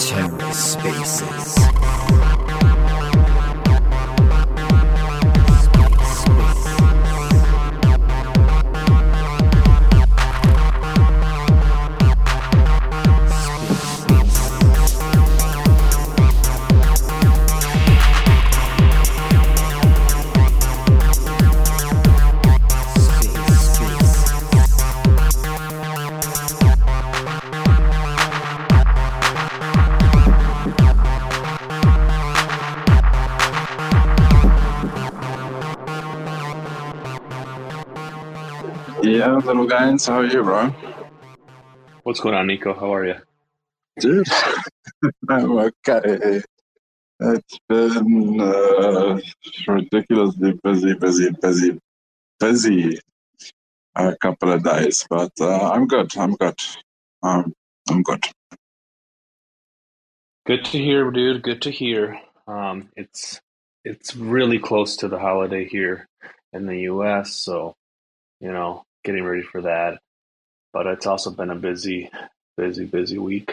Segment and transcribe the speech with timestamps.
[0.00, 1.60] TerraSpaces.
[39.40, 40.68] Yeah, little guys, how are you, bro?
[42.02, 42.74] What's going on, Nico?
[42.74, 43.14] How are you?
[43.98, 44.28] Dude,
[45.30, 46.42] I'm okay.
[47.20, 49.18] It's been uh,
[49.66, 51.80] ridiculously busy, busy, busy,
[52.38, 53.00] busy
[53.96, 56.14] a couple of days, but uh, I'm good.
[56.18, 56.60] I'm good.
[57.22, 57.54] Um,
[57.88, 58.22] I'm good.
[60.44, 61.42] Good to hear, dude.
[61.42, 62.20] Good to hear.
[62.46, 63.40] Um, it's
[63.86, 66.08] it's really close to the holiday here
[66.52, 67.74] in the U.S., so
[68.40, 69.98] you know, getting ready for that.
[70.72, 72.10] But it's also been a busy,
[72.56, 73.52] busy, busy week.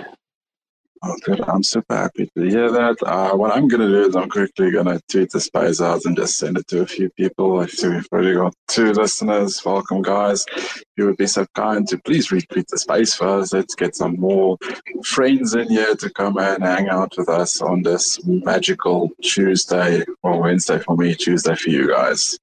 [1.04, 1.42] Oh, good.
[1.48, 2.98] I'm super happy to hear that.
[3.04, 6.06] Uh, what I'm going to do is I'm quickly going to tweet the spice out
[6.06, 7.68] and just send it to a few people.
[7.68, 9.64] See we've already got two listeners.
[9.64, 10.46] Welcome, guys.
[10.56, 13.54] If you would be so kind to please retweet the space first.
[13.54, 14.58] Let's get some more
[15.04, 20.42] friends in here to come and hang out with us on this magical Tuesday or
[20.42, 22.40] Wednesday for me, Tuesday for you guys.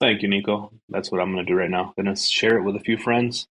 [0.00, 0.72] Thank you, Nico.
[0.88, 1.92] That's what I'm going to do right now.
[1.96, 3.48] Going to share it with a few friends,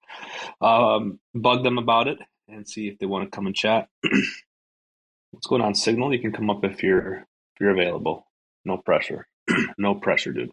[0.61, 3.89] um, bug them about it, and see if they want to come and chat.
[5.31, 6.13] What's going on, Signal?
[6.13, 8.27] You can come up if you're if you're available.
[8.65, 9.27] No pressure.
[9.79, 10.53] no pressure, dude.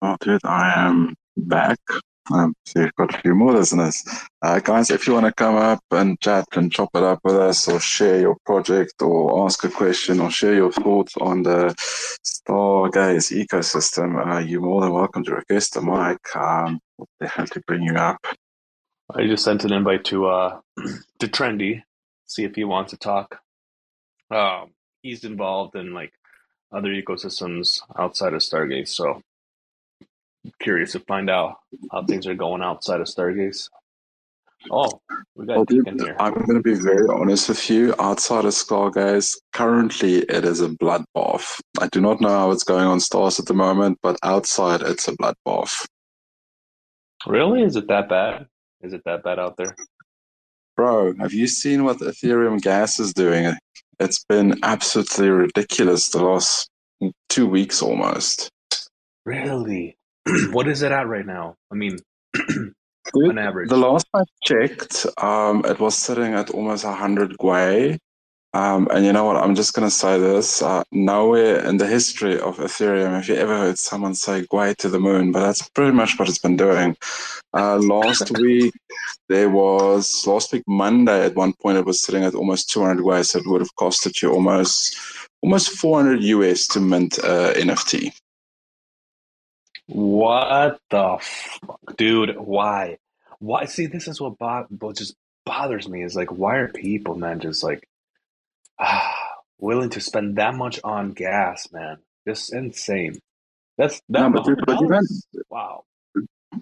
[0.00, 1.78] Oh, dude, I am back.
[2.30, 4.02] Um, so you've got a few more listeners.
[4.40, 7.34] Uh, guys, if you want to come up and chat and chop it up with
[7.34, 11.74] us or share your project or ask a question or share your thoughts on the
[12.24, 16.36] Stargaze ecosystem, uh, you're more than welcome to request a mic.
[16.36, 18.24] Um, we'll definitely bring you up.
[19.14, 20.60] I just sent an invite to uh,
[21.18, 21.82] to Trendy,
[22.26, 23.40] see if he wants to talk.
[24.30, 24.70] Um,
[25.02, 26.12] he's involved in like
[26.72, 29.20] other ecosystems outside of Stargaze, so
[30.60, 31.56] curious to find out
[31.90, 33.68] how things are going outside of Stargaze.
[34.70, 35.00] Oh,
[35.34, 36.16] we got dude, here.
[36.20, 37.94] I'm going to be very honest with you.
[37.98, 41.60] Outside of Stargaze, currently it is a bloodbath.
[41.80, 45.08] I do not know how it's going on Stars at the moment, but outside it's
[45.08, 45.84] a bloodbath.
[47.26, 47.62] Really?
[47.62, 48.46] Is it that bad?
[48.82, 49.74] Is it that bad out there?
[50.76, 53.54] Bro, have you seen what Ethereum gas is doing?
[54.00, 56.68] It's been absolutely ridiculous the last
[57.28, 58.48] two weeks almost.
[59.24, 59.96] Really?
[60.52, 61.56] what is it at right now?
[61.70, 61.98] I mean,
[63.14, 63.68] on average.
[63.68, 67.98] The last I checked, um, it was sitting at almost 100 Gwei.
[68.54, 69.38] Um, and you know what?
[69.38, 70.60] I'm just going to say this.
[70.60, 74.90] Uh, nowhere in the history of Ethereum have you ever heard someone say Gwei to
[74.90, 76.94] the moon, but that's pretty much what it's been doing.
[77.54, 78.74] Uh, last week,
[79.30, 83.24] there was, last week, Monday, at one point, it was sitting at almost 200 Gwei,
[83.24, 84.98] so it would have costed you almost
[85.42, 88.12] almost 400 US to mint uh, NFT.
[89.86, 92.36] What the fuck, dude?
[92.36, 92.98] Why?
[93.38, 93.64] Why?
[93.64, 97.40] See, this is what bo- what just bothers me is like, why are people, man,
[97.40, 97.88] just like
[98.78, 99.14] ah,
[99.58, 101.98] willing to spend that much on gas, man?
[102.26, 103.18] Just insane.
[103.76, 104.30] That's that.
[104.30, 105.06] No, but, but you don't,
[105.50, 105.84] wow.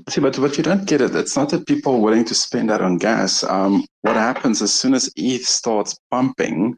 [0.09, 1.15] See, but but you don't get it.
[1.15, 3.45] It's not that people are willing to spend that on gas.
[3.45, 6.77] Um, what happens as soon as ETH starts pumping,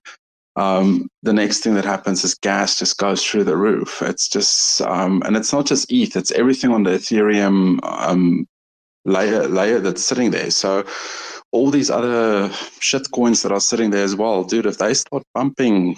[0.57, 4.03] um, the next thing that happens is gas just goes through the roof.
[4.03, 8.47] It's just, um, and it's not just ETH, it's everything on the Ethereum um,
[9.05, 10.51] layer layer that's sitting there.
[10.51, 10.85] So
[11.53, 15.23] all these other shit coins that are sitting there as well, dude, if they start
[15.35, 15.97] bumping,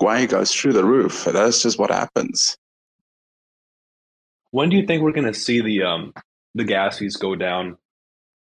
[0.00, 1.24] Gwei goes through the roof.
[1.24, 2.56] That's just what happens.
[4.50, 6.12] When do you think we're going to see the um,
[6.54, 7.76] the gas fees go down?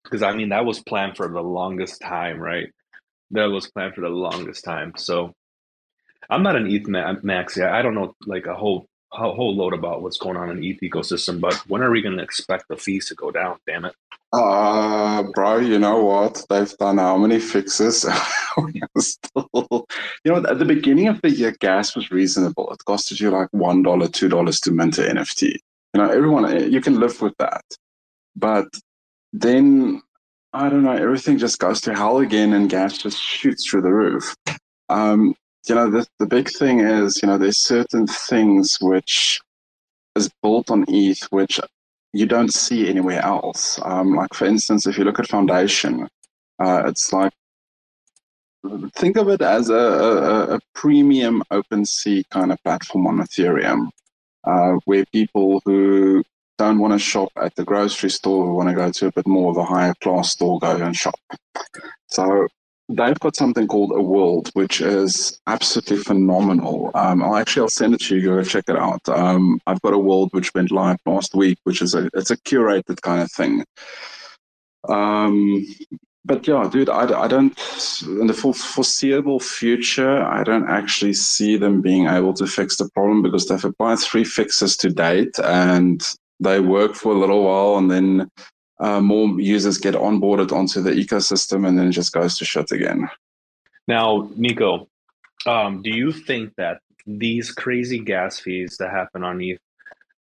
[0.02, 2.68] Because I mean, that was planned for the longest time, right?
[3.30, 4.92] That was planned for the longest time.
[4.96, 5.32] So
[6.30, 6.88] I'm not an ETH
[7.22, 7.72] max yet.
[7.72, 10.70] I don't know like a whole a whole load about what's going on in the
[10.70, 13.58] ETH ecosystem, but when are we going to expect the fees to go down?
[13.66, 13.94] Damn it.
[14.32, 16.44] Uh, bro, you know what?
[16.50, 18.04] They've done how many fixes?
[18.58, 18.80] you
[20.24, 22.72] know, at the beginning of the year, gas was reasonable.
[22.72, 25.42] It costed you like $1, $2 to mint an NFT.
[25.42, 27.62] You know, everyone, you can live with that.
[28.34, 28.66] But
[29.32, 30.02] then,
[30.52, 33.92] I don't know, everything just goes to hell again and gas just shoots through the
[33.92, 34.34] roof.
[34.88, 35.36] Um,
[35.68, 39.40] you know, the, the big thing is, you know, there's certain things which
[40.16, 41.58] is built on ETH, which
[42.12, 43.80] you don't see anywhere else.
[43.82, 46.08] Um, like for instance, if you look at Foundation,
[46.58, 47.32] uh, it's like
[48.94, 53.88] think of it as a, a, a premium OpenSea kind of platform on Ethereum,
[54.44, 56.22] uh, where people who
[56.56, 59.26] don't want to shop at the grocery store, who want to go to a bit
[59.26, 61.18] more of a higher class store, go and shop.
[62.06, 62.46] So
[62.88, 66.90] they've got something called a world, which is absolutely phenomenal.
[66.94, 68.36] Um, I'll actually I'll send it to you.
[68.36, 69.08] Go check it out.
[69.08, 72.36] Um, I've got a world which went live last week, which is a it's a
[72.36, 73.64] curated kind of thing.
[74.88, 75.66] Um,
[76.26, 77.56] but yeah, dude, I, I don't,
[78.06, 83.22] in the foreseeable future, I don't actually see them being able to fix the problem
[83.22, 86.02] because they've applied three fixes to date and
[86.40, 88.30] they work for a little while and then
[88.80, 92.70] uh, more users get onboarded onto the ecosystem and then it just goes to shit
[92.72, 93.08] again.
[93.86, 94.88] Now, Nico,
[95.46, 99.60] um, do you think that these crazy gas fees that happen on ETH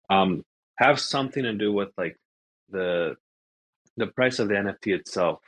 [0.10, 0.44] um,
[0.78, 2.18] have something to do with like
[2.70, 3.16] the
[3.96, 5.40] the price of the NFT itself?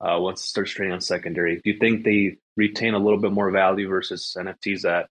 [0.00, 1.56] uh, once it starts trading on secondary?
[1.56, 5.08] Do you think they retain a little bit more value versus NFTs that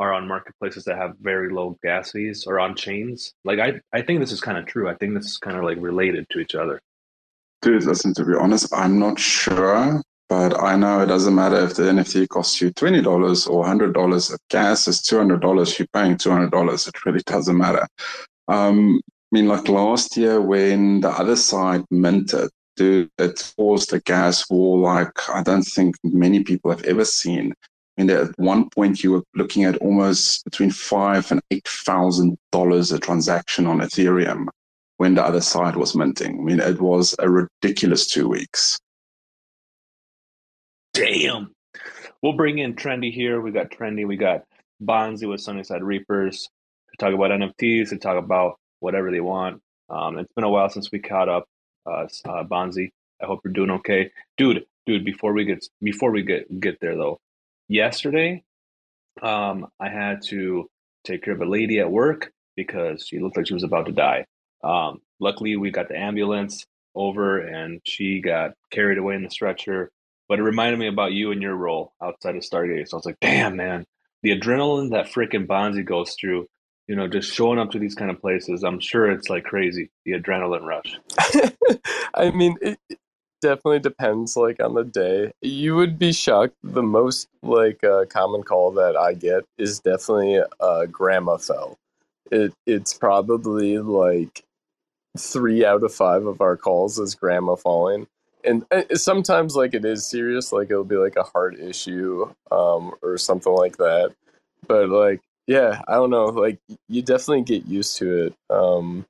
[0.00, 3.34] are on marketplaces that have very low gas fees or on chains?
[3.44, 4.88] Like I, I think this is kind of true.
[4.88, 6.80] I think this is kind of like related to each other.
[7.62, 11.74] Dude, listen, to be honest, I'm not sure, but I know it doesn't matter if
[11.74, 14.32] the NFT costs you $20 or $100.
[14.32, 16.88] If gas is $200, you're paying $200.
[16.88, 17.86] It really doesn't matter.
[18.48, 24.00] Um, I mean, like last year when the other side minted, dude, it caused a
[24.00, 27.52] gas war like I don't think many people have ever seen.
[28.00, 32.92] Mean, at one point you were looking at almost between five and eight thousand dollars
[32.92, 34.46] a transaction on Ethereum
[34.96, 36.38] when the other side was minting.
[36.38, 38.78] I mean, it was a ridiculous two weeks.
[40.94, 41.54] Damn.
[42.22, 43.40] We'll bring in Trendy here.
[43.40, 44.06] We got Trendy.
[44.06, 44.44] We got
[44.82, 46.48] Bonzi with Sunnyside Reapers
[46.90, 49.60] to talk about NFTs, to talk about whatever they want.
[49.90, 51.44] Um, it's been a while since we caught up
[51.86, 52.90] uh, uh, Bonzi.
[53.22, 54.64] I hope you're doing okay, dude.
[54.86, 57.20] Dude, before we get before we get get there though,
[57.70, 58.42] yesterday,
[59.22, 60.68] um, I had to
[61.04, 63.92] take care of a lady at work because she looked like she was about to
[63.92, 64.26] die.
[64.62, 69.90] Um, luckily, we got the ambulance over and she got carried away in the stretcher.
[70.28, 72.88] But it reminded me about you and your role outside of Stargaze.
[72.88, 73.84] So I was like, damn, man,
[74.22, 76.46] the adrenaline that freaking Bonzi goes through
[76.90, 79.92] you know, just showing up to these kind of places, I'm sure it's like crazy,
[80.04, 80.98] the adrenaline rush.
[82.14, 82.80] I mean, it
[83.40, 85.32] definitely depends like on the day.
[85.42, 86.54] You would be shocked.
[86.62, 91.78] The most like uh, common call that I get is definitely uh, grandma fell.
[92.30, 94.44] It it's probably like
[95.18, 98.06] three out of five of our calls is grandma falling.
[98.44, 102.92] And uh, sometimes like it is serious, like it'll be like a heart issue um,
[103.02, 104.14] or something like that.
[104.66, 106.26] But like yeah, I don't know.
[106.26, 106.58] Like
[106.88, 108.34] you definitely get used to it.
[108.48, 109.04] Um,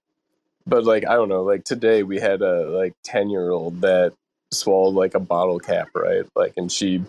[0.66, 1.42] but like I don't know.
[1.42, 4.14] Like today we had a like ten year old that
[4.52, 6.24] swallowed like a bottle cap, right?
[6.36, 7.02] Like, and she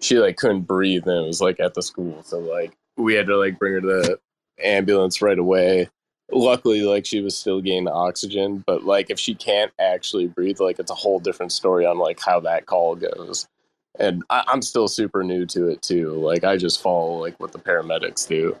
[0.00, 2.22] she like couldn't breathe, and it was like at the school.
[2.22, 4.20] So like we had to like bring her to the
[4.62, 5.88] ambulance right away.
[6.30, 10.78] Luckily, like she was still getting oxygen, but like if she can't actually breathe, like
[10.78, 13.48] it's a whole different story on like how that call goes
[13.98, 16.12] and I, am still super new to it too.
[16.12, 18.56] Like I just follow like what the paramedics do.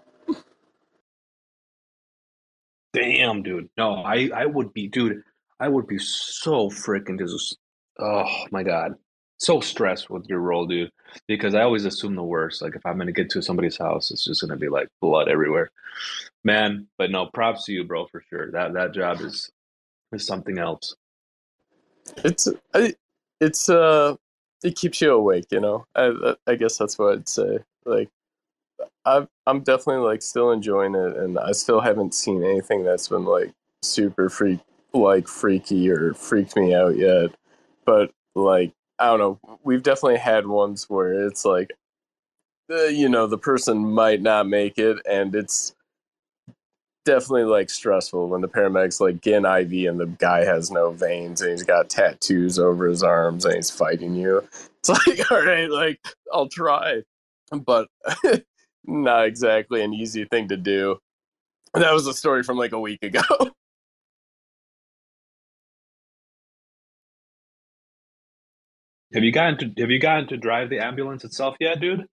[2.92, 3.68] Damn, dude.
[3.76, 5.22] No, I I would be, dude.
[5.60, 7.58] I would be so freaking just.
[7.98, 8.94] Oh my god,
[9.38, 10.92] so stressed with your role, dude.
[11.26, 12.62] Because I always assume the worst.
[12.62, 15.70] Like if I'm gonna get to somebody's house, it's just gonna be like blood everywhere,
[16.44, 16.86] man.
[16.98, 18.50] But no, props to you, bro, for sure.
[18.50, 19.50] That that job is
[20.12, 20.94] is something else.
[22.24, 22.94] It's I,
[23.40, 24.16] it's uh,
[24.62, 25.46] it keeps you awake.
[25.50, 27.58] You know, I I guess that's what I'd say.
[27.84, 28.10] Like
[29.04, 33.24] i am definitely like still enjoying it, and I still haven't seen anything that's been
[33.24, 33.52] like
[33.82, 34.60] super freak
[34.92, 37.30] like freaky or freaked me out yet.
[37.88, 41.72] But like I don't know, we've definitely had ones where it's like,
[42.70, 45.74] uh, you know, the person might not make it, and it's
[47.06, 50.90] definitely like stressful when the paramedics like get an IV and the guy has no
[50.90, 54.46] veins and he's got tattoos over his arms and he's fighting you.
[54.80, 55.98] It's like, all right, like
[56.32, 57.02] I'll try,
[57.50, 57.88] but
[58.84, 60.98] not exactly an easy thing to do.
[61.74, 63.22] That was a story from like a week ago.
[69.14, 72.06] Have you gotten to Have you gotten to drive the ambulance itself yet, dude?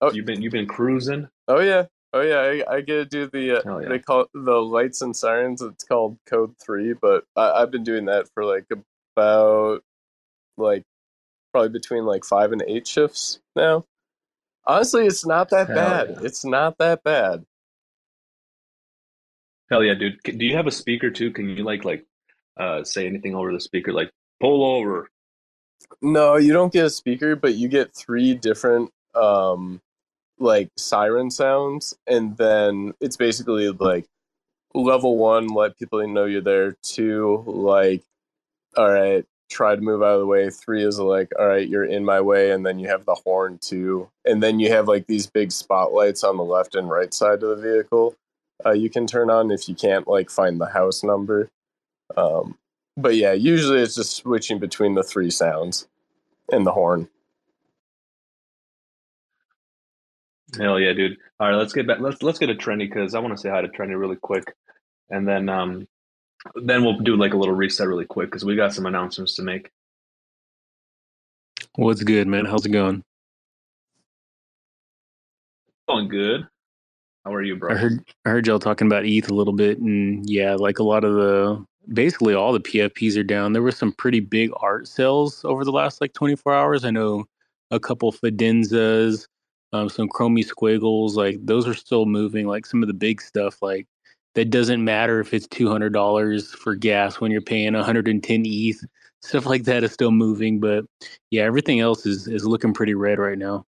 [0.00, 1.28] Oh, you've been you've been cruising.
[1.48, 2.62] Oh yeah, oh yeah.
[2.68, 3.88] I, I get to do the uh, yeah.
[3.88, 5.62] they call it the lights and sirens.
[5.62, 8.66] It's called Code Three, but I, I've been doing that for like
[9.16, 9.82] about
[10.56, 10.84] like
[11.52, 13.84] probably between like five and eight shifts now.
[14.66, 16.08] Honestly, it's not that Hell bad.
[16.10, 16.26] Yeah.
[16.26, 17.44] It's not that bad.
[19.70, 20.20] Hell yeah, dude!
[20.22, 21.32] Do you have a speaker too?
[21.32, 22.04] Can you like like
[22.56, 24.10] uh, say anything over the speaker like
[24.40, 25.08] pull over?
[26.02, 29.80] No, you don't get a speaker, but you get three different um
[30.38, 34.06] like siren sounds and then it's basically like
[34.74, 36.76] level 1 let people know you're there.
[36.82, 38.02] 2 like
[38.76, 40.50] all right, try to move out of the way.
[40.50, 43.58] 3 is like all right, you're in my way and then you have the horn
[43.60, 44.08] too.
[44.24, 47.48] And then you have like these big spotlights on the left and right side of
[47.48, 48.14] the vehicle.
[48.64, 51.50] Uh, you can turn on if you can't like find the house number.
[52.16, 52.56] Um,
[52.96, 55.86] but yeah, usually it's just switching between the three sounds
[56.50, 57.08] and the horn.
[60.56, 61.18] Hell yeah, dude!
[61.38, 62.00] All right, let's get back.
[62.00, 64.54] Let's let's get to trendy because I want to say hi to trendy really quick,
[65.10, 65.86] and then um,
[66.54, 69.42] then we'll do like a little reset really quick because we got some announcements to
[69.42, 69.70] make.
[71.74, 72.46] What's good, man?
[72.46, 73.02] How's it going?
[75.88, 76.46] Going good.
[77.24, 77.74] How are you, bro?
[77.74, 80.84] I heard I heard y'all talking about ETH a little bit, and yeah, like a
[80.84, 83.52] lot of the basically all the PFPs are down.
[83.52, 86.84] There were some pretty big art sales over the last like 24 hours.
[86.84, 87.26] I know
[87.70, 89.26] a couple Fidenzas,
[89.72, 92.46] um, some Chromie Squiggles, like those are still moving.
[92.46, 93.86] Like some of the big stuff, like
[94.34, 98.84] that doesn't matter if it's two hundred dollars for gas when you're paying 110 ETH.
[99.22, 100.84] Stuff like that is still moving, but
[101.30, 103.64] yeah, everything else is is looking pretty red right now.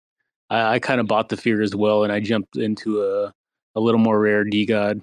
[0.51, 3.33] I, I kind of bought the fear as well, and I jumped into a
[3.77, 5.03] a little more rare DeGod.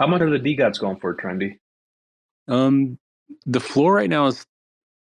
[0.00, 1.58] How much are the DeGods going for, Trendy?
[2.48, 2.98] Um,
[3.44, 4.46] the floor right now is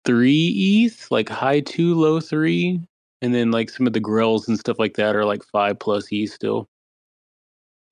[0.04, 2.80] three ETH, like high two, low three,
[3.20, 6.06] and then like some of the grills and stuff like that are like five plus
[6.12, 6.68] ETH still.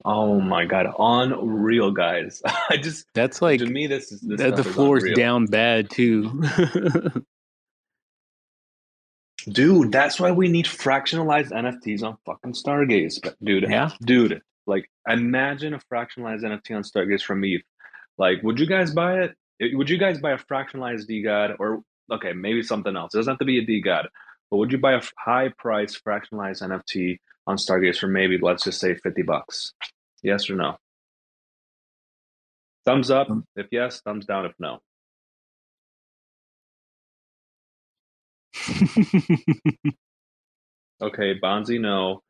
[0.05, 2.41] Oh my god, unreal, guys!
[2.71, 5.17] I just that's like to me this is this that the floor's unreal.
[5.17, 6.45] down bad too.
[9.49, 13.19] Dude, that's why we need fractionalized NFTs on fucking Stargaze.
[13.43, 13.91] Dude, yeah.
[14.03, 17.63] dude, like imagine a fractionalized NFT on Stargaze from ETH.
[18.19, 19.35] Like, would you guys buy it?
[19.75, 23.15] Would you guys buy a fractionalized DeGod or okay, maybe something else?
[23.15, 24.07] It doesn't have to be a DeGod,
[24.51, 28.81] but would you buy a high price fractionalized NFT on Stargaze for maybe let's just
[28.81, 29.73] say 50 bucks?
[30.23, 30.77] Yes or no?
[32.85, 34.81] Thumbs up um if yes, thumbs down if no.
[41.03, 42.23] okay, Bonzi, no.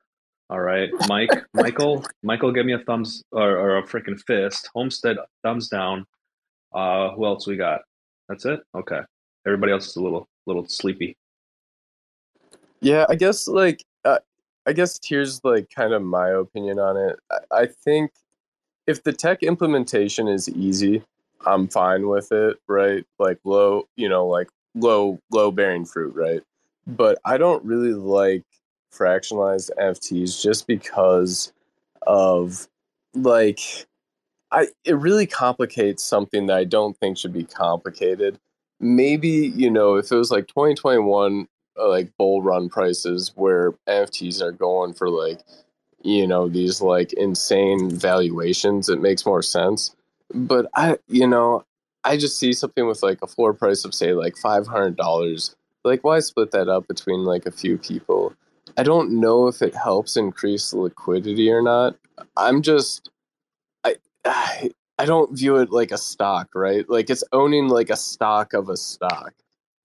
[0.53, 4.69] All right, Mike, Michael, Michael, give me a thumbs or, or a freaking fist.
[4.75, 6.05] Homestead, thumbs down.
[6.75, 7.81] Uh, who else we got?
[8.29, 8.61] That's it.
[8.75, 9.01] Okay,
[9.47, 11.17] everybody else is a little, little sleepy.
[12.83, 14.19] Yeah, I guess like, uh,
[14.67, 17.19] I guess here's like kind of my opinion on it.
[17.31, 18.11] I, I think
[18.87, 21.03] if the tech implementation is easy,
[21.47, 22.59] I'm fine with it.
[22.69, 26.43] Right, like low, you know, like low low bearing fruit, right?
[26.87, 28.45] But I don't really like
[28.93, 31.53] fractionalized NFTs just because
[32.07, 32.69] of
[33.15, 33.61] like
[34.51, 38.39] I it really complicates something that I don't think should be complicated.
[38.81, 41.47] Maybe, you know, if it was like 2021
[41.79, 45.41] uh, like bull run prices where NFTs are going for like
[46.03, 49.95] you know these like insane valuations it makes more sense
[50.35, 51.65] but i you know
[52.05, 55.55] I just see something with like a floor price of say like five hundred dollars.
[55.85, 58.35] Like, why split that up between like a few people?
[58.77, 61.97] I don't know if it helps increase liquidity or not.
[62.37, 63.11] I'm just,
[63.85, 66.89] I, I, I don't view it like a stock, right?
[66.89, 69.33] Like it's owning like a stock of a stock.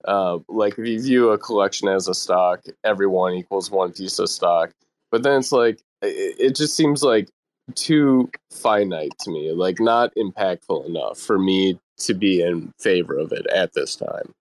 [0.04, 4.18] Uh, like if you view a collection as a stock, every one equals one piece
[4.18, 4.70] of stock.
[5.10, 7.28] But then it's like it, it just seems like
[7.74, 13.32] too finite to me, like not impactful enough for me to be in favor of
[13.32, 14.32] it at this time.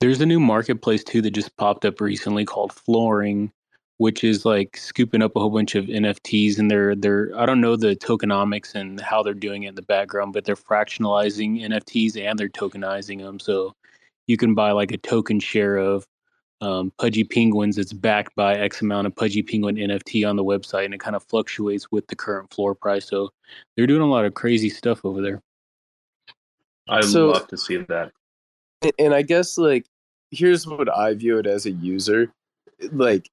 [0.00, 3.52] There's a new marketplace too that just popped up recently called Flooring,
[3.98, 7.60] which is like scooping up a whole bunch of NFTs and they're they're I don't
[7.60, 12.16] know the tokenomics and how they're doing it in the background, but they're fractionalizing NFTs
[12.18, 13.38] and they're tokenizing them.
[13.38, 13.74] So
[14.26, 16.06] you can buy like a token share of
[16.62, 17.76] um, Pudgy Penguins.
[17.76, 21.16] It's backed by X amount of Pudgy Penguin NFT on the website, and it kind
[21.16, 23.06] of fluctuates with the current floor price.
[23.06, 23.30] So
[23.76, 25.42] they're doing a lot of crazy stuff over there.
[26.88, 28.12] I so, love to see that.
[28.98, 29.86] And I guess like
[30.30, 32.32] here's what I view it as a user.
[32.82, 33.28] Eh, like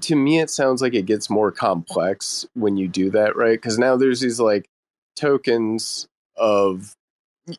[0.00, 3.58] to me, it sounds like it gets more complex when you do that, right?
[3.58, 4.68] Because now there's these like
[5.16, 6.06] tokens
[6.36, 6.94] of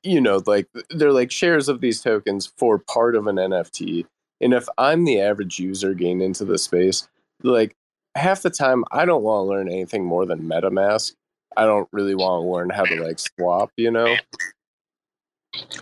[0.04, 4.06] you know like they're like shares of these tokens for part of an nft
[4.42, 7.08] and if I'm the average user getting into the space,
[7.44, 7.76] like
[8.16, 11.14] half the time I don't want to learn anything more than MetaMask.
[11.58, 14.16] I don't really want to learn how to like swap, you know?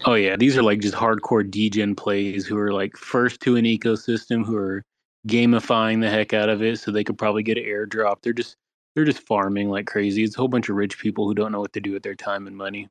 [0.06, 3.66] Oh yeah, these are like just hardcore degen plays who are like first to an
[3.66, 4.84] ecosystem who are
[5.28, 8.22] gamifying the heck out of it so they could probably get an airdrop.
[8.22, 8.56] They're just
[8.96, 10.24] they're just farming like crazy.
[10.24, 12.16] It's a whole bunch of rich people who don't know what to do with their
[12.16, 12.90] time and money.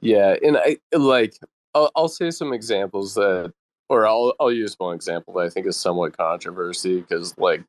[0.00, 1.34] Yeah, and I like
[1.74, 3.52] I'll, I'll say some examples that,
[3.88, 7.62] or I'll I'll use one example that I think is somewhat controversy because like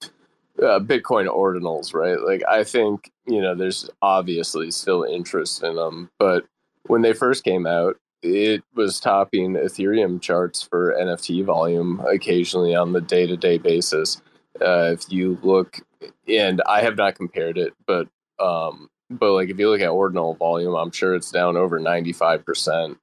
[0.59, 2.19] uh, Bitcoin ordinals, right?
[2.19, 6.45] Like I think you know there's obviously still interest in them, but
[6.87, 12.93] when they first came out, it was topping Ethereum charts for NFT volume occasionally on
[12.93, 14.21] the day to day basis.
[14.61, 15.79] Uh, if you look,
[16.27, 18.07] and I have not compared it, but
[18.39, 22.45] um, but like if you look at ordinal volume, I'm sure it's down over 95
[22.45, 22.97] percent.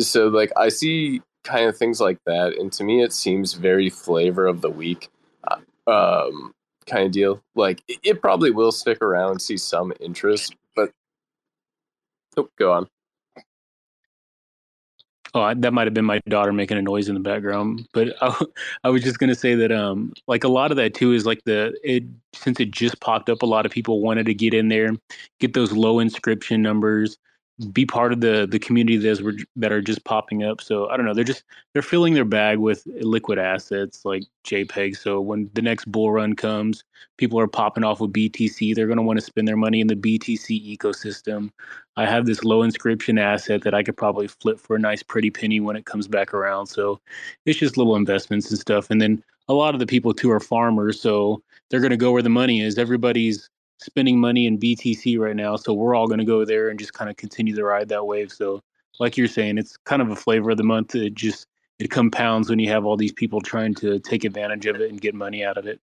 [0.00, 3.88] So like I see kind of things like that, and to me it seems very
[3.88, 5.08] flavor of the week.
[5.48, 5.56] Uh,
[5.90, 6.52] um,
[6.86, 7.42] kind of deal.
[7.54, 10.90] Like it probably will stick around, see some interest, but
[12.36, 12.88] oh, go on.
[15.32, 18.44] Oh, that might have been my daughter making a noise in the background, but I,
[18.84, 21.42] I was just gonna say that, um, like a lot of that too is like
[21.44, 24.68] the it since it just popped up, a lot of people wanted to get in
[24.68, 24.90] there,
[25.38, 27.16] get those low inscription numbers,
[27.72, 29.20] be part of the the community that's
[29.56, 30.60] that are just popping up.
[30.60, 34.96] So I don't know, they're just they're filling their bag with liquid assets like JPEG.
[34.96, 36.84] So when the next bull run comes,
[37.18, 38.74] people are popping off with BTC.
[38.74, 41.50] They're going to want to spend their money in the BTC ecosystem.
[41.96, 45.30] I have this low inscription asset that I could probably flip for a nice pretty
[45.30, 46.66] penny when it comes back around.
[46.66, 47.00] So
[47.44, 48.90] it's just little investments and stuff.
[48.90, 52.12] And then a lot of the people too are farmers, so they're going to go
[52.12, 52.78] where the money is.
[52.78, 53.50] Everybody's
[53.80, 56.92] spending money in BTC right now, so we're all going to go there and just
[56.92, 58.32] kind of continue to ride that wave.
[58.32, 58.60] So,
[58.98, 60.94] like you're saying, it's kind of a flavor of the month.
[60.94, 61.46] It just
[61.78, 65.00] it compounds when you have all these people trying to take advantage of it and
[65.00, 65.80] get money out of it.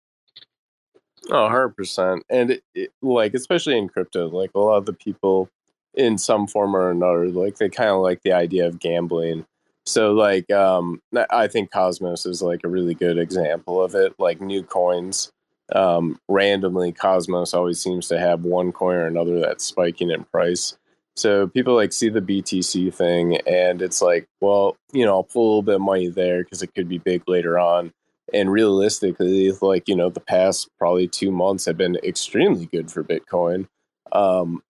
[1.31, 2.21] Oh, 100%.
[2.29, 5.49] And it, it, like, especially in crypto, like a lot of the people
[5.95, 9.45] in some form or another, like they kind of like the idea of gambling.
[9.85, 14.13] So, like, um, I think Cosmos is like a really good example of it.
[14.19, 15.31] Like, new coins
[15.73, 20.77] um, randomly Cosmos always seems to have one coin or another that's spiking in price.
[21.15, 25.43] So people like see the BTC thing and it's like, well, you know, I'll pull
[25.43, 27.93] a little bit of money there because it could be big later on.
[28.33, 33.03] And realistically, like, you know, the past probably two months have been extremely good for
[33.03, 33.67] Bitcoin.
[34.11, 34.61] Um,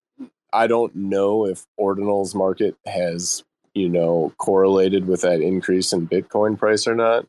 [0.53, 6.57] I don't know if Ordinals market has, you know, correlated with that increase in Bitcoin
[6.57, 7.25] price or not.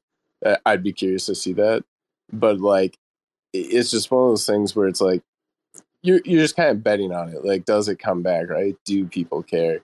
[0.67, 1.85] I'd be curious to see that.
[2.33, 2.99] But like,
[3.61, 5.23] it's just one of those things where it's like
[6.03, 7.45] you're you're just kind of betting on it.
[7.45, 8.49] Like, does it come back?
[8.49, 8.77] Right?
[8.85, 9.81] Do people care?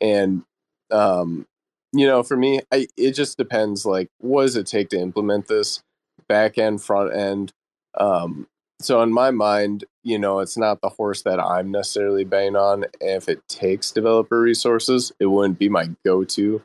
[0.00, 0.42] And
[0.90, 1.46] um,
[1.92, 3.84] you know, for me, I it just depends.
[3.84, 5.82] Like, what does it take to implement this
[6.28, 7.52] back end, front end?
[7.96, 8.46] Um,
[8.80, 12.84] so in my mind, you know, it's not the horse that I'm necessarily betting on.
[13.00, 16.62] If it takes developer resources, it wouldn't be my go-to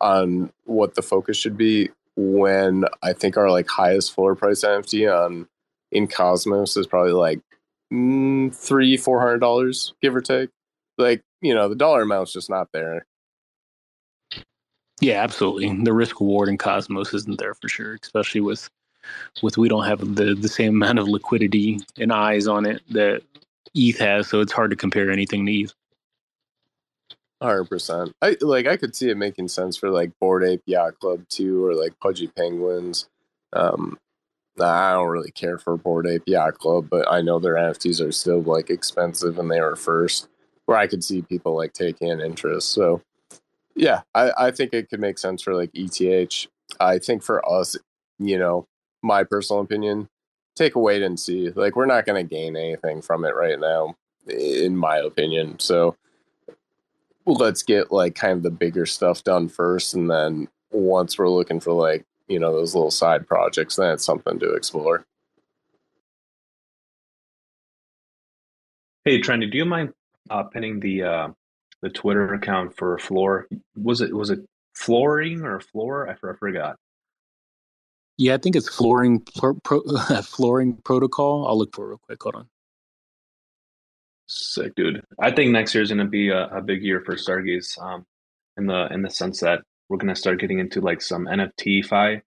[0.00, 5.10] on what the focus should be when I think our like highest floor price NFT
[5.10, 5.48] on
[5.92, 7.40] in Cosmos is probably like
[7.92, 10.50] mm, three, four hundred dollars, give or take.
[10.98, 13.06] Like you know, the dollar amount's just not there.
[15.00, 15.84] Yeah, absolutely.
[15.84, 18.68] The risk reward in Cosmos isn't there for sure, especially with
[19.42, 23.22] with we don't have the the same amount of liquidity and eyes on it that
[23.74, 25.74] ETH has, so it's hard to compare anything to ETH.
[27.42, 28.12] Hundred percent.
[28.22, 28.68] I like.
[28.68, 31.98] I could see it making sense for like Bored Ape Yacht Club too, or like
[31.98, 33.08] Pudgy Penguins.
[33.52, 33.98] Um,
[34.60, 38.12] I don't really care for Bored Ape Yacht Club, but I know their NFTs are
[38.12, 40.28] still like expensive and they were first,
[40.66, 42.70] where I could see people like taking an interest.
[42.70, 43.02] So,
[43.74, 46.46] yeah, I, I think it could make sense for like ETH.
[46.80, 47.76] I think for us,
[48.18, 48.66] you know,
[49.02, 50.08] my personal opinion,
[50.54, 51.50] take a wait and see.
[51.50, 53.96] Like, we're not going to gain anything from it right now,
[54.28, 55.58] in my opinion.
[55.60, 55.96] So,
[57.26, 59.94] let's get like kind of the bigger stuff done first.
[59.94, 64.04] And then once we're looking for like you know those little side projects then it's
[64.04, 65.04] something to explore.
[69.04, 69.92] Hey trendy do you mind
[70.30, 71.28] uh, pinning the uh,
[71.80, 73.48] the twitter account for floor?
[73.76, 74.40] Was it was it
[74.74, 76.08] flooring or floor?
[76.08, 76.76] I, I forgot.
[78.18, 79.82] Yeah i think it's flooring pro, pro,
[80.22, 81.46] flooring protocol.
[81.46, 82.22] I'll look for it real quick.
[82.22, 82.48] Hold on.
[84.28, 85.02] Sick dude.
[85.20, 88.06] I think next year is going to be a, a, big year for stargaze um
[88.56, 91.84] in the in the sense that we're going to start getting into like some NFT
[91.84, 92.12] fi.
[92.12, 92.22] A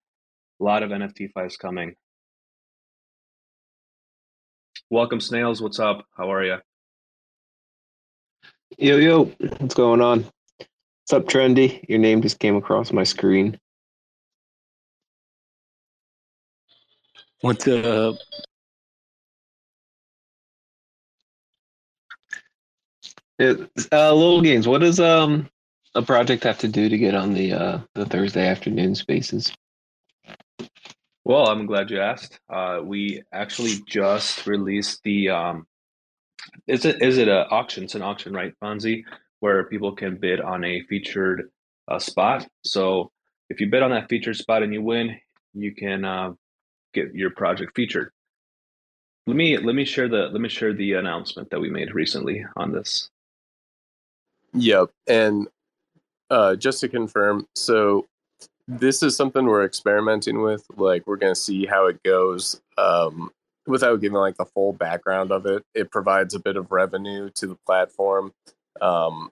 [0.59, 1.95] lot of NFT fis coming.
[4.91, 5.63] Welcome, Snails.
[5.63, 6.05] What's up?
[6.15, 6.57] How are you?
[8.77, 9.23] Yo, yo.
[9.57, 10.25] What's going on?
[10.59, 11.83] What's up, Trendy?
[11.89, 13.59] Your name just came across my screen.
[17.41, 18.13] What's up?
[23.39, 23.59] It,
[23.91, 24.67] uh, LiLGainzz.
[24.67, 25.49] What is um
[25.95, 29.53] a project have to do to get on the uh, the Thursday afternoon spaces?
[31.25, 32.39] Well, I'm glad you asked.
[32.49, 35.67] Uh, we actually just released the um,
[36.67, 37.83] Is it is it a auction?
[37.83, 39.03] It's an auction, right, Bonzi,
[39.41, 41.51] where people can bid on a featured
[41.89, 42.47] uh, spot.
[42.63, 43.11] So
[43.49, 45.19] if you bid on that featured spot and you win,
[45.53, 46.33] you can uh,
[46.93, 48.11] get your project featured.
[49.27, 52.45] Let me let me share the let me share the announcement that we made recently
[52.55, 53.09] on this.
[54.53, 55.47] Yep, and
[56.35, 58.05] uh, just to confirm, so
[58.67, 60.65] this is something we're experimenting with.
[60.75, 62.61] Like we're gonna see how it goes.
[62.77, 63.31] Um,
[63.65, 67.47] without giving like the full background of it, it provides a bit of revenue to
[67.47, 68.33] the platform,
[68.81, 69.31] um,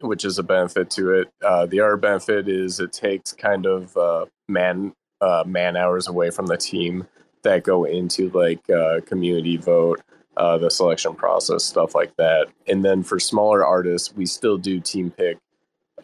[0.00, 1.28] which is a benefit to it.
[1.44, 6.30] Uh, the other benefit is it takes kind of uh, man uh, man hours away
[6.30, 7.06] from the team
[7.42, 10.00] that go into like uh, community vote,
[10.38, 12.46] uh, the selection process, stuff like that.
[12.66, 15.36] And then for smaller artists, we still do team pick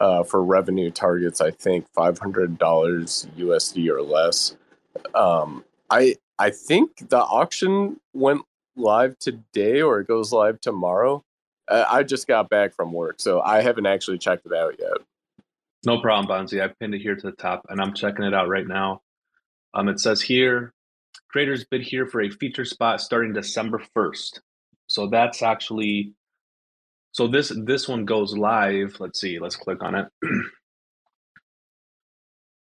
[0.01, 1.41] uh, for revenue targets.
[1.41, 4.57] I think five hundred dollars USD or less.
[5.15, 8.43] Um, I I think the auction went
[8.77, 11.25] live today or it goes live tomorrow.
[11.69, 14.99] Uh, I just got back from work, so I haven't actually checked it out yet.
[15.87, 16.63] No problem, Bonzi.
[16.63, 19.03] I pinned it here to the top, and I'm checking it out right now.
[19.75, 20.73] Um, it says here,
[21.29, 24.41] creators bid here for a feature spot starting December 1st.
[24.87, 26.13] So that's actually,
[27.15, 28.97] so this this one goes live.
[28.99, 29.39] Let's see.
[29.39, 30.09] Let's click on it.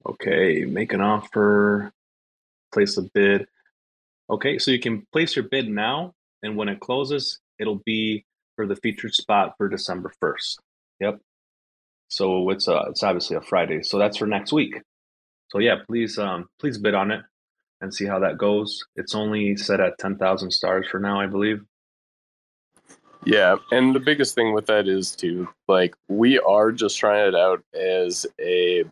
[0.10, 1.92] okay, make an offer,
[2.74, 3.46] place a bid.
[4.30, 8.24] Okay, so you can place your bid now, and when it closes, it'll be
[8.56, 10.56] for the featured spot for December 1st.
[11.02, 11.20] Yep.
[12.08, 13.84] So it's uh it's obviously a Friday.
[13.84, 14.82] So that's for next week.
[15.50, 17.22] So yeah, please um please bid on it
[17.82, 18.82] and see how that goes.
[18.96, 21.60] It's only set at 10,000 stars for now, I believe.
[23.28, 27.36] Yeah, and the biggest thing with that is too, like we are just trying it
[27.36, 28.86] out as a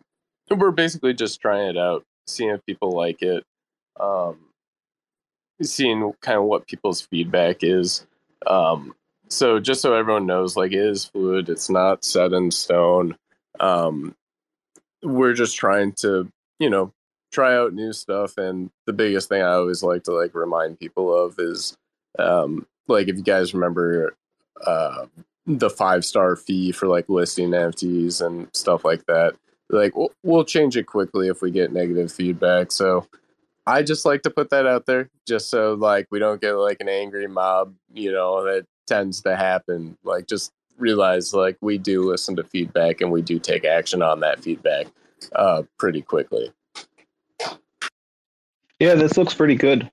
[0.50, 3.44] we're basically just trying it out, seeing if people like it.
[3.98, 4.36] Um
[5.62, 8.06] seeing kind of what people's feedback is.
[8.46, 8.94] Um,
[9.28, 11.48] so just so everyone knows, like it is fluid.
[11.48, 13.16] It's not set in stone.
[13.58, 14.14] Um,
[15.02, 16.92] we're just trying to, you know,
[17.32, 18.36] try out new stuff.
[18.36, 21.74] And the biggest thing I always like to like remind people of is,
[22.18, 24.14] um, like if you guys remember,
[24.64, 25.06] uh,
[25.46, 29.34] the five star fee for like listing NFTs and stuff like that.
[29.68, 32.72] Like we'll, we'll change it quickly if we get negative feedback.
[32.72, 33.06] So
[33.66, 36.80] I just like to put that out there just so like we don't get like
[36.80, 39.96] an angry mob, you know, that tends to happen.
[40.04, 44.20] Like just realize like we do listen to feedback and we do take action on
[44.20, 44.86] that feedback
[45.34, 46.52] uh pretty quickly.
[48.78, 49.90] Yeah, this looks pretty good.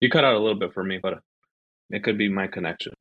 [0.00, 1.20] You cut out a little bit for me, but
[1.90, 2.92] it could be my connection.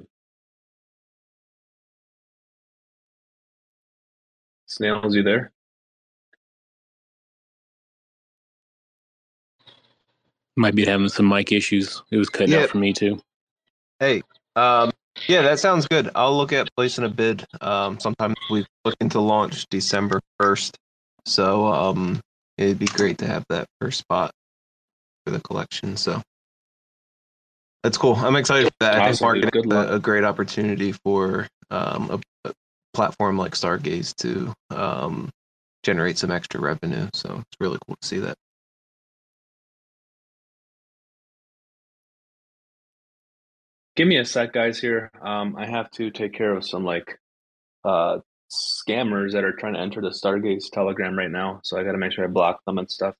[4.65, 5.51] Snails, you there?
[10.55, 12.01] Might be having some mic issues.
[12.11, 12.63] It was cutting Yeah.
[12.63, 13.21] out for me too.
[13.99, 14.23] Hey,
[14.55, 14.91] um,
[15.27, 16.09] yeah, that sounds good.
[16.15, 17.45] I'll look at placing a bid.
[17.61, 20.77] Um, sometime we looking to launch December first,
[21.25, 22.19] so um,
[22.57, 24.31] it'd be great to have that first spot
[25.25, 25.95] for the collection.
[25.97, 26.21] So
[27.87, 28.15] that's cool.
[28.15, 28.95] I'm excited for that.
[28.95, 32.53] I think Awesome, marketing Good is a, a great opportunity for um, a, a
[32.93, 35.29] platform like Stargaze to um,
[35.83, 37.07] generate some extra revenue.
[37.13, 38.35] So it's really cool to see that.
[43.95, 44.77] Give me a sec, guys.
[44.77, 47.17] Here, um, I have to take care of some like
[47.85, 48.17] uh
[48.51, 51.61] scammers that are trying to enter the Stargaze Telegram right now.
[51.63, 53.15] So I got to make sure I block them and stuff.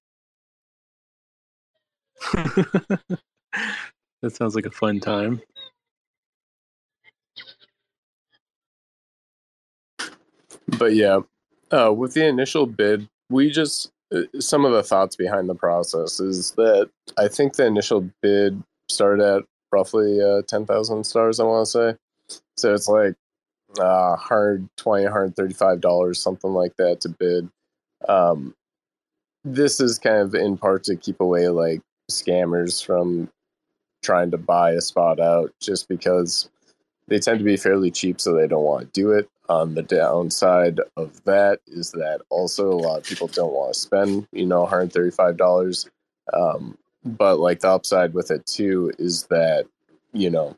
[4.21, 5.41] that sounds like a fun time.
[10.77, 11.19] But yeah,
[11.71, 16.19] uh, with the initial bid, we just uh, some of the thoughts behind the process
[16.19, 21.39] is that I think the initial bid started at roughly uh, ten thousand stars.
[21.39, 23.15] I want to say, so it's like
[23.79, 27.49] uh, 120 135 dollars, something like that, to bid.
[28.07, 28.55] Um,
[29.43, 33.29] this is kind of in part to keep away like scammers from
[34.01, 36.49] trying to buy a spot out, just because
[37.07, 39.29] they tend to be fairly cheap, so they don't want to do it.
[39.49, 43.79] On the downside of that is that also a lot of people don't want to
[43.79, 45.89] spend, you know, $135.
[46.33, 49.65] Um, but like the upside with it too is that,
[50.11, 50.57] you know,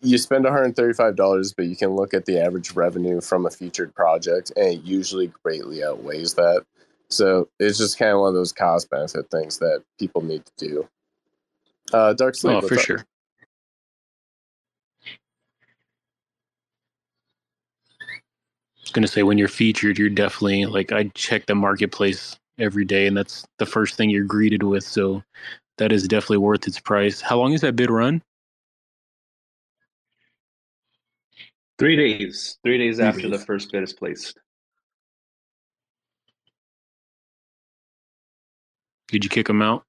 [0.00, 4.52] you spend $135, but you can look at the average revenue from a featured project
[4.56, 6.64] and it usually greatly outweighs that.
[7.10, 10.52] So it's just kind of one of those cost benefit things that people need to
[10.56, 10.88] do.
[11.92, 12.56] Uh, Dark Sleep.
[12.56, 12.80] Oh, for up?
[12.80, 12.98] sure.
[13.00, 13.20] I
[18.82, 23.06] was gonna say when you're featured, you're definitely like I check the marketplace every day,
[23.06, 24.84] and that's the first thing you're greeted with.
[24.84, 25.22] So
[25.78, 27.20] that is definitely worth its price.
[27.20, 28.22] How long is that bid run?
[31.78, 32.58] Three days.
[32.64, 33.30] Three days Three after days.
[33.30, 34.38] the first bid is placed.
[39.08, 39.84] Did you kick them out?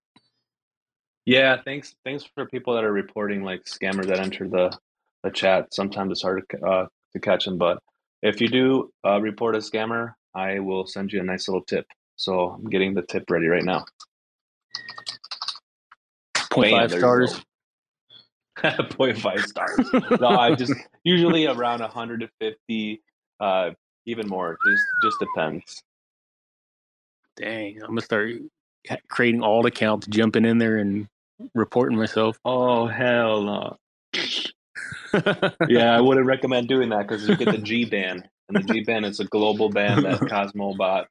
[1.25, 1.95] Yeah, thanks.
[2.03, 4.77] Thanks for people that are reporting like scammers that enter the
[5.23, 5.73] the chat.
[5.73, 7.79] Sometimes it's hard to uh, to catch them, but
[8.21, 11.86] if you do uh, report a scammer, I will send you a nice little tip.
[12.15, 13.86] So I'm getting the tip ready right now.
[16.51, 17.34] Point Bam, five stars.
[18.62, 18.69] go.
[18.69, 20.19] 0.5 stars.
[20.19, 23.01] No, I just usually around 150,
[23.39, 23.69] uh,
[24.05, 24.58] even more.
[24.67, 25.84] Just just depends.
[27.38, 28.32] Dang, I'm gonna start
[29.10, 31.08] creating alt accounts, jumping in there and
[31.54, 32.38] reporting myself.
[32.46, 33.78] Oh hell no!
[35.68, 38.84] yeah, I wouldn't recommend doing that because you get the G ban, and the G
[38.84, 41.06] ban is a global ban that Cosmobot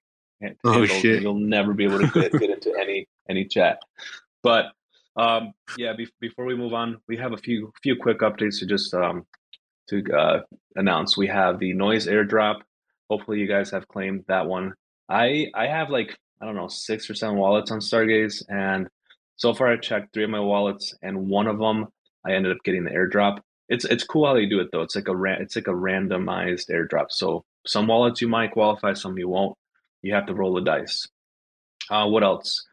[0.65, 1.23] Oh, shit.
[1.23, 3.81] You'll never be able to get, get into any any chat.
[4.43, 4.67] But
[5.17, 8.67] um, yeah, be- before we move on, we have a few few quick updates to
[8.67, 9.27] just um,
[9.89, 10.41] to uh,
[10.77, 11.17] announce.
[11.17, 12.61] We have the noise airdrop.
[13.11, 14.75] Hopefully, you guys have claimed that one.
[15.09, 18.89] I I have like I don't know six or seven wallets on Stargaze, and
[19.37, 21.89] so far I checked three of my wallets, and one of them
[22.25, 23.39] I ended up getting the airdrop.
[23.69, 24.83] It's it's cool how they do it though.
[24.83, 27.07] It's like a ra- it's like a randomized airdrop.
[27.11, 29.57] So some wallets you might qualify, some you won't.
[30.03, 31.09] You have to roll the dice.
[31.91, 32.65] Uh, what else?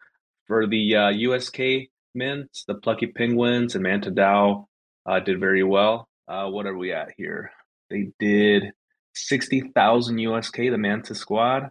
[0.48, 4.66] For the uh, USK mints, the Plucky Penguins and Manta DAO
[5.06, 6.08] uh, did very well.
[6.28, 7.52] Uh, what are we at here?
[7.90, 8.72] They did
[9.14, 11.70] 60,000 USK, the Manta squad.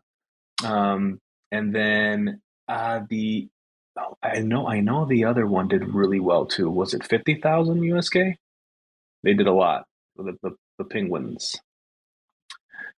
[0.64, 1.20] Um,
[1.55, 3.49] and then uh, the,
[3.99, 6.69] oh, I know, I know the other one did really well too.
[6.71, 8.14] Was it 50,000 USK?
[9.23, 9.87] They did a lot.
[10.17, 11.57] The, the, the Penguins.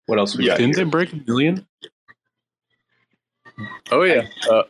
[0.07, 0.59] What else we got?
[0.59, 0.85] Didn't here?
[0.85, 1.67] they break a million?
[3.91, 4.65] Oh yeah, uh,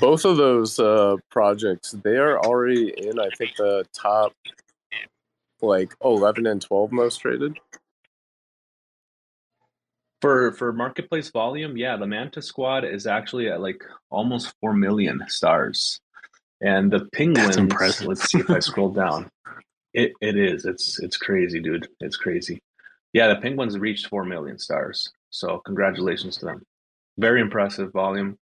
[0.00, 3.20] both of those uh, projects they are already in.
[3.20, 4.32] I think the top
[5.62, 7.58] like 11 and 12 most traded.
[10.20, 15.22] For for marketplace volume, yeah, the Manta squad is actually at like almost four million
[15.28, 16.00] stars,
[16.60, 17.56] and the Penguins.
[17.56, 18.06] impressive.
[18.06, 19.30] Let's see if I scroll down.
[19.94, 20.66] It it is.
[20.66, 21.88] It's it's crazy, dude.
[22.00, 22.60] It's crazy.
[23.12, 25.10] Yeah, the Penguins reached four million stars.
[25.30, 26.62] So congratulations to them.
[27.18, 28.36] Very impressive volume.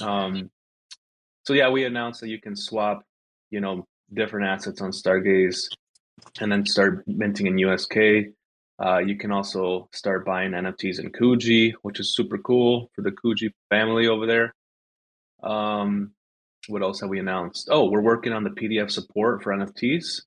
[0.00, 0.50] Um,
[1.46, 3.02] so yeah, we announced that you can swap,
[3.50, 5.68] you know, different assets on Stargaze,
[6.40, 7.96] and then start minting in USK.
[8.80, 13.10] Uh, you can also start buying NFTs in Kuji, which is super cool for the
[13.10, 14.54] Kuji family over there.
[15.42, 16.12] Um,
[16.68, 17.68] what else have we announced?
[17.70, 20.22] Oh, we're working on the PDF support for NFTs.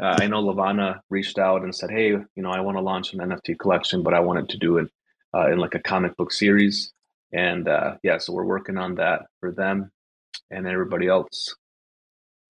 [0.00, 3.12] Uh, I know Lavana reached out and said, "Hey, you know, I want to launch
[3.12, 4.88] an NFT collection, but I wanted to do it
[5.34, 6.92] uh, in like a comic book series."
[7.32, 9.90] And uh, yeah, so we're working on that for them
[10.50, 11.54] and everybody else.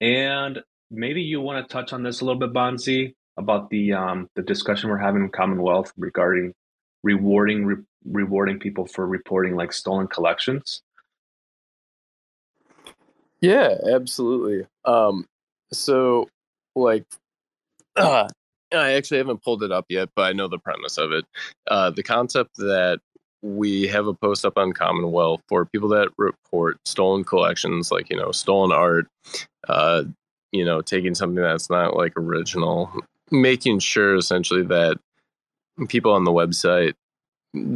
[0.00, 4.29] And maybe you want to touch on this a little bit, Bonzi, about the um,
[4.37, 6.53] the discussion we're having in Commonwealth regarding
[7.03, 10.83] rewarding re- rewarding people for reporting like stolen collections.
[13.40, 14.66] Yeah, absolutely.
[14.85, 15.24] Um,
[15.72, 16.29] so
[16.76, 17.05] like,
[17.96, 18.29] I
[18.72, 21.24] actually haven't pulled it up yet, but I know the premise of it.
[21.68, 23.00] Uh, the concept that
[23.42, 28.16] we have a post up on Commonwealth for people that report stolen collections, like you
[28.16, 29.07] know, stolen art,
[29.68, 30.05] uh,
[30.53, 32.92] you know, taking something that's not like original,
[33.30, 34.98] making sure essentially that
[35.88, 36.94] people on the website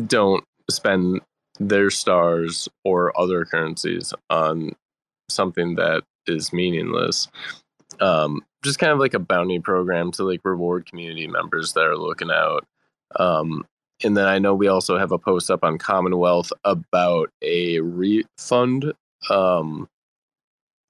[0.07, 1.21] don't spend
[1.59, 4.73] their stars or other currencies on
[5.29, 7.29] something that is meaningless.
[8.01, 11.97] Um, just kind of like a bounty program to like reward community members that are
[11.97, 12.67] looking out.
[13.17, 13.67] Um,
[14.03, 18.93] and then I know we also have a post up on Commonwealth about a refund,
[19.31, 19.89] um,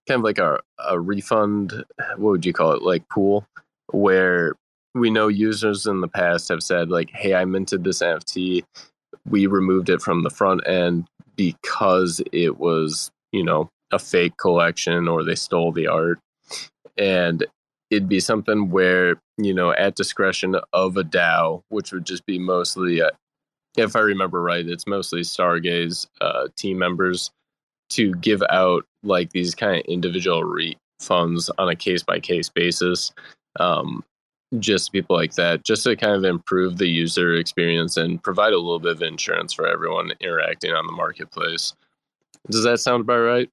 [0.09, 1.85] kind of like a, a refund.
[2.17, 2.83] What would you call it?
[2.83, 3.47] Like pool,
[3.93, 4.55] where
[4.95, 8.65] we know users in the past have said like, "Hey, I minted this NFT.
[9.29, 15.09] We removed it from the front end because it was, you know, a fake collection
[15.09, 16.19] or they stole the art."
[16.97, 17.45] And
[17.91, 22.39] it'd be something where you know at discretion of a DAO, which would just be
[22.39, 23.11] mostly, uh,
[23.77, 27.31] if I remember right, it's mostly Stargaze uh, team members
[27.91, 33.13] to give out like these kind of individual refunds on a case by case basis.
[33.61, 34.05] Um,
[34.59, 38.59] just people like that, just to kind of improve the user experience and provide a
[38.59, 41.75] little bit of insurance for everyone interacting on the marketplace.
[42.51, 43.51] Does that sound about right?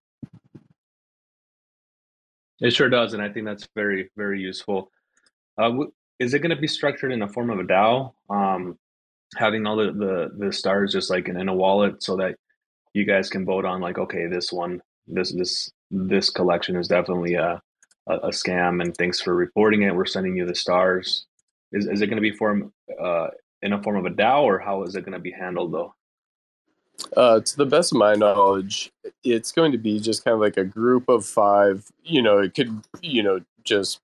[2.60, 4.92] It sure does, and I think that's very very useful.
[5.58, 5.86] Uh,
[6.20, 8.14] is it going to be structured in a form of a DAO?
[8.30, 8.78] Um,
[9.38, 12.36] having all the, the the stars just like in, in a wallet, so that
[12.94, 17.34] you guys can vote on like, okay, this one, this this this collection is definitely
[17.34, 17.62] a
[18.08, 19.96] a, a scam, and thanks for reporting it.
[19.96, 21.26] We're sending you the stars.
[21.72, 23.28] Is is it going to be form uh,
[23.62, 25.94] in a form of a DAO, or how is it going to be handled though?
[27.16, 28.92] Uh, to the best of my knowledge,
[29.24, 31.86] it's going to be just kind of like a group of five.
[32.04, 34.00] You know, it could, you know, just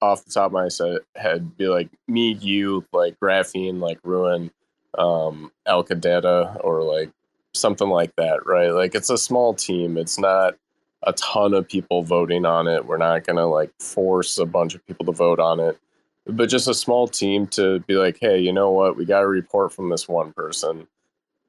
[0.00, 0.68] off the top of my
[1.16, 4.50] head, be like me, you, like Graphene, like Ruin,
[4.96, 7.10] um, Alcadata, or like
[7.54, 8.70] something like that, right?
[8.70, 9.96] Like it's a small team.
[9.96, 10.56] It's not
[11.04, 12.86] a ton of people voting on it.
[12.86, 15.78] We're not going to like force a bunch of people to vote on it,
[16.26, 18.96] but just a small team to be like, hey, you know what?
[18.96, 20.86] We got a report from this one person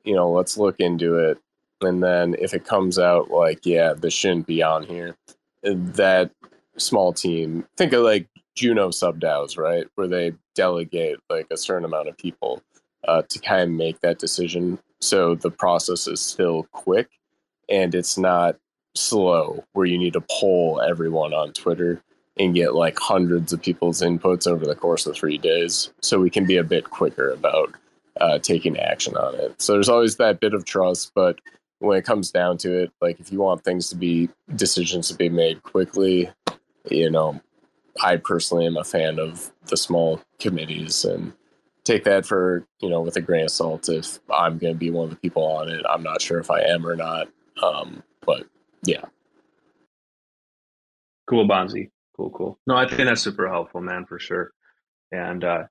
[0.04, 1.38] you know, let's look into it.
[1.82, 5.16] And then if it comes out like, yeah, this shouldn't be on here,
[5.64, 6.32] that
[6.78, 9.88] small team, think of like Juno sub DAOs, right?
[9.96, 12.62] Where they delegate like a certain amount of people
[13.08, 14.80] uh, to kind of make that decision.
[15.00, 17.10] So the process is still quick
[17.68, 18.58] and it's not
[18.96, 22.02] slow where you need to poll everyone on Twitter
[22.38, 25.92] and get like hundreds of people's inputs over the course of three days.
[26.02, 27.74] So we can be a bit quicker about
[28.20, 29.62] uh, taking action on it.
[29.62, 31.40] So there's always that bit of trust, but
[31.80, 35.16] when it comes down to it, like if you want things to be decisions to
[35.16, 36.30] be made quickly,
[36.90, 37.42] you know,
[38.02, 41.34] I personally am a fan of the small committees and
[41.84, 43.90] take that for you know with a grain of salt.
[43.90, 46.52] If I'm going to be one of the people on it, I'm not sure if
[46.52, 47.28] I am or not.
[47.62, 48.46] Um, but
[48.84, 49.04] yeah,
[51.28, 51.90] cool, Bonzi.
[52.16, 52.60] Cool, cool.
[52.68, 54.52] No, I think that's super helpful, man, for sure.
[55.12, 55.64] And uh,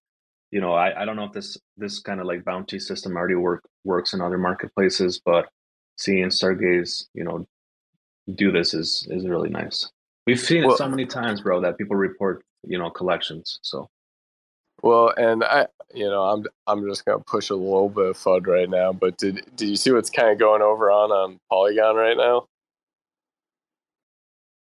[0.50, 3.36] you know, I, I don't know if this this kind of like bounty system already
[3.36, 5.48] work works in other marketplaces, but
[5.96, 7.46] seeing Stargaze, you know,
[8.34, 9.90] do this is is really nice.
[10.26, 13.58] We've seen well, it so many times, bro, that people report, you know, collections.
[13.62, 13.88] So
[14.82, 18.46] well, and I, you know, I'm I'm just gonna push a little bit of FUD
[18.46, 18.92] right now.
[18.92, 22.46] But did did you see what's kind of going over on on Polygon right now?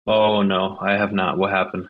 [0.09, 1.37] Oh no, I have not.
[1.37, 1.87] What happened?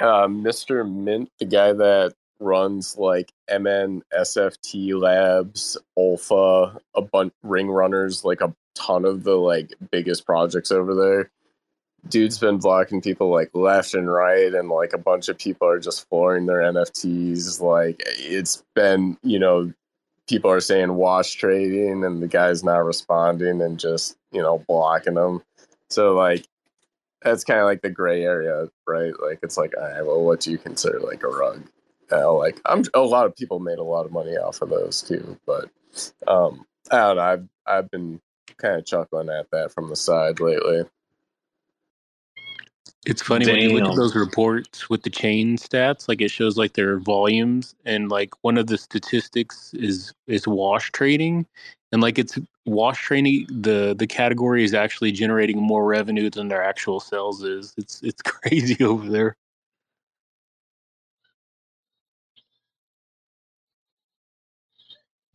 [0.00, 0.88] Uh, Mr.
[0.88, 8.42] Mint, the guy that runs like MN, SFT Labs, Alpha, a bunch ring runners, like
[8.42, 11.28] a ton of the like biggest projects over there.
[12.08, 15.80] Dude's been blocking people like left and right, and like a bunch of people are
[15.80, 17.60] just flooring their NFTs.
[17.60, 19.72] Like it's been, you know,
[20.28, 25.14] people are saying wash trading, and the guy's not responding and just, you know, blocking
[25.14, 25.42] them.
[25.90, 26.46] So like
[27.22, 29.12] that's kind of like the gray area, right?
[29.20, 31.62] Like it's like, all right, well, what do you consider like a rug?
[32.10, 35.02] Uh, like I'm a lot of people made a lot of money off of those
[35.02, 35.70] too, but
[36.28, 37.22] um, I don't know.
[37.22, 38.20] I've I've been
[38.58, 40.84] kind of chuckling at that from the side lately.
[43.06, 43.54] It's funny Damn.
[43.54, 46.98] when you look at those reports with the chain stats, like it shows like their
[46.98, 51.46] volumes, and like one of the statistics is is wash trading,
[51.92, 56.62] and like it's wash training The the category is actually generating more revenue than their
[56.62, 57.74] actual sales is.
[57.76, 59.36] It's it's crazy over there.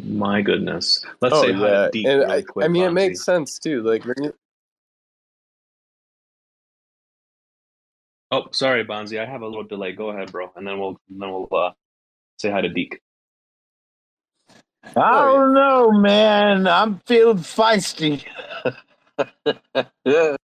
[0.04, 1.06] My goodness.
[1.22, 1.90] Let's oh, say yeah.
[1.92, 3.84] Deep and really I, quick, I mean, it makes sense too.
[3.84, 4.34] Like, you...
[8.32, 9.20] oh, sorry, Bonzi.
[9.20, 9.92] I have a little delay.
[9.92, 11.72] Go ahead, bro, and then we'll then we'll uh,
[12.38, 13.00] say hi to Deke.
[14.84, 16.68] I don't know, man.
[16.68, 18.24] I'm feeling feisty.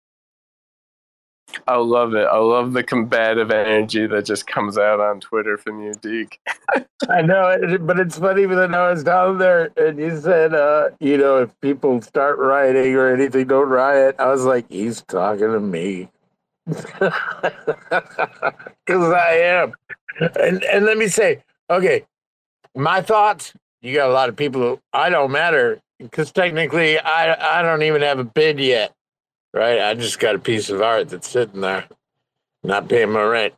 [1.67, 2.28] I love it.
[2.28, 6.39] I love the combative energy that just comes out on Twitter from you, Deke.
[7.10, 11.17] I know, but it's funny when I was down there and you said, uh, you
[11.17, 14.15] know, if people start rioting or anything, don't riot.
[14.19, 16.10] I was like, he's talking to me.
[18.86, 19.74] Because I am.
[20.39, 22.06] And, and let me say, okay,
[22.76, 23.54] my thoughts,
[23.86, 27.84] you got a lot of people who I don't matter because technically I, I don't
[27.84, 28.93] even have a bid yet
[29.56, 29.80] right?
[29.82, 31.86] I just got a piece of art that's sitting there,
[32.62, 33.54] not paying my rent.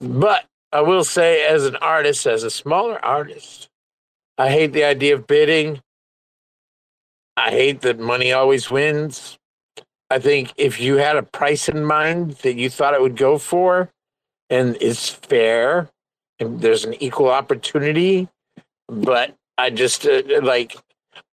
[0.00, 3.68] But I will say, as an artist, as a smaller artist,
[4.38, 5.82] I hate the idea of bidding.
[7.36, 9.36] I hate that money always wins.
[10.10, 13.36] I think if you had a price in mind that you thought it would go
[13.36, 13.90] for
[14.48, 15.88] and it's fair
[16.38, 18.28] and there's an equal opportunity,
[18.90, 20.76] but I just uh, like,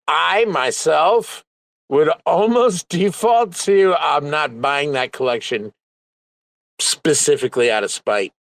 [0.07, 1.45] I myself
[1.89, 5.73] would almost default to I'm not buying that collection
[6.79, 8.33] specifically out of spite.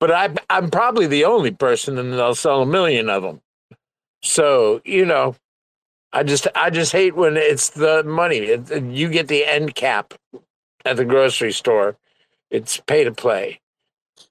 [0.00, 3.40] But I, I'm probably the only person, and they'll sell a million of them.
[4.22, 5.36] So you know,
[6.12, 8.38] I just I just hate when it's the money.
[8.38, 10.14] It, you get the end cap
[10.84, 11.96] at the grocery store.
[12.50, 13.60] It's pay to play,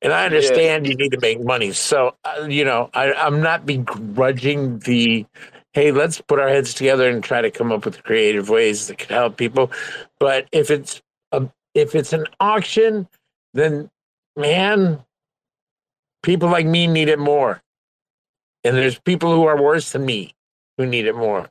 [0.04, 0.92] and I understand yeah.
[0.92, 1.72] you need to make money.
[1.72, 5.26] So uh, you know, I, I'm not begrudging the
[5.72, 9.00] hey, let's put our heads together and try to come up with creative ways that
[9.00, 9.72] could help people.
[10.20, 11.02] But if it's
[11.32, 13.08] a if it's an auction,
[13.54, 13.90] then
[14.36, 15.04] man,
[16.22, 17.62] people like me need it more.
[18.64, 20.36] And there's people who are worse than me
[20.78, 21.50] who need it more.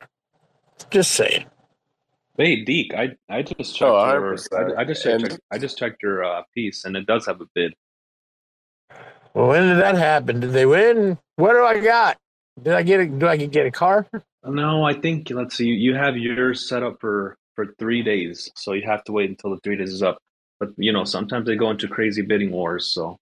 [0.89, 1.45] Just saying.
[2.37, 5.77] Hey, Deke, I I just checked Oh, your I, I just checked And- I just
[5.77, 7.73] checked your uh, piece, and it does have a bid.
[9.33, 10.39] Well, when did that happen?
[10.39, 11.17] Did they win?
[11.37, 12.17] What do I got?
[12.61, 14.07] Did I get a do I get a car?
[14.45, 15.67] No, I think let's see.
[15.67, 19.51] You have yours set up for for three days, so you have to wait until
[19.51, 20.17] the three days is up.
[20.59, 22.87] But you know, sometimes they go into crazy bidding wars.
[22.87, 23.17] So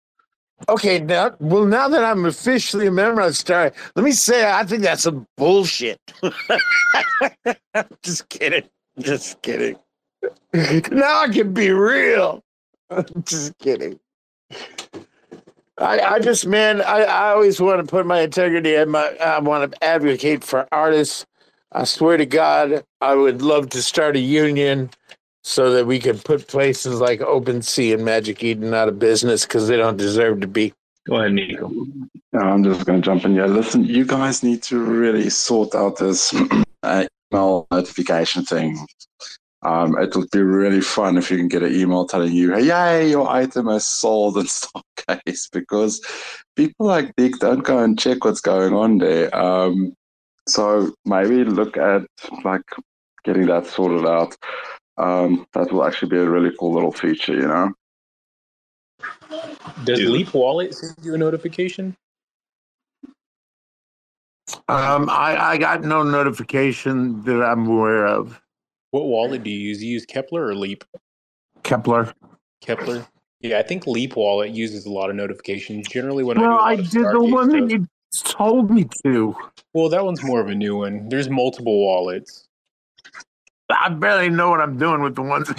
[0.70, 4.64] Okay, now well now that I'm officially a member of Star, let me say I
[4.64, 6.00] think that's some bullshit.
[8.04, 8.64] Just kidding.
[9.00, 9.78] Just kidding.
[10.54, 12.44] Now I can be real.
[13.24, 14.00] Just kidding.
[15.82, 19.40] I, I just man, I, I always want to put my integrity and my I
[19.40, 21.26] want to advocate for artists.
[21.72, 24.92] I swear to God, I would love to start a union
[25.44, 29.68] so that we can put places like OpenSea and Magic Eden out of business because
[29.68, 30.74] they don't deserve to be.
[31.08, 31.72] go ahead, Nico.
[32.34, 33.48] Yeah, I'm just going to jump in here.
[33.48, 36.34] Listen, you guys need to really sort out this
[36.84, 38.86] uh, email notification thing.
[39.64, 42.64] Um, it would be really fun if you can get an email telling you, hey,
[42.64, 46.02] yay, your item is sold in Stargaze because
[46.56, 49.36] people like Dick don't go and check what's going on there.
[49.36, 49.94] Um,
[50.48, 52.02] so maybe look at
[52.44, 52.64] like
[53.24, 54.36] getting that sorted out.
[54.98, 57.72] Um, that will actually be a really cool little feature, you know?
[59.84, 60.10] Does Dude.
[60.10, 61.96] Leap Wallet send you a notification?
[64.68, 68.42] Um, I, I got no notification that I'm aware of.
[68.92, 69.80] What wallet do you use?
[69.80, 70.84] Do you use Keplr or Leap?
[71.64, 72.14] Keplr.
[72.64, 73.08] Keplr.
[73.40, 75.88] Yeah, I think Leap Wallet uses a lot of notifications.
[75.88, 77.88] Generally, when Well, I I do a lot of did the Stargate one that you
[78.24, 79.36] told me to.
[79.74, 81.10] Well, that one's more of a new one.
[81.10, 82.48] There's multiple wallets.
[83.70, 85.48] I barely know what I'm doing with the ones.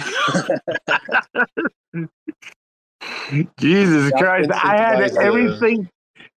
[3.59, 4.51] Jesus Christ!
[4.51, 5.89] I had incentivized, uh, everything.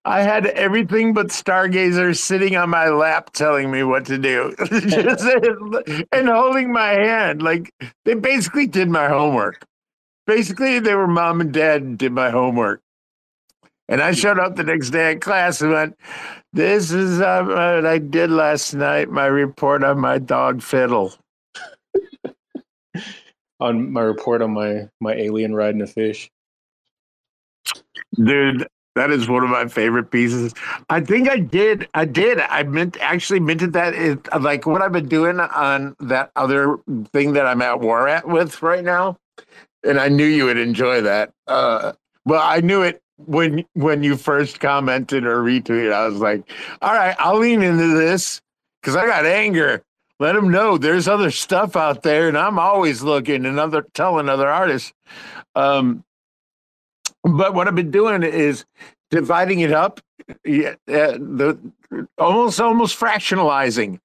[0.07, 5.27] I had everything but Stargazer sitting on my lap, telling me what to do, Just-
[6.13, 7.43] and holding my hand.
[7.43, 7.73] Like
[8.05, 9.65] they basically did my homework.
[10.25, 12.81] Basically, they were mom and dad and did my homework.
[13.89, 15.99] And I showed up the next day at class and went,
[16.53, 19.11] "This is uh, what I did last night.
[19.11, 21.15] My report on my dog Fiddle."
[23.59, 26.31] On my report on my my alien riding a fish.
[28.23, 30.55] Dude, that is one of my favorite pieces.
[30.89, 31.87] I think I did.
[31.93, 32.41] I did.
[32.41, 33.95] I meant actually minted that.
[33.95, 36.79] Is, like what I've been doing on that other
[37.13, 39.19] thing that I'm at war at with right now.
[39.85, 41.33] And I knew you would enjoy that.
[41.47, 41.93] Uh,
[42.25, 45.93] well, I knew it when when you first commented or retweeted.
[45.93, 48.41] I was like, all right, I'll lean into this
[48.81, 49.83] because I got anger.
[50.19, 54.31] Let them know there's other stuff out there, and I'm always looking and other telling
[54.31, 54.95] other artists.
[55.55, 56.03] Um,
[57.27, 58.65] but what I've been doing is
[59.11, 60.01] dividing it up,
[60.45, 61.59] yeah, uh, the
[62.19, 63.99] almost almost fractionalizing.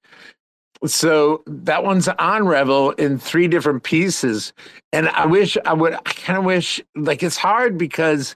[0.84, 4.52] So that one's on Revel in three different pieces,
[4.92, 5.94] and I wish I would.
[5.94, 8.34] I kind of wish like it's hard because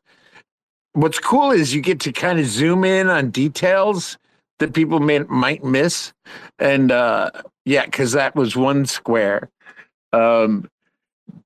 [0.93, 4.17] what's cool is you get to kind of zoom in on details
[4.59, 6.13] that people may, might miss,
[6.61, 7.31] and uh,
[7.65, 9.51] yeah, because that was one square.
[10.13, 10.71] Um,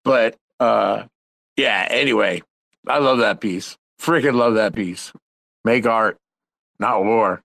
[0.04, 1.04] but uh,
[1.56, 1.86] yeah.
[1.90, 2.42] Anyway,
[2.86, 3.76] I love that piece.
[4.00, 5.12] Freaking love that piece.
[5.64, 6.16] Make art,
[6.78, 7.42] not war.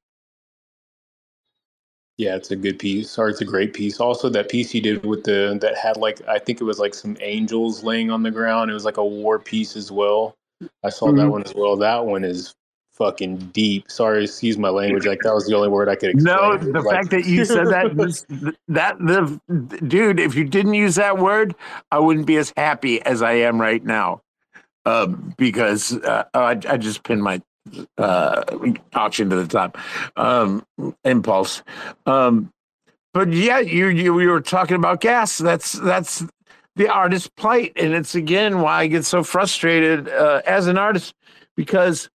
[2.18, 4.00] Yeah, it's a good piece, or it's a great piece.
[4.00, 6.94] Also, that piece you did with the that had like I think it was like
[6.94, 8.72] some angels laying on the ground.
[8.72, 10.34] It was like a war piece as well.
[10.84, 11.32] I saw that Mhm.
[11.32, 11.76] one as well.
[11.76, 12.54] That one is
[12.94, 13.92] fucking deep.
[13.92, 15.06] Sorry, excuse my language.
[15.06, 16.38] Like that was the only word I could explain.
[16.38, 18.26] No, the like- fact that you said that, this-
[18.70, 19.38] that the
[19.86, 21.54] dude, if you didn't use that word,
[21.92, 24.22] I wouldn't be as happy as I am right now,
[24.86, 27.42] um, because uh, I, I just pinned my
[27.98, 28.44] uh,
[28.94, 29.78] auction to the top,
[30.16, 30.66] um,
[31.04, 31.64] impulse.
[32.06, 32.52] Um,
[33.14, 35.38] but yeah, you you we were talking about gas.
[35.38, 36.24] That's that's
[36.76, 41.14] the artist's plight, and it's again why I get so frustrated uh, as an artist
[41.56, 42.10] because,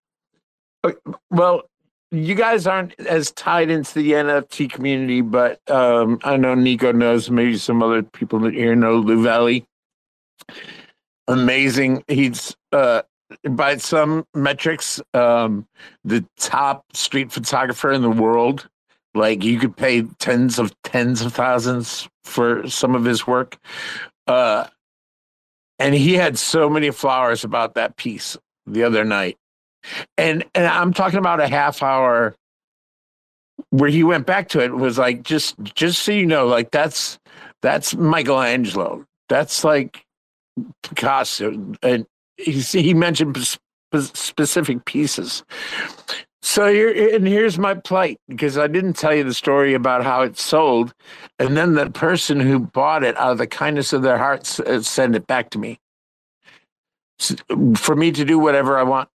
[0.83, 0.91] uh,
[1.31, 1.63] well,
[2.11, 7.31] you guys aren't as tied into the NFT community, but um, I know Nico knows.
[7.31, 9.65] Maybe some other people here know Lou Valley.
[11.31, 12.03] Amazing.
[12.07, 13.03] He's uh,
[13.49, 15.67] by some metrics um,
[16.03, 18.67] the top street photographer in the world.
[19.13, 23.57] Like you could pay tens of tens of thousands for some of his work.
[24.27, 24.67] Uh,
[25.79, 29.37] and he had so many flowers about that piece the other night
[30.17, 32.35] and and I'm talking about a half hour
[33.69, 37.19] where he went back to it was like just just so you know, like that's
[37.61, 39.05] that's Michelangelo.
[39.29, 40.05] That's like
[40.83, 42.05] Picasso, and
[42.37, 43.57] he he mentioned
[43.93, 45.43] specific pieces.
[46.43, 50.21] So here and here's my plight because I didn't tell you the story about how
[50.23, 50.93] it sold,
[51.39, 54.81] and then the person who bought it out of the kindness of their hearts uh,
[54.81, 55.79] send it back to me
[57.75, 59.09] for me to do whatever I want.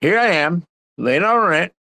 [0.00, 0.64] Here I am,
[0.98, 1.72] laying on rent.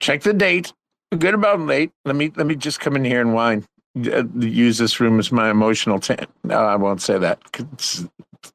[0.00, 0.72] Check the date.
[1.16, 1.90] Good about late.
[2.04, 3.64] Let me let me just come in here and whine.
[3.94, 6.28] Uh, use this room as my emotional tent.
[6.44, 7.40] No, I won't say that.
[7.74, 8.06] It's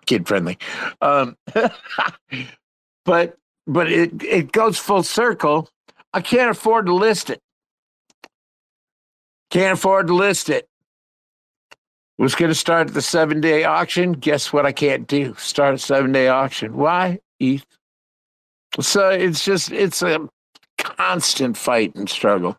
[0.05, 0.57] kid friendly.
[1.01, 1.37] Um,
[3.05, 5.69] but but it it goes full circle.
[6.13, 7.41] I can't afford to list it.
[9.51, 10.67] Can't afford to list it.
[12.17, 14.13] Was going to start the seven day auction.
[14.13, 14.65] Guess what?
[14.65, 15.35] I can't do.
[15.35, 16.75] Start a seven day auction.
[16.75, 17.63] Why, ETH?
[18.79, 20.27] So it's just it's a
[20.79, 22.57] constant fight and struggle.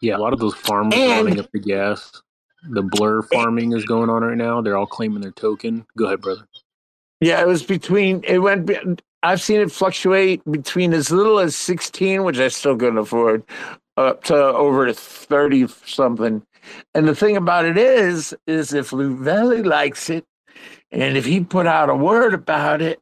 [0.00, 2.22] Yeah, a lot of those farmers and, running up the gas.
[2.70, 4.60] The blur farming is going on right now.
[4.60, 5.86] They're all claiming their token.
[5.96, 6.46] Go ahead, brother.
[7.20, 8.22] Yeah, it was between.
[8.24, 9.02] It went.
[9.22, 13.42] I've seen it fluctuate between as little as sixteen, which I still couldn't afford,
[13.96, 16.42] up to over thirty something.
[16.94, 20.24] And the thing about it is, is if Lou Valley likes it,
[20.92, 23.00] and if he put out a word about it,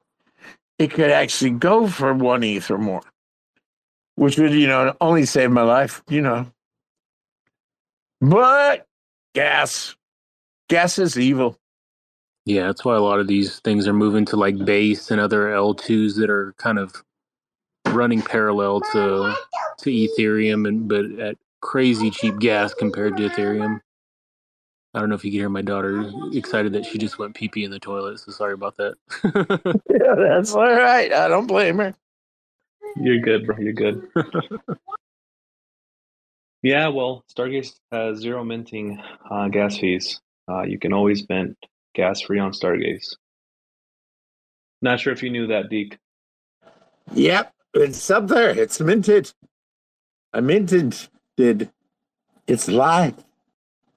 [0.78, 3.02] it could actually go for one ETH or more,
[4.14, 6.46] which would, you know, only save my life, you know.
[8.20, 8.86] But
[9.34, 9.94] gas,
[10.68, 11.58] gas is evil.
[12.44, 15.46] Yeah, that's why a lot of these things are moving to like base and other
[15.48, 17.02] L2s that are kind of
[17.88, 19.34] running parallel to
[19.78, 23.80] to Ethereum and but at crazy cheap gas compared to Ethereum.
[24.94, 27.48] I don't know if you can hear my daughter excited that she just went pee
[27.48, 28.18] pee in the toilet.
[28.20, 28.94] So sorry about that.
[29.90, 31.12] yeah, that's all right.
[31.12, 31.94] I don't blame her.
[32.96, 33.56] You're good, bro.
[33.58, 34.08] You're good.
[36.66, 39.00] yeah, well, Stargaze has zero minting
[39.30, 40.20] uh, gas fees.
[40.48, 41.56] Uh, you can always mint
[41.94, 43.14] gas free on Stargaze.
[44.82, 45.96] Not sure if you knew that, Deke.
[47.14, 48.50] Yep, it's up there.
[48.50, 49.32] It's minted.
[50.32, 50.96] I minted.
[51.36, 51.70] Did
[52.46, 53.14] it's live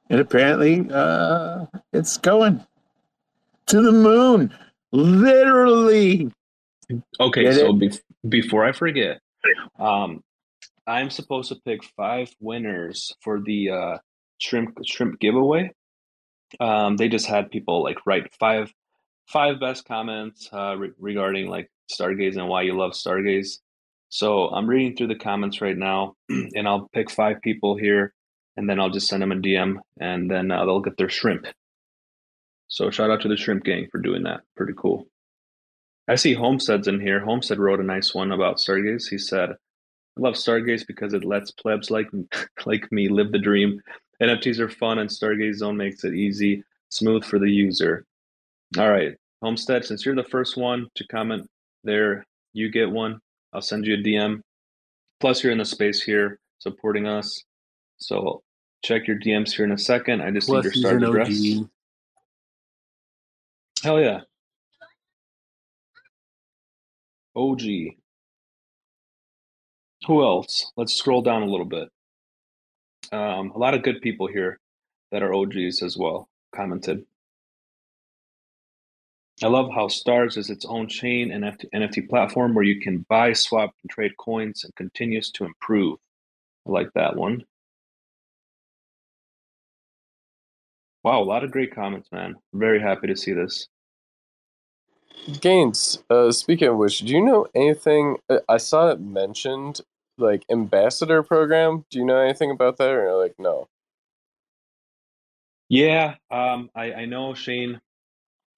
[0.09, 2.65] and apparently uh, it's going
[3.67, 4.53] to the moon,
[4.91, 6.31] literally.
[7.19, 7.91] Okay, Get so be-
[8.27, 9.19] before I forget,
[9.79, 10.23] um,
[10.87, 13.97] I'm supposed to pick five winners for the uh,
[14.39, 15.71] shrimp shrimp giveaway.
[16.59, 18.73] Um, they just had people like write five
[19.27, 23.59] five best comments uh, re- regarding like Stargaze and why you love Stargaze.
[24.09, 28.13] So I'm reading through the comments right now, and I'll pick five people here
[28.59, 31.47] and then I'll just send them a DM, and then uh, they'll get their shrimp.
[32.67, 34.41] So shout out to the shrimp gang for doing that.
[34.57, 35.07] Pretty cool.
[36.09, 37.21] I see Homestead's in here.
[37.21, 39.07] Homestead wrote a nice one about Stargaze.
[39.09, 39.55] He said, "I
[40.19, 42.07] love Stargaze because it lets plebs like
[42.65, 43.81] like me live the dream.
[44.21, 48.05] NFTs are fun, and Stargaze Zone makes it easy, smooth for the user."
[48.77, 51.49] All right, Homestead, since you're the first one to comment
[51.83, 53.19] there, you get one.
[53.53, 54.41] I'll send you a DM.
[55.19, 57.43] Plus, you're in the space here supporting us.
[57.97, 58.43] So
[58.83, 60.21] check your DMs here in a second.
[60.21, 61.29] I just Plus need your start address.
[61.29, 61.69] OG.
[63.83, 64.21] Hell yeah.
[67.35, 67.61] OG.
[70.09, 70.71] Who else?
[70.75, 71.87] Let's scroll down a little bit.
[73.11, 74.59] Um, a lot of good people here
[75.11, 77.05] that are OGs as well commented.
[79.43, 83.33] I love how Stars is its own chain and NFT platform where you can buy,
[83.33, 85.99] swap, and trade coins and continues to improve.
[86.67, 87.43] I like that one.
[91.03, 92.33] Wow, a lot of great comments, man.
[92.51, 93.67] Very happy to see this.
[95.39, 98.17] Gains, uh, speaking of which, do you know anything?
[98.27, 99.81] Uh, I saw it mentioned,
[100.19, 101.85] like ambassador program.
[101.89, 103.67] Do you know anything about that, or like no?
[105.69, 107.79] Yeah, um, I, I know Shane.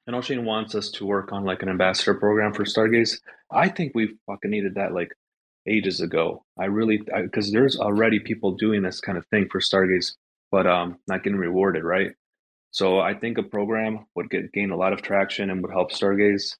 [0.07, 3.20] I know Shane wants us to work on like an ambassador program for Stargaze.
[3.51, 5.12] I think we fucking needed that like
[5.68, 6.43] ages ago.
[6.59, 10.14] I really because there's already people doing this kind of thing for Stargaze,
[10.51, 12.14] but um, not getting rewarded, right?
[12.72, 15.91] So I think a program would get gain a lot of traction and would help
[15.91, 16.55] Stargaze.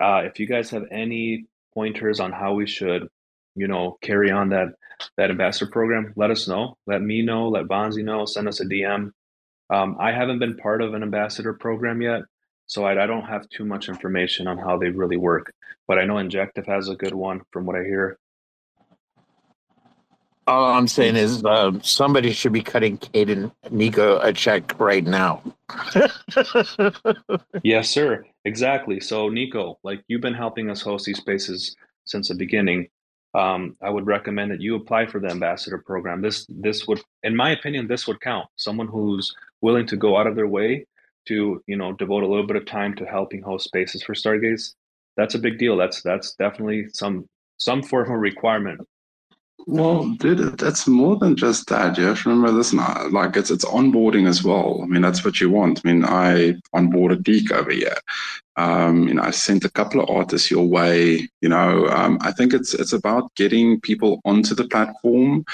[0.00, 3.08] Uh, if you guys have any pointers on how we should,
[3.54, 4.68] you know, carry on that
[5.16, 6.76] that ambassador program, let us know.
[6.86, 7.48] Let me know.
[7.48, 8.24] Let Bonzi know.
[8.24, 9.10] Send us a DM.
[9.70, 12.22] Um, I haven't been part of an ambassador program yet,
[12.66, 15.52] so I, I, don't have too much information on how they really work.
[15.88, 18.18] But I know Injective has a good one, from what I hear.
[20.46, 25.04] All I'm saying is uh, somebody should be cutting Kate and Nico a check right
[25.04, 25.42] now.
[27.62, 28.26] yes, sir.
[28.44, 29.00] Exactly.
[29.00, 31.74] So, Nico, like you've been helping us host these spaces
[32.04, 32.88] since the beginning.
[33.34, 36.22] Um, I would recommend that you apply for the ambassador program.
[36.22, 38.46] This this would, in my opinion, this would count.
[38.56, 40.86] Someone who's willing to go out of their way
[41.28, 44.74] to you know devote a little bit of time to helping host spaces for Stargaze.
[45.16, 45.76] That's a big deal.
[45.76, 48.80] That's that's definitely some some form of requirement
[49.66, 51.96] Well, dude, that's more than just that.
[51.96, 53.08] You have to remember this now.
[53.08, 54.80] Like it's it's onboarding as well.
[54.82, 55.80] I mean, that's what you want.
[55.84, 57.96] I mean, I onboarded Deke over here.
[58.56, 61.28] Um, you know, I sent a couple of artists your way.
[61.40, 65.44] You know, um, I think it's it's about getting people onto the platform.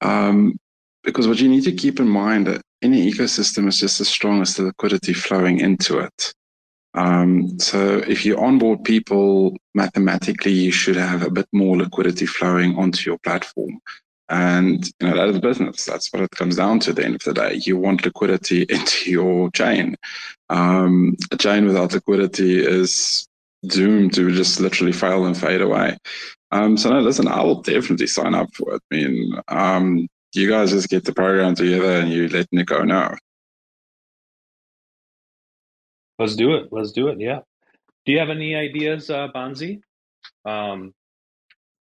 [0.00, 0.56] Um,
[1.02, 4.40] because what you need to keep in mind that any ecosystem is just as strong
[4.40, 6.32] as the liquidity flowing into it.
[6.94, 12.76] Um, so if you onboard people, mathematically, you should have a bit more liquidity flowing
[12.76, 13.80] onto your platform.
[14.28, 15.84] And you know that is business.
[15.84, 16.90] That's what it comes down to.
[16.90, 19.96] At the end of the day, you want liquidity into your chain.
[20.48, 23.26] Um, a chain without liquidity is
[23.66, 25.96] doomed to just literally fail and fade away.
[26.52, 28.82] Um, so no, listen, I will definitely sign up for it.
[28.90, 33.14] I mean, um, you guys just get the program together and you let Nico know.
[36.18, 36.68] Let's do it.
[36.70, 37.20] Let's do it.
[37.20, 37.40] Yeah.
[38.06, 39.80] Do you have any ideas, uh, Bonzi?
[40.44, 40.94] Um,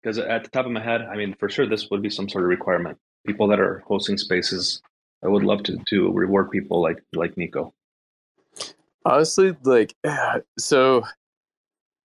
[0.02, 2.30] because at the top of my head, I mean, for sure, this would be some
[2.30, 2.98] sort of requirement.
[3.26, 4.82] People that are hosting spaces,
[5.24, 7.74] I would love to to reward people like like Nico.
[9.04, 9.96] Honestly, like,
[10.60, 11.04] so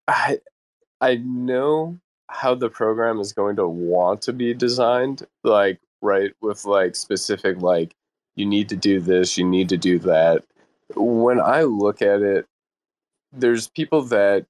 [0.10, 0.40] I
[1.00, 1.98] I know
[2.30, 7.62] how the program is going to want to be designed, like, right, with like specific,
[7.62, 7.96] like,
[8.36, 10.44] you need to do this, you need to do that.
[10.94, 12.46] When I look at it,
[13.34, 14.46] there's people that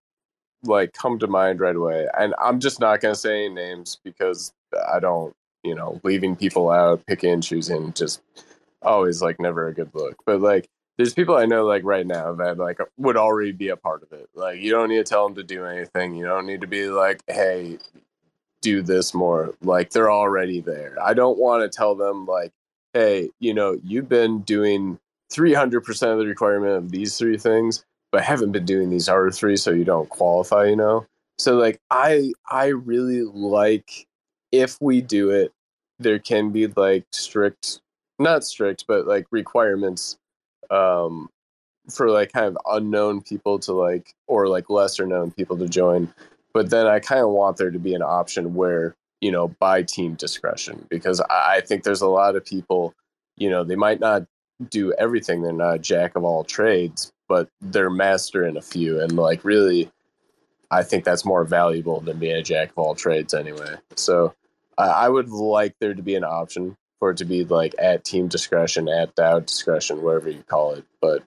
[0.64, 4.00] like come to mind right away, and I'm just not going to say any names
[4.04, 4.54] because
[4.92, 8.22] I don't, you know, leaving people out, picking and choosing, just
[8.82, 10.18] always like never a good look.
[10.26, 10.68] But like,
[10.98, 14.12] there's people I know like right now that like would already be a part of
[14.14, 14.30] it.
[14.34, 16.16] Like you don't need to tell them to do anything.
[16.16, 17.78] You don't need to be like, hey,
[18.62, 19.54] do this more.
[19.62, 20.96] Like they're already there.
[21.02, 22.52] I don't want to tell them like,
[22.94, 25.00] hey, you know, you've been doing
[25.36, 29.58] 300% of the requirement of these three things, but haven't been doing these other three,
[29.58, 30.66] so you don't qualify.
[30.66, 31.06] You know.
[31.38, 34.08] So like I I really like
[34.52, 35.52] if we do it,
[36.00, 37.82] there can be like strict,
[38.20, 40.18] not strict, but like requirements
[40.70, 41.30] um,
[41.90, 46.12] for like kind of unknown people to like or like lesser known people to join.
[46.54, 49.84] But then I kind of want there to be an option where you know by
[49.84, 52.94] team discretion because I, I think there's a lot of people,
[53.38, 54.26] you know, they might not
[54.70, 55.42] do everything.
[55.42, 59.44] They're not a jack of all trades, but they're master in a few, and like
[59.44, 59.92] really.
[60.72, 63.76] I think that's more valuable than being a jack of all trades anyway.
[63.96, 64.34] So
[64.78, 68.04] I I would like there to be an option for it to be like at
[68.04, 71.24] team discretion, at DAO discretion, whatever you call it, but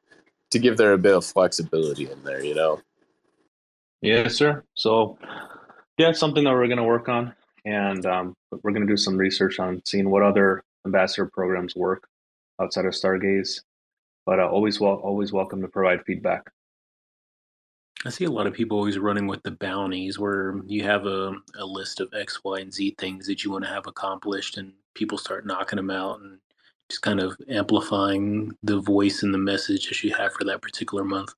[0.50, 2.80] to give there a bit of flexibility in there, you know.
[4.00, 4.64] Yes, sir.
[4.74, 5.18] So,
[5.98, 8.96] yeah, it's something that we're going to work on, and um, we're going to do
[8.96, 12.08] some research on seeing what other ambassador programs work
[12.60, 13.60] outside of Stargaze.
[14.26, 16.50] But uh, always, wel- always welcome to provide feedback.
[18.04, 21.34] I see a lot of people always running with the bounties where you have a,
[21.58, 24.72] a list of X, Y, and Z things that you want to have accomplished, and
[24.94, 26.38] people start knocking them out and
[26.88, 31.04] just kind of amplifying the voice and the message that you have for that particular
[31.04, 31.34] month.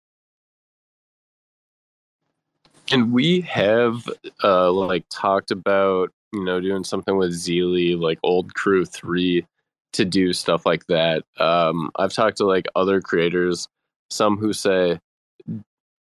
[2.92, 4.02] And we have
[4.44, 9.46] uh like talked about, you know, doing something with Zealy, like old crew three
[9.92, 11.24] to do stuff like that.
[11.38, 13.68] Um I've talked to like other creators,
[14.10, 14.98] some who say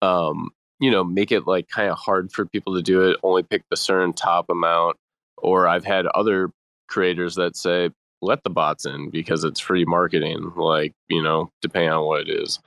[0.03, 3.43] um, you know, make it like kind of hard for people to do it, only
[3.43, 4.97] pick the certain top amount.
[5.37, 6.51] Or I've had other
[6.89, 11.91] creators that say, let the bots in because it's free marketing, like, you know, depending
[11.91, 12.59] on what it is.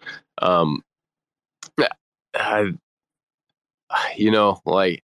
[0.42, 0.82] Um,
[2.34, 2.72] I,
[4.16, 5.04] you know, like,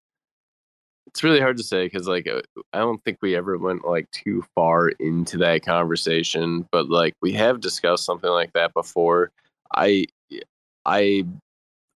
[1.13, 2.41] it's really hard to say because, like, uh,
[2.73, 7.33] I don't think we ever went like too far into that conversation, but like, we
[7.33, 9.31] have discussed something like that before.
[9.75, 10.07] I,
[10.85, 11.25] I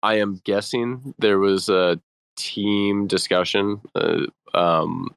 [0.02, 2.00] I am guessing there was a
[2.38, 5.10] team discussion, uh, um,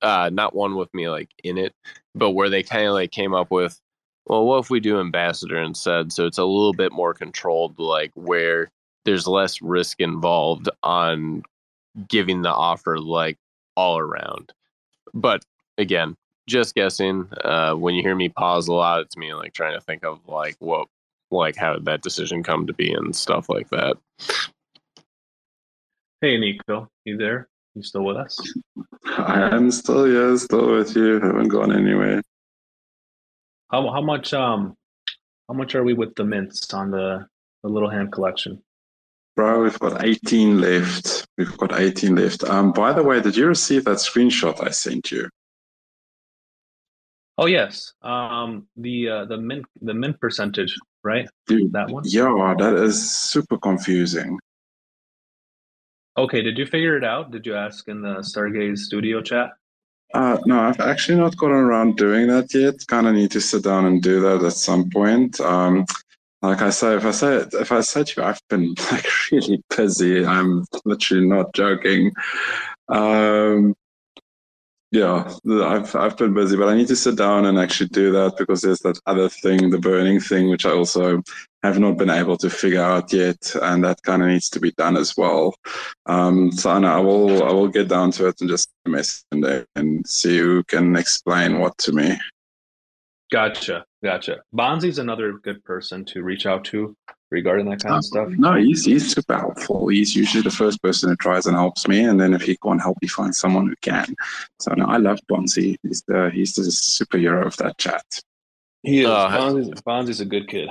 [0.00, 1.74] uh, not one with me like in it,
[2.14, 3.80] but where they kind of like came up with,
[4.26, 6.12] well, what if we do ambassador instead?
[6.12, 8.70] So it's a little bit more controlled, like where
[9.04, 11.42] there's less risk involved on
[12.08, 13.38] giving the offer like
[13.76, 14.52] all around.
[15.14, 15.44] But
[15.78, 16.16] again,
[16.48, 17.28] just guessing.
[17.44, 20.20] Uh, when you hear me pause a lot, it's me like trying to think of
[20.26, 20.88] like what
[21.30, 23.96] like how did that decision come to be and stuff like that.
[26.20, 27.48] Hey, Nico, you there?
[27.74, 28.40] You still with us?
[29.06, 31.20] I am still here, still with you.
[31.20, 32.22] Haven't gone anywhere.
[33.70, 34.74] How how much um
[35.48, 37.26] how much are we with the mints on the
[37.62, 38.62] the little hand collection?
[39.38, 41.24] Bro, we've got 18 left.
[41.38, 42.42] We've got 18 left.
[42.42, 45.28] Um, by the way, did you receive that screenshot I sent you?
[47.40, 50.74] Oh yes, um, the uh, the mint the mint percentage,
[51.04, 51.28] right?
[51.46, 52.02] Dude, That one.
[52.04, 52.96] yeah, that is
[53.30, 54.40] super confusing.
[56.16, 57.30] Okay, did you figure it out?
[57.30, 59.50] Did you ask in the Stargaze studio chat?
[60.14, 62.84] Uh, no, I've actually not gotten around doing that yet.
[62.88, 65.40] Kind of need to sit down and do that at some point.
[65.40, 65.86] Um,
[66.42, 69.62] like I say, if I say if I said to you, I've been like really
[69.76, 70.24] busy.
[70.24, 72.12] I'm literally not joking.
[72.88, 73.74] Um,
[74.90, 78.38] yeah, I've I've been busy, but I need to sit down and actually do that
[78.38, 81.22] because there's that other thing, the burning thing, which I also
[81.62, 84.72] have not been able to figure out yet, and that kind of needs to be
[84.72, 85.54] done as well.
[86.06, 90.06] Um, so I, will I will get down to it and just mess there and
[90.06, 92.18] see who can explain what to me.
[93.30, 94.42] Gotcha, gotcha.
[94.54, 96.96] Bonzi's another good person to reach out to
[97.30, 98.28] regarding that kind of stuff.
[98.30, 99.88] No, he's he's super helpful.
[99.88, 102.80] He's usually the first person who tries and helps me, and then if he can't
[102.80, 104.14] help, he finds someone who can.
[104.60, 105.76] So no, I love Bonzi.
[105.82, 108.04] He's the he's the superhero of that chat.
[108.82, 109.06] He is.
[109.06, 110.68] Uh, Bonzi's, Bonzi's a good kid.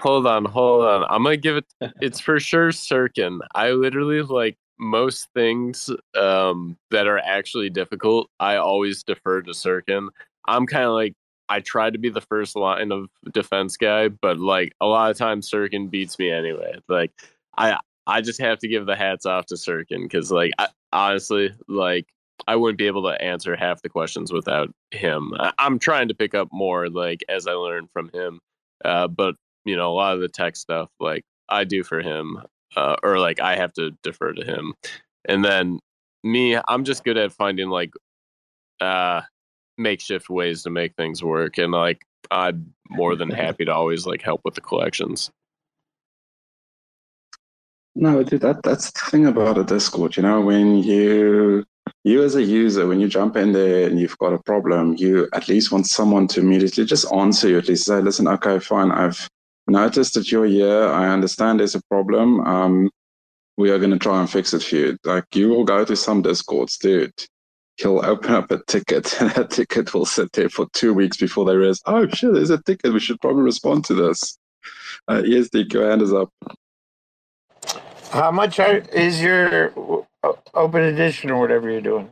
[0.00, 1.04] Hold on, hold on.
[1.08, 1.64] I'm gonna give it.
[2.00, 3.40] It's for sure Sirkin.
[3.54, 8.28] I literally like most things um, that are actually difficult.
[8.38, 10.08] I always defer to Sirkin.
[10.46, 11.14] I'm kind of like
[11.48, 15.16] I try to be the first line of defense guy, but like a lot of
[15.16, 16.78] times Sirkin beats me anyway.
[16.88, 17.12] Like
[17.56, 21.52] I I just have to give the hats off to Sirkin because like I, honestly
[21.68, 22.06] like
[22.46, 25.32] I wouldn't be able to answer half the questions without him.
[25.38, 28.40] I, I'm trying to pick up more like as I learn from him,
[28.84, 32.42] uh, but you know a lot of the tech stuff like I do for him,
[32.76, 34.74] uh, or like I have to defer to him,
[35.26, 35.80] and then
[36.24, 37.92] me I'm just good at finding like
[38.80, 39.22] uh
[39.78, 44.22] makeshift ways to make things work and like i'm more than happy to always like
[44.22, 45.30] help with the collections
[47.98, 50.18] No, dude, that that's the thing about a Discord.
[50.18, 51.64] You know, when you
[52.04, 55.28] you as a user, when you jump in there and you've got a problem, you
[55.32, 57.56] at least want someone to immediately just answer you.
[57.56, 58.90] At least say, "Listen, okay, fine.
[58.90, 59.30] I've
[59.66, 60.88] noticed that you're here.
[60.88, 62.40] I understand there's a problem.
[62.40, 62.90] Um,
[63.56, 65.96] we are going to try and fix it for you." Like you will go to
[65.96, 67.14] some Discords, dude.
[67.76, 71.44] He'll open up a ticket, and that ticket will sit there for two weeks before
[71.44, 72.92] they realize, "Oh shit, there's a ticket.
[72.92, 74.38] We should probably respond to this."
[75.08, 76.30] Uh, ESD, your hand is up.
[78.10, 79.72] How much are, is your
[80.54, 82.08] open edition or whatever you're doing?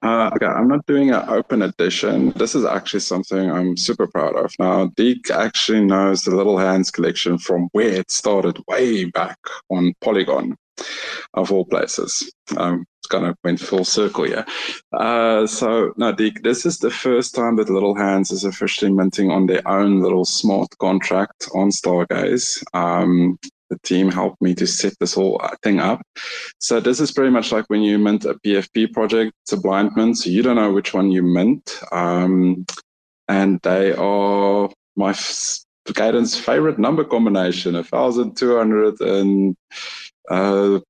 [0.00, 2.30] Uh, okay, I'm not doing an open edition.
[2.36, 4.52] This is actually something I'm super proud of.
[4.58, 9.38] Now, Deke actually knows the Little Hands collection from where it started way back
[9.70, 10.56] on Polygon,
[11.34, 12.32] of all places.
[12.56, 14.44] Um, kind of went full circle yeah.
[14.92, 19.30] Uh, so, no, Deke, this is the first time that Little Hands is officially minting
[19.30, 22.62] on their own little smart contract on Stargaze.
[22.74, 23.38] Um,
[23.70, 26.00] the team helped me to set this whole thing up.
[26.58, 29.92] So this is pretty much like when you mint a PFP project, it's a blind
[29.94, 31.78] mint, so you don't know which one you mint.
[31.92, 32.66] Um,
[33.28, 35.58] and they are my f-
[35.92, 39.54] guidance favorite number combination, a thousand two hundred and
[40.30, 40.80] uh,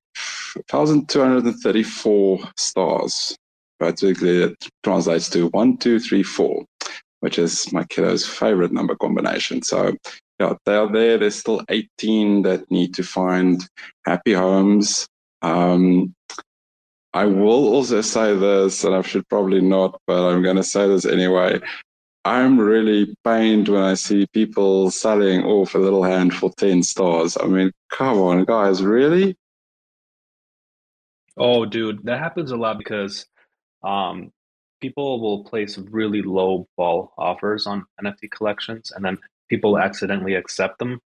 [0.69, 3.37] thousand two hundred and thirty-four stars.
[3.79, 6.65] Practically, it translates to one, two, three, four,
[7.21, 9.63] which is my kiddo's favorite number combination.
[9.63, 9.95] So
[10.41, 11.19] yeah, they are there.
[11.19, 13.65] There's still 18 that need to find
[14.05, 15.09] happy homes.
[15.43, 16.15] Um,
[17.13, 20.87] I will also say this, and I should probably not, but I'm going to say
[20.87, 21.61] this anyway.
[22.25, 27.37] I'm really pained when I see people selling off a little hand for 10 stars.
[27.41, 29.35] I mean, come on, guys, really?
[31.39, 33.27] Oh, dude, that happens a lot because
[33.85, 34.33] um,
[34.81, 39.19] people will place really low ball offers on NFT collections, and then
[39.49, 41.01] people accidentally accept them,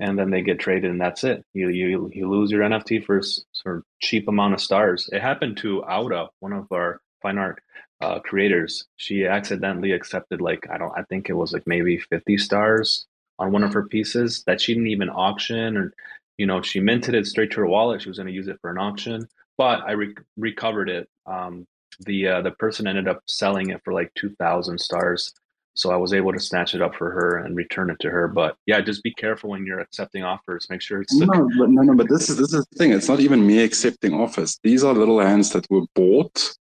[0.00, 1.44] and then they get traded, and that's it.
[1.54, 5.08] You you you lose your NFT for s- sort of cheap amount of stars.
[5.12, 7.62] It happened to Auda, one of our fine art
[8.00, 8.86] uh, creators.
[8.96, 13.06] She accidentally accepted like I don't I think it was like maybe fifty stars
[13.38, 15.94] on one of her pieces that she didn't even auction, or
[16.38, 18.02] you know she minted it straight to her wallet.
[18.02, 21.08] She was going to use it for an auction, but I re- recovered it.
[21.26, 21.66] Um,
[22.00, 25.34] the uh, the person ended up selling it for like two thousand stars.
[25.74, 28.26] So I was able to snatch it up for her and return it to her.
[28.26, 30.66] But yeah, just be careful when you're accepting offers.
[30.70, 32.92] Make sure it's the No, but no, no, but this is this is the thing.
[32.92, 34.58] It's not even me accepting offers.
[34.62, 36.56] These are little hands that were bought,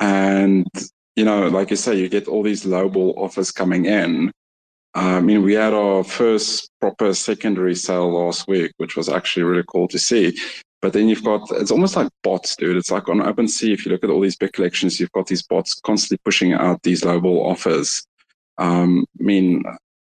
[0.00, 0.66] and
[1.16, 4.32] you know, like you say, you get all these lowball offers coming in.
[4.94, 9.64] I mean, we had our first proper secondary sale last week, which was actually really
[9.68, 10.36] cool to see.
[10.82, 12.76] But then you've got it's almost like bots, dude.
[12.76, 13.72] It's like on OpenSea.
[13.72, 16.82] If you look at all these big collections, you've got these bots constantly pushing out
[16.82, 18.06] these lowball offers.
[18.56, 19.62] Um, I mean,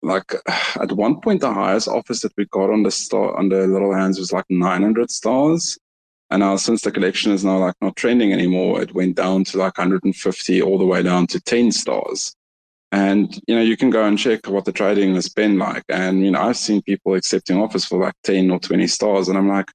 [0.04, 0.34] like
[0.80, 3.94] at one point the highest offers that we got on the star on the little
[3.94, 5.78] hands was like 900 stars
[6.30, 9.58] and now since the collection is now like not trending anymore it went down to
[9.58, 12.36] like 150 all the way down to 10 stars
[12.92, 16.24] and you know you can go and check what the trading has been like and
[16.24, 19.48] you know i've seen people accepting offers for like 10 or 20 stars and i'm
[19.48, 19.70] like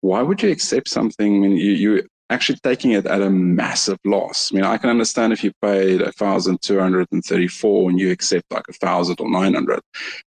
[0.00, 4.50] why would you accept something when you, you actually taking it at a massive loss.
[4.50, 7.98] I mean, I can understand if you paid a thousand two hundred and thirty-four and
[7.98, 9.80] you accept like a thousand or nine hundred,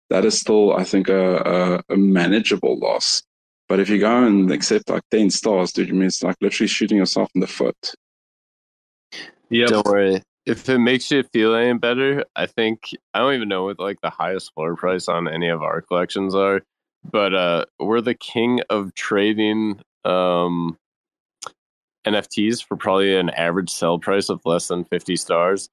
[0.09, 1.37] that is still, I think, a,
[1.89, 3.21] a, a, manageable loss.
[3.69, 6.67] But if you go and accept like ten stars, dude, you mean it's like literally
[6.67, 7.93] shooting yourself in the foot.
[9.49, 10.23] Yeah, don't worry.
[10.45, 14.01] If it makes you feel any better, I think I don't even know what like
[14.01, 16.61] the highest floor price on any of our collections are,
[17.03, 20.77] but uh we're the king of trading um
[22.05, 25.69] NFTs for probably an average sell price of less than 50 stars.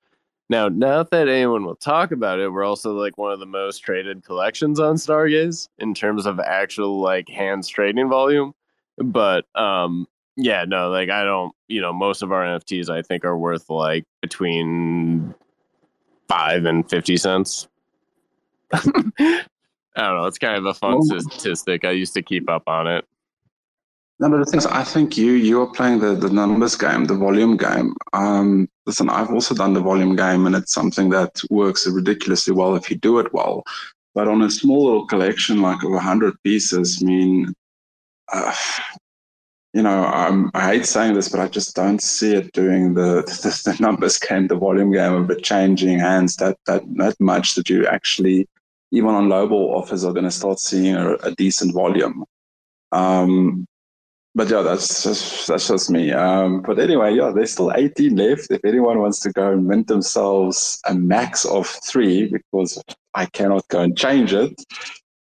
[0.50, 3.78] Now, not that anyone will talk about it, we're also like one of the most
[3.78, 8.52] traded collections on Stargaze in terms of actual like hands trading volume.
[8.96, 10.06] But um
[10.36, 13.68] yeah, no, like I don't, you know, most of our NFTs I think are worth
[13.68, 15.34] like between
[16.28, 17.68] 5 and 50 cents.
[19.98, 21.84] I don't know, it's kind of a fun statistic.
[21.84, 23.04] I used to keep up on it.
[24.20, 27.04] No, but the thing is, I think you you are playing the, the numbers game,
[27.04, 27.94] the volume game.
[28.12, 32.74] Um, listen, I've also done the volume game, and it's something that works ridiculously well
[32.74, 33.62] if you do it well.
[34.14, 37.54] But on a small little collection like of hundred pieces, I mean,
[38.32, 38.54] uh,
[39.72, 43.22] you know, um, I hate saying this, but I just don't see it doing the,
[43.42, 47.54] the, the numbers game, the volume game of it changing hands that that that much
[47.54, 48.48] that you actually,
[48.90, 52.24] even on lowball offers, are going to start seeing a, a decent volume.
[52.92, 53.66] Um,
[54.34, 56.12] but yeah, that's just that's just me.
[56.12, 58.50] Um, but anyway, yeah, there's still 18 left.
[58.50, 62.80] If anyone wants to go and mint themselves a max of three, because
[63.14, 64.52] I cannot go and change it,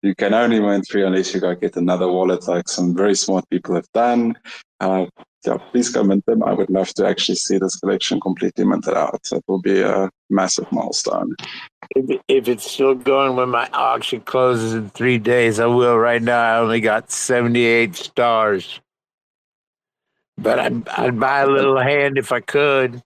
[0.02, 3.48] you can only mint three unless you go get another wallet, like some very smart
[3.48, 4.36] people have done.
[4.80, 5.06] Uh,
[5.46, 6.42] yeah, please go mint them.
[6.42, 9.22] I would love to actually see this collection completely minted out.
[9.30, 11.36] That will be a massive milestone.
[11.94, 15.96] If, if it's still going when my auction closes in three days, I will.
[15.96, 18.80] Right now, I only got 78 stars.
[20.36, 23.00] But I'd, I'd buy a little hand if I could,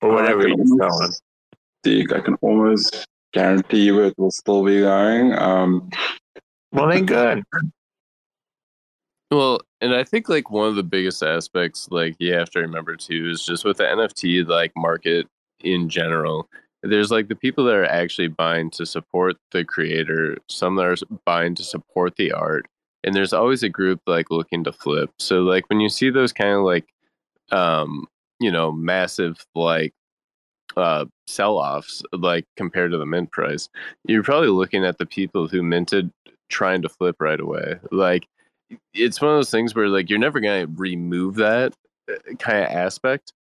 [0.00, 1.12] or whatever you're selling.
[2.14, 5.32] I can almost guarantee you it will still be going.
[5.32, 5.90] Um,
[6.70, 7.42] well, then good.
[9.32, 12.96] Well, and I think like one of the biggest aspects, like you have to remember
[12.96, 15.26] too, is just with the NFT like market
[15.60, 16.50] in general.
[16.82, 20.96] There's like the people that are actually buying to support the creator, some that are
[21.24, 22.66] buying to support the art,
[23.04, 25.10] and there's always a group like looking to flip.
[25.18, 26.86] So like when you see those kind of like
[27.52, 28.06] um
[28.38, 29.94] you know massive like
[30.76, 33.70] uh sell-offs like compared to the mint price,
[34.06, 36.10] you're probably looking at the people who minted
[36.50, 37.78] trying to flip right away.
[37.90, 38.26] Like
[38.94, 41.74] it's one of those things where like you're never to remove that
[42.10, 43.32] uh, kind of aspect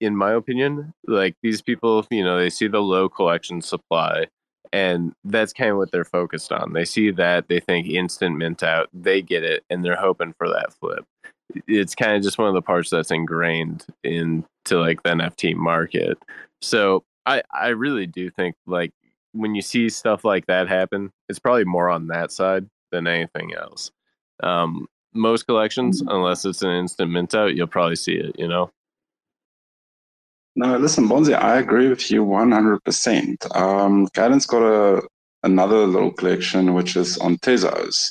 [0.00, 0.92] in my opinion.
[1.06, 4.26] Like these people, you know, they see the low collection supply
[4.72, 6.72] and that's kind of what they're focused on.
[6.72, 10.48] They see that, they think instant mint out, they get it, and they're hoping for
[10.48, 11.04] that flip.
[11.66, 16.18] It's kind of just one of the parts that's ingrained into like the NFT market.
[16.60, 18.92] So I I really do think like
[19.32, 23.54] when you see stuff like that happen, it's probably more on that side than anything
[23.54, 23.90] else.
[24.42, 26.14] Um, most collections, mm-hmm.
[26.14, 28.34] unless it's an instant mint out, you'll probably see it.
[28.38, 28.70] You know.
[30.56, 33.56] No, listen, Bonzi, I agree with you 100%.
[33.56, 35.02] Um, Cayden's got a,
[35.44, 38.10] another little collection, which is on Tezos.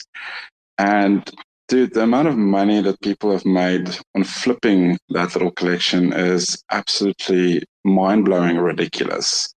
[0.77, 1.29] And
[1.67, 6.63] dude, the amount of money that people have made on flipping that little collection is
[6.71, 9.53] absolutely mind blowing ridiculous.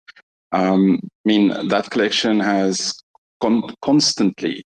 [0.52, 3.00] Um, I mean, that collection has
[3.40, 4.64] con- constantly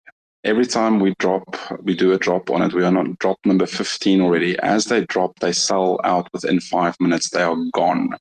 [0.47, 2.73] every time we drop, we do a drop on it.
[2.73, 4.57] We are not drop number 15 already.
[4.59, 7.29] As they drop, they sell out within five minutes.
[7.29, 8.15] They are gone.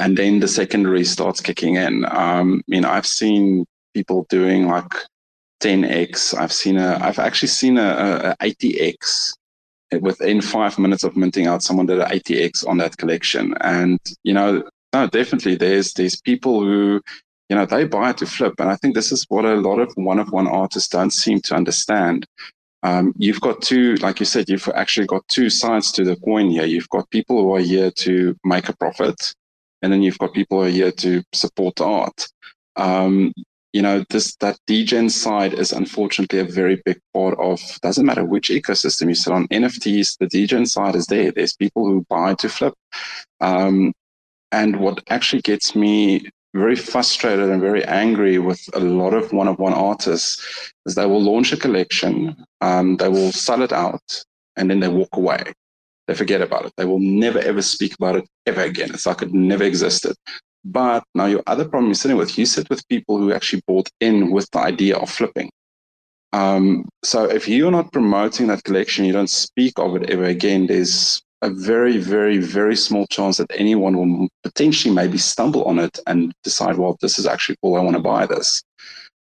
[0.00, 2.04] And then the secondary starts kicking in.
[2.06, 4.92] Um, I mean, I've seen people doing like
[5.62, 6.36] 10x.
[6.36, 9.32] I've seen a, I've actually seen a, a 80x
[10.00, 11.62] within five minutes of minting out.
[11.62, 13.54] Someone did an 80x on that collection.
[13.60, 17.00] And, you know, no, definitely there's, there's people who
[17.52, 18.54] you know, they buy it to flip.
[18.60, 21.38] And I think this is what a lot of one of one artists don't seem
[21.42, 22.26] to understand.
[22.82, 26.48] Um, you've got two, like you said, you've actually got two sides to the coin
[26.48, 26.64] here.
[26.64, 29.34] You've got people who are here to make a profit,
[29.82, 32.26] and then you've got people who are here to support art.
[32.76, 33.34] Um,
[33.74, 37.60] you know, this that degen side is unfortunately a very big part of.
[37.82, 39.46] Doesn't matter which ecosystem you sit on.
[39.48, 41.30] NFTs, the degen side is there.
[41.30, 42.72] There's people who buy to flip,
[43.42, 43.92] um,
[44.52, 49.72] and what actually gets me very frustrated and very angry with a lot of one-of-one
[49.72, 54.24] artists is they will launch a collection, um, they will sell it out,
[54.56, 55.42] and then they walk away.
[56.06, 56.72] They forget about it.
[56.76, 58.90] They will never ever speak about it ever again.
[58.92, 60.16] It's like it never existed.
[60.64, 63.88] But now your other problem you're sitting with, you sit with people who actually bought
[64.00, 65.50] in with the idea of flipping.
[66.32, 70.66] Um, so if you're not promoting that collection, you don't speak of it ever again,
[70.66, 75.98] there's a very, very, very small chance that anyone will potentially maybe stumble on it
[76.06, 77.76] and decide, well, this is actually cool.
[77.76, 78.62] I want to buy this.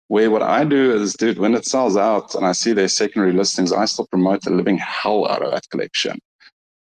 [0.07, 3.33] Where what I do is, dude, when it sells out and I see their secondary
[3.33, 6.19] listings, I still promote the living hell out of that collection.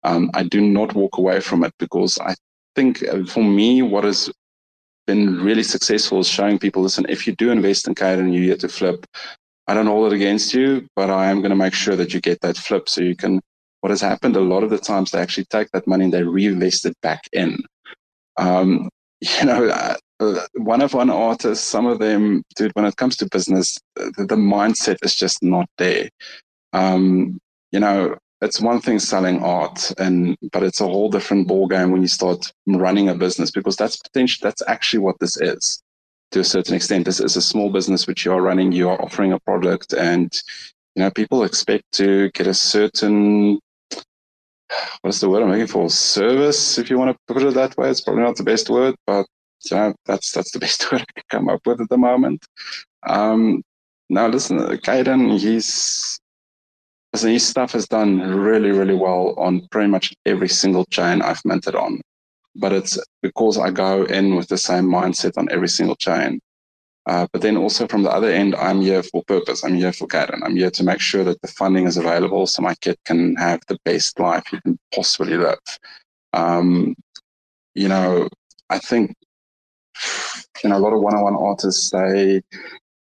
[0.03, 2.35] Um, I do not walk away from it because I
[2.75, 4.31] think uh, for me, what has
[5.07, 8.47] been really successful is showing people, listen, if you do invest in Cayden and you
[8.47, 9.07] get to flip,
[9.69, 12.21] I don't hold it against you, but I am going to make sure that you
[12.21, 13.41] get that flip so you can
[13.81, 16.23] what has happened a lot of the times they actually take that money and they
[16.23, 17.63] reinvest it back in.
[18.37, 18.89] Um,
[19.21, 23.17] you know, uh, uh, one of one artists, some of them, dude, when it comes
[23.17, 26.09] to business, the, the mindset is just not there.
[26.73, 27.39] Um,
[27.73, 32.03] you know, it's one thing selling art, and but it's a whole different ballgame when
[32.03, 34.41] you start running a business because that's potential.
[34.43, 35.83] That's actually what this is
[36.33, 37.05] to a certain extent.
[37.05, 38.73] This is a small business which you are running.
[38.73, 40.33] You are offering a product, and
[40.95, 43.61] you know people expect to get a certain
[45.03, 45.89] what's the word I'm looking for?
[45.91, 47.91] Service, if you want to put it that way.
[47.91, 49.27] It's probably not the best word, but
[49.65, 52.45] you know, that's that's the best word I can come up with at the moment.
[53.07, 53.63] Um,
[54.11, 56.19] now, listen, Cayden, he's
[57.13, 61.45] listen, his stuff has done really, really well on pretty much every single chain I've
[61.45, 62.01] minted on.
[62.57, 66.41] But it's because I go in with the same mindset on every single chain.
[67.09, 69.65] Uh, but then also from the other end, I'm here for purpose.
[69.65, 70.43] I'm here for Cayden.
[70.43, 73.61] I'm here to make sure that the funding is available so my kid can have
[73.67, 75.59] the best life he can possibly live.
[76.35, 76.95] Um,
[77.75, 78.29] you know,
[78.69, 79.15] I think
[80.63, 82.43] you know a lot of one-on-one artists they,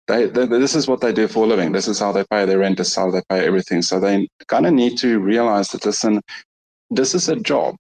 [0.09, 1.73] they, they this is what they do for a living.
[1.73, 2.79] This is how they pay their rent.
[2.79, 3.83] This is how they pay everything.
[3.83, 6.23] So they kind of need to realize that listen,
[6.89, 7.77] this is a job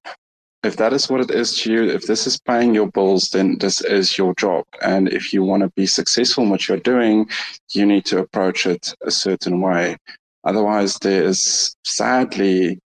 [0.62, 3.58] if that is what it is to you, if this is paying your bills, then
[3.58, 4.64] this is your job.
[4.82, 7.28] And if you want to be successful in what you're doing,
[7.70, 9.96] you need to approach it a certain way.
[10.44, 12.78] Otherwise, there is sadly,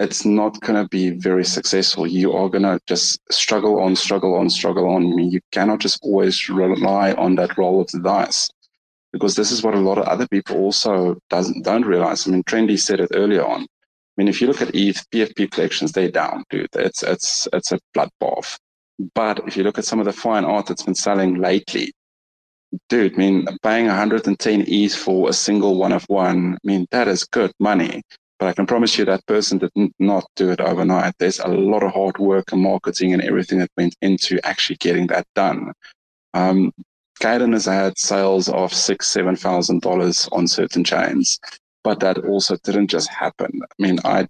[0.00, 2.06] it's not going to be very successful.
[2.06, 5.12] You are going to just struggle on, struggle on, struggle on.
[5.12, 8.50] I mean, you cannot just always rely on that roll of the dice
[9.12, 12.26] because this is what a lot of other people also doesn't don't realize.
[12.26, 13.66] I mean, Trendy said it earlier on.
[14.16, 16.68] I mean, if you look at ETH, PFP collections, they're down, dude.
[16.74, 18.56] It's it's it's a bloodbath.
[19.14, 21.92] But if you look at some of the fine art that's been selling lately,
[22.88, 27.08] dude, I mean, paying 110 ETH for a single one of one, I mean, that
[27.08, 28.02] is good money.
[28.38, 31.14] But I can promise you that person did not do it overnight.
[31.18, 35.08] There's a lot of hard work and marketing and everything that went into actually getting
[35.08, 35.72] that done.
[36.34, 36.72] Um,
[37.20, 41.38] Cayden has had sales of six, seven thousand dollars on certain chains
[41.84, 43.60] but that also didn't just happen.
[43.62, 44.26] I mean, I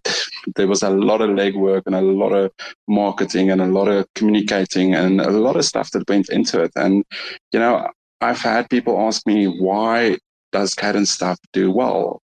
[0.56, 2.52] there was a lot of legwork and a lot of
[2.88, 6.72] marketing and a lot of communicating and a lot of stuff that went into it.
[6.76, 7.04] And
[7.52, 7.88] you know,
[8.20, 10.18] I've had people ask me why
[10.52, 12.20] does Cayden stuff do well?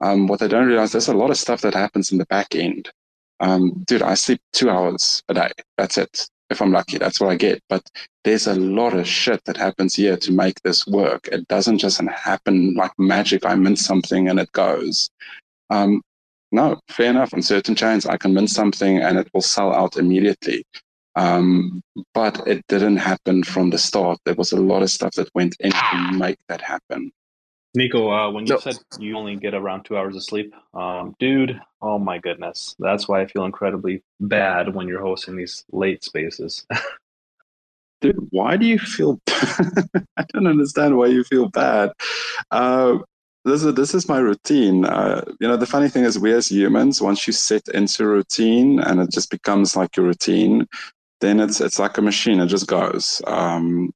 [0.00, 2.54] Um, what they don't realize, there's a lot of stuff that happens in the back
[2.54, 2.90] end.
[3.40, 5.50] Um, dude, I sleep two hours a day.
[5.78, 7.62] That's it if I'm lucky, that's what I get.
[7.68, 7.82] But
[8.24, 11.28] there's a lot of shit that happens here to make this work.
[11.32, 13.44] It doesn't just happen like magic.
[13.44, 15.10] I mint something and it goes.
[15.70, 16.02] Um,
[16.52, 17.34] no, fair enough.
[17.34, 20.64] On certain chains, I can mint something and it will sell out immediately.
[21.14, 21.82] Um,
[22.14, 24.18] but it didn't happen from the start.
[24.24, 27.12] There was a lot of stuff that went in to make that happen.
[27.74, 28.58] Nico, uh, when you no.
[28.58, 33.08] said you only get around two hours of sleep, um, dude, oh my goodness, that's
[33.08, 36.66] why I feel incredibly bad when you're hosting these late spaces.
[38.02, 39.20] dude, why do you feel?
[39.28, 41.92] I don't understand why you feel bad.
[42.50, 42.98] Uh,
[43.44, 44.84] this is this is my routine.
[44.84, 48.06] Uh, you know, the funny thing is, we as humans, once you sit into a
[48.06, 50.66] routine and it just becomes like your routine,
[51.22, 52.38] then it's it's like a machine.
[52.38, 53.22] It just goes.
[53.26, 53.92] Um,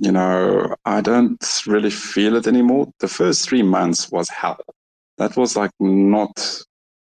[0.00, 2.90] you know, I don't really feel it anymore.
[3.00, 4.64] The first three months was hell.
[5.18, 6.62] That was like not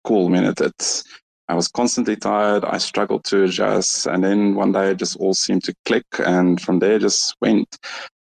[0.05, 0.29] cool.
[0.29, 1.03] Mean, it,
[1.49, 2.63] I was constantly tired.
[2.63, 4.07] I struggled to adjust.
[4.07, 6.05] And then one day it just all seemed to click.
[6.19, 7.77] And from there, just went.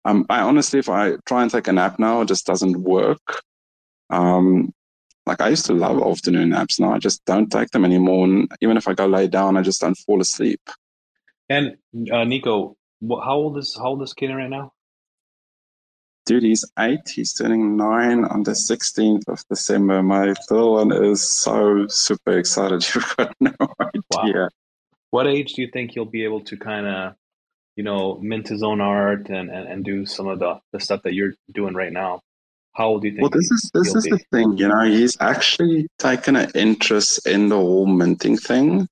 [0.05, 3.41] Um, I honestly, if I try and take a nap now, it just doesn't work.
[4.09, 4.74] Um,
[5.26, 6.80] like I used to love afternoon naps.
[6.80, 8.26] Now I just don't take them anymore.
[8.26, 10.61] And even if I go lay down, I just don't fall asleep.
[11.49, 11.78] And
[12.11, 12.78] uh, Nico,
[13.10, 14.72] how old is how old is Keenan right now?
[16.26, 17.08] Dude, he's eight.
[17.14, 20.01] He's turning nine on the 16th of December.
[20.01, 22.86] My little one is so super excited.
[22.95, 23.51] You've got no
[23.82, 24.43] idea.
[24.43, 24.49] Wow.
[25.10, 27.16] What age do you think he'll be able to kind of
[27.76, 31.01] you know, mint his own art and, and, and do some of the, the stuff
[31.04, 32.22] that you're doing right now?
[32.74, 33.22] How old do you think?
[33.22, 34.84] Well, this is this is the thing, you know.
[34.84, 38.88] He's actually taken an interest in the whole minting thing.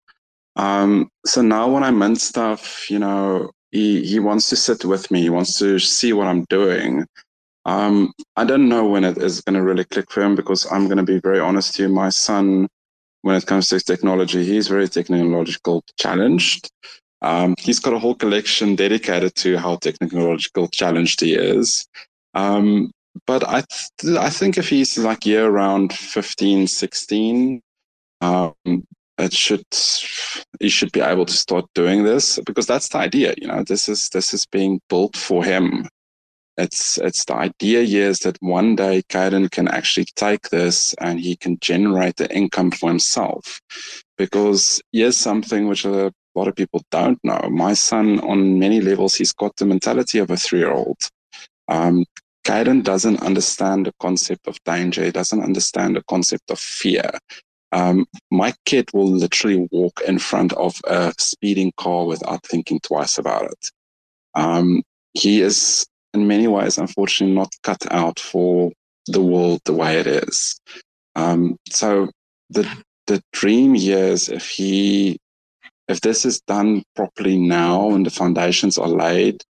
[0.55, 5.09] Um, so now when I mint stuff, you know, he he wants to sit with
[5.11, 5.21] me.
[5.21, 7.05] He wants to see what I'm doing.
[7.65, 10.85] Um, I don't know when it is going to really click for him because I'm
[10.85, 11.89] going to be very honest to you.
[11.89, 12.67] My son,
[13.21, 16.71] when it comes to technology, he's very technological challenged.
[17.21, 21.87] Um, he's got a whole collection dedicated to how technological challenged he is.
[22.33, 22.91] Um,
[23.27, 23.63] but I,
[23.99, 27.61] th- I think if he's like year around 15, 16,
[28.21, 28.53] um,
[29.21, 29.65] it should
[30.59, 33.33] he should be able to start doing this because that's the idea.
[33.37, 35.87] You know, this is this is being built for him.
[36.57, 41.19] It's it's the idea here is that one day Cayden can actually take this and
[41.19, 43.61] he can generate the income for himself.
[44.17, 47.41] Because here's something which a lot of people don't know.
[47.49, 50.97] My son, on many levels, he's got the mentality of a three-year-old.
[51.67, 52.05] Um,
[52.43, 55.03] Cayden doesn't understand the concept of danger.
[55.05, 57.09] He doesn't understand the concept of fear.
[57.71, 63.17] Um, my kid will literally walk in front of a speeding car without thinking twice
[63.17, 63.71] about it.
[64.35, 68.71] Um, he is, in many ways, unfortunately, not cut out for
[69.07, 70.59] the world the way it is.
[71.15, 72.09] Um, so
[72.49, 72.67] the
[73.07, 75.17] the dream here is if he
[75.87, 79.43] if this is done properly now and the foundations are laid,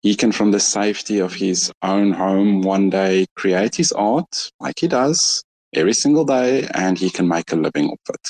[0.00, 4.78] he can, from the safety of his own home, one day create his art like
[4.78, 5.44] he does
[5.74, 8.28] every single day, and he can make a living off it.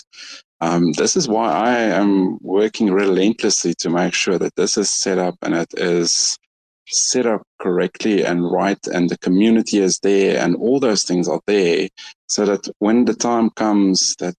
[0.61, 5.19] Um, this is why I am working relentlessly to make sure that this is set
[5.19, 6.39] up and it is
[6.87, 11.41] set up correctly and right, and the community is there, and all those things are
[11.47, 11.89] there,
[12.29, 14.37] so that when the time comes that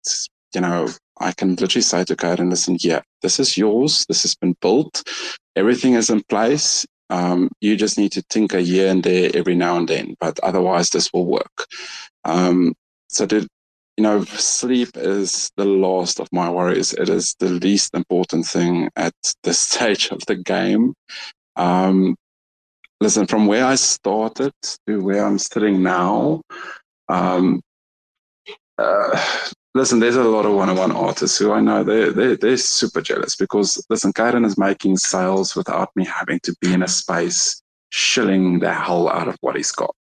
[0.55, 0.87] you know
[1.19, 4.05] I can literally say to Karen, listen, yeah, this is yours.
[4.07, 5.03] This has been built.
[5.55, 6.85] Everything is in place.
[7.09, 10.89] Um, you just need to tinker here and there every now and then, but otherwise
[10.89, 11.67] this will work.
[12.25, 12.73] Um,
[13.13, 13.47] so to,
[13.97, 16.93] you know, sleep is the last of my worries.
[16.93, 20.93] It is the least important thing at this stage of the game.
[21.55, 22.15] Um,
[22.99, 24.53] listen, from where I started
[24.87, 26.41] to where I'm sitting now,
[27.09, 27.61] um,
[28.77, 29.41] uh,
[29.75, 33.35] listen, there's a lot of one-on-one artists who I know they're, they're, they're super jealous
[33.35, 38.59] because, listen, Cayden is making sales without me having to be in a space shilling
[38.59, 39.95] the hell out of what he's got.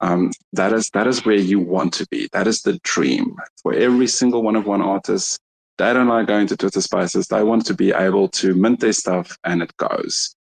[0.00, 2.28] Um, that is that is where you want to be.
[2.32, 5.40] That is the dream for every single one of one artist.
[5.78, 7.28] They don't like going to Twitter Spaces.
[7.28, 10.34] They want to be able to mint their stuff and it goes.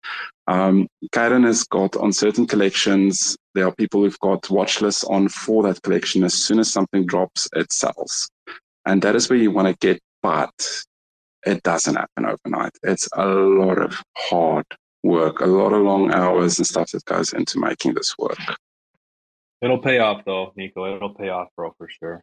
[0.47, 3.37] Um, Cayden has got on certain collections.
[3.55, 6.25] There are people who've got watch lists on for that collection.
[6.25, 8.31] As soon as something drops, it sells,
[8.87, 10.01] and that is where you want to get.
[10.23, 10.85] But
[11.45, 12.73] it doesn't happen overnight.
[12.83, 14.67] It's a lot of hard
[15.03, 18.39] work, a lot of long hours and stuff that goes into making this work.
[19.63, 20.95] It'll pay off though, Nico.
[20.95, 22.23] It'll pay off, bro, for sure.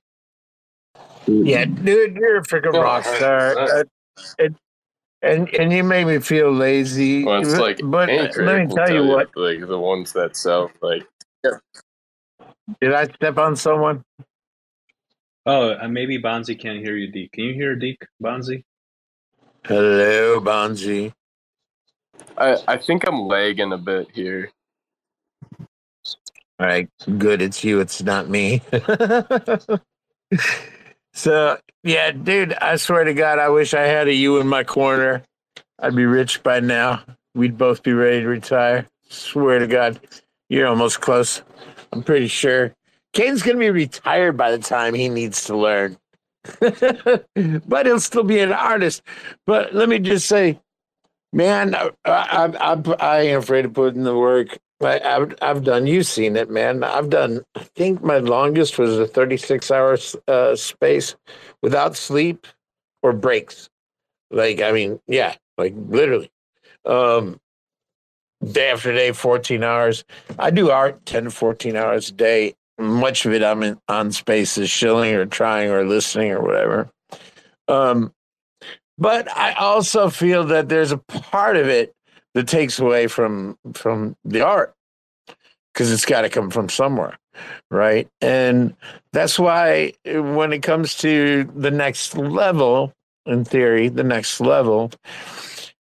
[1.25, 3.57] Yeah, dude, you're a freaking rock star.
[3.57, 3.83] Uh,
[4.37, 4.53] it,
[5.23, 7.23] and and you make me feel lazy.
[7.23, 9.29] Well, it's like but Anchor let me will tell you what.
[9.35, 11.07] like the ones that sell, like
[12.81, 14.03] Did I step on someone?
[15.45, 17.31] Oh, uh, maybe Bonzi can't hear you, Deke.
[17.31, 18.63] Can you hear Deke, Bonzi?
[19.65, 21.13] Hello, Bonzi.
[22.37, 24.51] I, I think I'm lagging a bit here.
[26.63, 26.87] All right,
[27.17, 27.41] good.
[27.41, 27.81] It's you.
[27.81, 28.61] It's not me.
[31.13, 32.53] so yeah, dude.
[32.53, 35.23] I swear to God, I wish I had a you in my corner.
[35.79, 37.03] I'd be rich by now.
[37.35, 38.87] We'd both be ready to retire.
[39.09, 39.99] Swear to God,
[40.47, 41.41] you're almost close.
[41.91, 42.73] I'm pretty sure.
[43.11, 45.97] Kane's gonna be retired by the time he needs to learn.
[46.61, 49.01] but he'll still be an artist.
[49.45, 50.61] But let me just say,
[51.33, 54.57] man, I, I, I, I ain't afraid of putting the work.
[54.81, 56.83] I, I've, I've done, you've seen it, man.
[56.83, 59.97] I've done, I think my longest was a 36 hour
[60.27, 61.15] uh, space
[61.61, 62.47] without sleep
[63.01, 63.69] or breaks.
[64.31, 66.31] Like, I mean, yeah, like literally.
[66.85, 67.39] Um,
[68.51, 70.03] day after day, 14 hours.
[70.37, 72.55] I do art 10 to 14 hours a day.
[72.79, 76.89] Much of it I'm in, on spaces, shilling or trying or listening or whatever.
[77.67, 78.11] Um,
[78.97, 81.93] but I also feel that there's a part of it
[82.33, 84.73] that takes away from from the art
[85.73, 87.17] because it's got to come from somewhere
[87.71, 88.07] right?
[88.21, 88.75] And
[89.11, 92.93] that's why when it comes to the next level
[93.25, 94.91] in theory the next level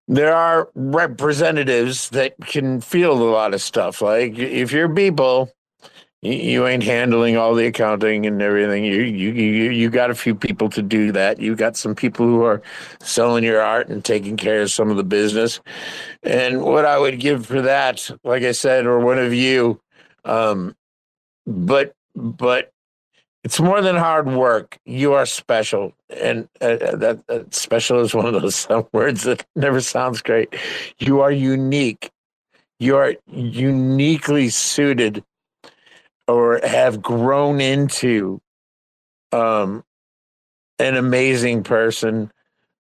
[0.08, 4.02] there are representatives that can feel a lot of stuff.
[4.02, 5.52] Like if you're people
[6.26, 8.84] you, ain't handling all the accounting and everything.
[8.84, 11.40] You, you you you got a few people to do that.
[11.40, 12.62] You got some people who are
[13.00, 15.60] selling your art and taking care of some of the business.
[16.24, 19.80] And what I would give for that, like I said, or one of you,
[20.24, 20.76] um,
[21.46, 22.72] but but
[23.44, 24.80] it's more than hard work.
[24.86, 29.46] You are special, and uh, uh that uh, special is one of those words that
[29.56, 30.56] never sounds great.
[30.98, 32.12] You are unique.
[32.80, 35.24] You are uniquely suited
[36.28, 38.42] or have grown into
[39.32, 39.84] um,
[40.80, 42.32] an amazing person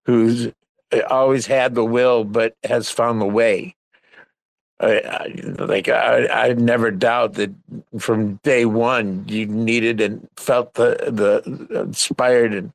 [0.05, 0.47] who's
[0.91, 3.76] uh, always had the will but has found the way.
[4.80, 7.53] I, I, like I, I never doubt that
[7.97, 12.73] from day one you needed and felt the the inspired and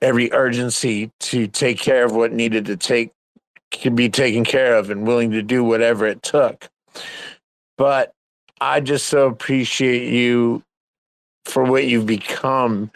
[0.00, 3.12] every urgency to take care of what needed to take
[3.72, 6.68] to be taken care of and willing to do whatever it took.
[7.76, 8.12] But
[8.62, 10.62] I just so appreciate you
[11.46, 12.92] for what you've become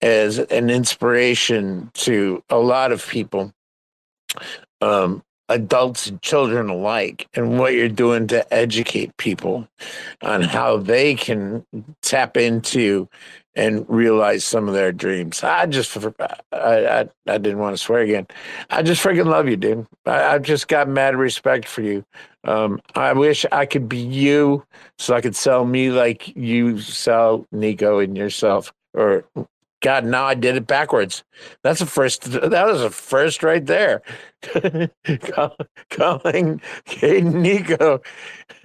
[0.00, 3.52] as an inspiration to a lot of people,
[4.80, 9.66] um, adults and children alike, and what you're doing to educate people
[10.22, 11.64] on how they can
[12.00, 13.08] tap into
[13.56, 15.42] and realize some of their dreams.
[15.42, 18.28] I just, I, I, I didn't want to swear again.
[18.70, 19.84] I just freaking love you, dude.
[20.06, 22.04] I, I've just got mad respect for you.
[22.48, 24.64] Um, I wish I could be you
[24.98, 28.72] so I could sell me like you sell Nico and yourself.
[28.94, 29.26] Or,
[29.82, 31.24] God, now I did it backwards.
[31.62, 32.22] That's a first.
[32.22, 34.00] That was a first right there.
[35.90, 38.00] Calling Kate Nico.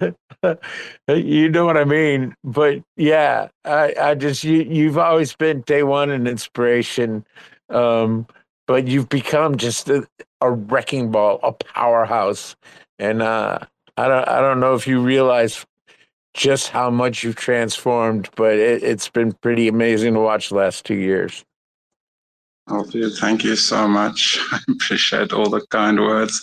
[1.08, 2.34] you know what I mean?
[2.42, 7.26] But yeah, I, I just, you, you've always been day one an inspiration.
[7.68, 8.26] Um,
[8.66, 10.06] but you've become just a,
[10.40, 12.56] a wrecking ball, a powerhouse.
[12.98, 13.58] And uh,
[13.96, 15.64] I don't I don't know if you realize
[16.34, 20.84] just how much you've transformed, but it, has been pretty amazing to watch the last
[20.84, 21.44] two years.
[22.66, 22.84] Oh,
[23.20, 24.38] thank you so much.
[24.52, 26.42] I appreciate all the kind words.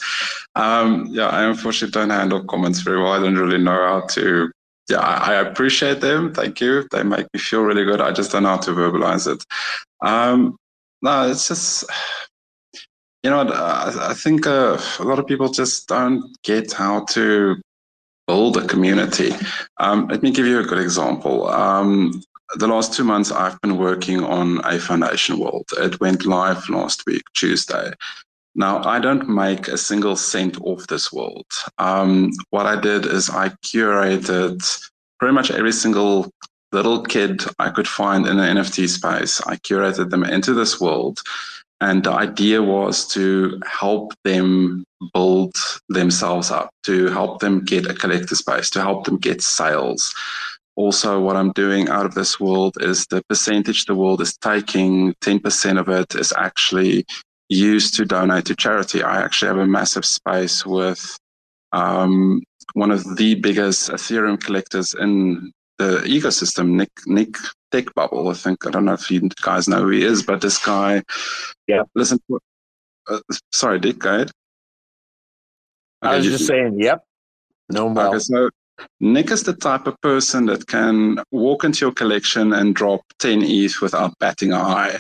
[0.55, 3.13] Um, yeah, I unfortunately don't handle comments very well.
[3.13, 4.51] I don't really know how to.
[4.89, 6.33] Yeah, I, I appreciate them.
[6.33, 6.87] Thank you.
[6.91, 8.01] They make me feel really good.
[8.01, 9.43] I just don't know how to verbalize it.
[10.01, 10.57] Um,
[11.01, 11.85] no, it's just
[13.23, 17.55] you know, I, I think uh, a lot of people just don't get how to
[18.27, 19.33] build a community.
[19.77, 21.47] Um, let me give you a good example.
[21.47, 22.23] Um,
[22.55, 25.65] the last two months, I've been working on a foundation world.
[25.77, 27.93] It went live last week, Tuesday.
[28.55, 31.45] Now, I don't make a single cent off this world.
[31.77, 34.59] Um, what I did is I curated
[35.19, 36.31] pretty much every single
[36.73, 39.41] little kid I could find in the NFT space.
[39.45, 41.21] I curated them into this world
[41.81, 44.83] and the idea was to help them
[45.13, 45.53] build
[45.89, 50.13] themselves up, to help them get a collector space, to help them get sales.
[50.75, 55.13] Also, what I'm doing out of this world is the percentage the world is taking,
[55.21, 57.03] 10% of it is actually
[57.49, 59.01] used to donate to charity.
[59.01, 61.17] I actually have a massive space with
[61.73, 62.43] um,
[62.73, 65.51] one of the biggest Ethereum collectors in
[65.81, 67.35] the ecosystem, Nick Nick
[67.71, 68.29] Tech Bubble.
[68.29, 71.03] I think I don't know if you guys know who he is, but this guy.
[71.67, 71.83] Yeah.
[71.95, 72.19] Listen.
[73.09, 73.19] Uh,
[73.51, 73.99] sorry, Dick.
[73.99, 74.31] Go ahead.
[76.03, 76.79] Okay, I was just saying.
[76.79, 77.03] Yep.
[77.69, 78.07] No more.
[78.07, 78.49] Okay, so
[78.99, 83.41] Nick is the type of person that can walk into your collection and drop 10
[83.43, 84.99] ETH without batting an eye.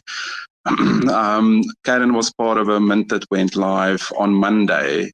[1.11, 5.11] um, Cayden was part of a mint that went live on Monday.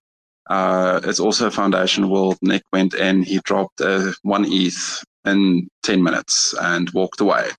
[0.50, 2.38] Uh, it's also a foundation world.
[2.42, 7.50] Nick went in, he dropped uh, one ETH in 10 minutes and walked away.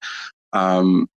[0.53, 1.09] Um,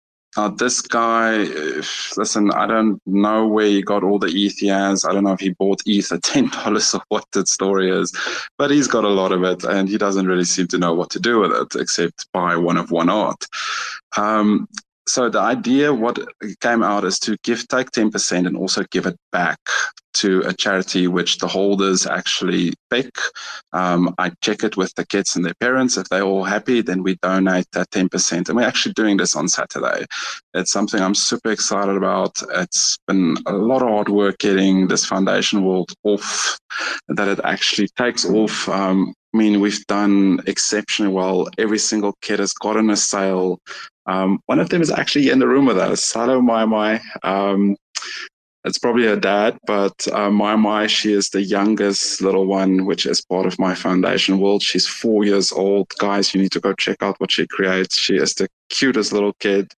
[0.57, 1.37] this guy,
[2.17, 5.05] listen, I don't know where he got all the ETH he has.
[5.05, 8.13] I don't know if he bought ETH at $10 or what that story is,
[8.57, 11.09] but he's got a lot of it and he doesn't really seem to know what
[11.11, 13.43] to do with it except buy one of one art.
[14.17, 14.67] Um,
[15.11, 16.17] so the idea what
[16.61, 19.59] came out is to give take 10% and also give it back
[20.13, 23.13] to a charity which the holders actually pick.
[23.73, 25.97] Um, i check it with the kids and their parents.
[25.97, 29.49] If they're all happy then we donate that 10% and we're actually doing this on
[29.49, 30.05] saturday.
[30.53, 32.33] It's something i'm super excited about.
[32.55, 36.57] It's been a lot of hard work getting this foundation world off
[37.09, 38.69] that it actually takes off.
[38.69, 41.47] Um, I mean, we've done exceptionally well.
[41.57, 43.59] Every single kid has gotten a sale.
[44.05, 46.11] Um, one of them is actually in the room with us.
[46.11, 47.01] Hello, Mai my.
[47.23, 47.75] Um,
[48.63, 53.05] it's probably her dad, but uh, Mai my, she is the youngest little one, which
[53.07, 54.61] is part of my foundation world.
[54.61, 55.91] She's four years old.
[55.97, 57.97] Guys, you need to go check out what she creates.
[57.97, 59.73] She is the cutest little kid,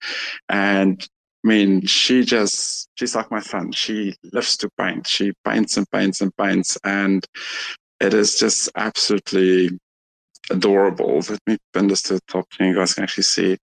[0.49, 1.07] and
[1.43, 3.73] I mean, she just, she's like my son.
[3.73, 5.05] She loves to paint.
[5.07, 6.77] She paints and paints and paints.
[6.85, 7.25] And
[7.99, 9.77] it is just absolutely
[10.49, 11.17] adorable.
[11.17, 13.57] Let me pin this to the top you guys can actually see.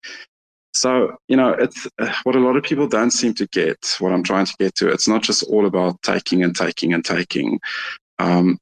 [0.74, 4.12] So, you know, it's uh, what a lot of people don't seem to get, what
[4.12, 4.90] I'm trying to get to.
[4.90, 7.60] It's not just all about taking and taking and taking.
[8.20, 8.60] Um,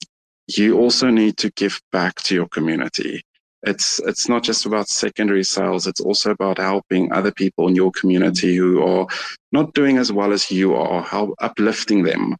[0.47, 3.21] you also need to give back to your community.
[3.63, 5.87] It's it's not just about secondary sales.
[5.87, 9.07] It's also about helping other people in your community who are
[9.51, 12.37] not doing as well as you are, help uplifting them.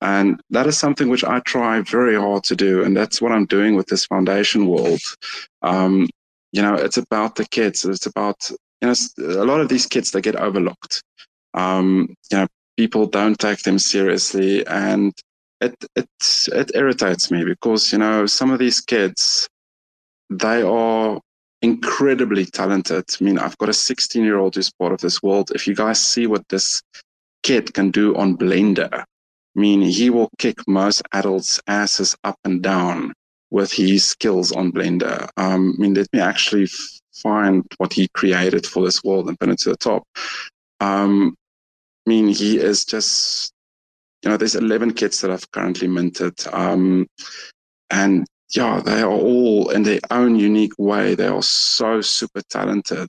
[0.00, 2.84] And that is something which I try very hard to do.
[2.84, 5.00] And that's what I'm doing with this foundation world.
[5.62, 6.08] Um,
[6.52, 7.84] you know, it's about the kids.
[7.84, 8.48] It's about,
[8.80, 8.94] you know,
[9.40, 11.02] a lot of these kids, they get overlooked.
[11.54, 12.46] Um, you know,
[12.76, 14.66] people don't take them seriously.
[14.66, 15.12] And
[15.60, 16.08] it, it,
[16.52, 19.48] it irritates me because, you know, some of these kids,
[20.30, 21.20] they are
[21.62, 23.04] incredibly talented.
[23.20, 25.50] I mean, I've got a 16 year old who's part of this world.
[25.54, 26.82] If you guys see what this
[27.42, 32.62] kid can do on Blender, I mean he will kick most adults' asses up and
[32.62, 33.12] down
[33.50, 35.28] with his skills on Blender.
[35.36, 36.68] Um, I mean, let me actually
[37.22, 40.04] find what he created for this world and put it to the top.
[40.80, 41.34] Um,
[42.06, 43.52] I mean, he is just,
[44.22, 46.34] you know, there's 11 kits that I've currently minted.
[46.52, 47.06] Um,
[47.90, 51.14] and yeah, they are all in their own unique way.
[51.14, 53.08] They are so super talented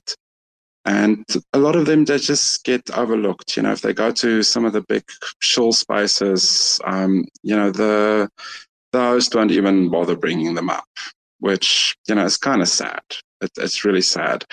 [0.84, 4.42] and a lot of them they just get overlooked you know if they go to
[4.42, 5.04] some of the big
[5.40, 8.28] show spaces um, you know the
[8.94, 10.88] host won't even bother bringing them up
[11.40, 13.02] which you know is kind of sad
[13.40, 14.44] it, it's really sad.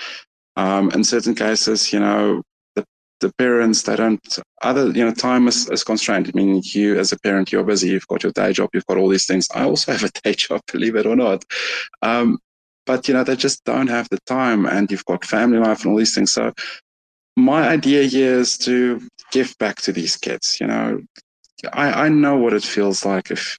[0.56, 2.42] Um, in certain cases you know
[2.74, 2.84] the,
[3.20, 4.20] the parents they don't
[4.62, 6.28] other you know time is, is constrained.
[6.28, 8.98] I mean you as a parent you're busy you've got your day job you've got
[8.98, 9.48] all these things.
[9.54, 11.44] I also have a day job believe it or not.
[12.02, 12.38] Um,
[12.86, 15.92] but you know they just don't have the time and you've got family life and
[15.92, 16.32] all these things.
[16.32, 16.52] So
[17.36, 19.00] my idea here is to
[19.30, 21.00] give back to these kids you know.
[21.72, 23.58] I i know what it feels like if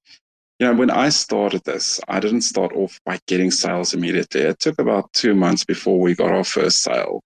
[0.60, 4.42] you know when i started this i didn't start off by getting sales immediately.
[4.42, 7.22] It took about two months before we got our first sale.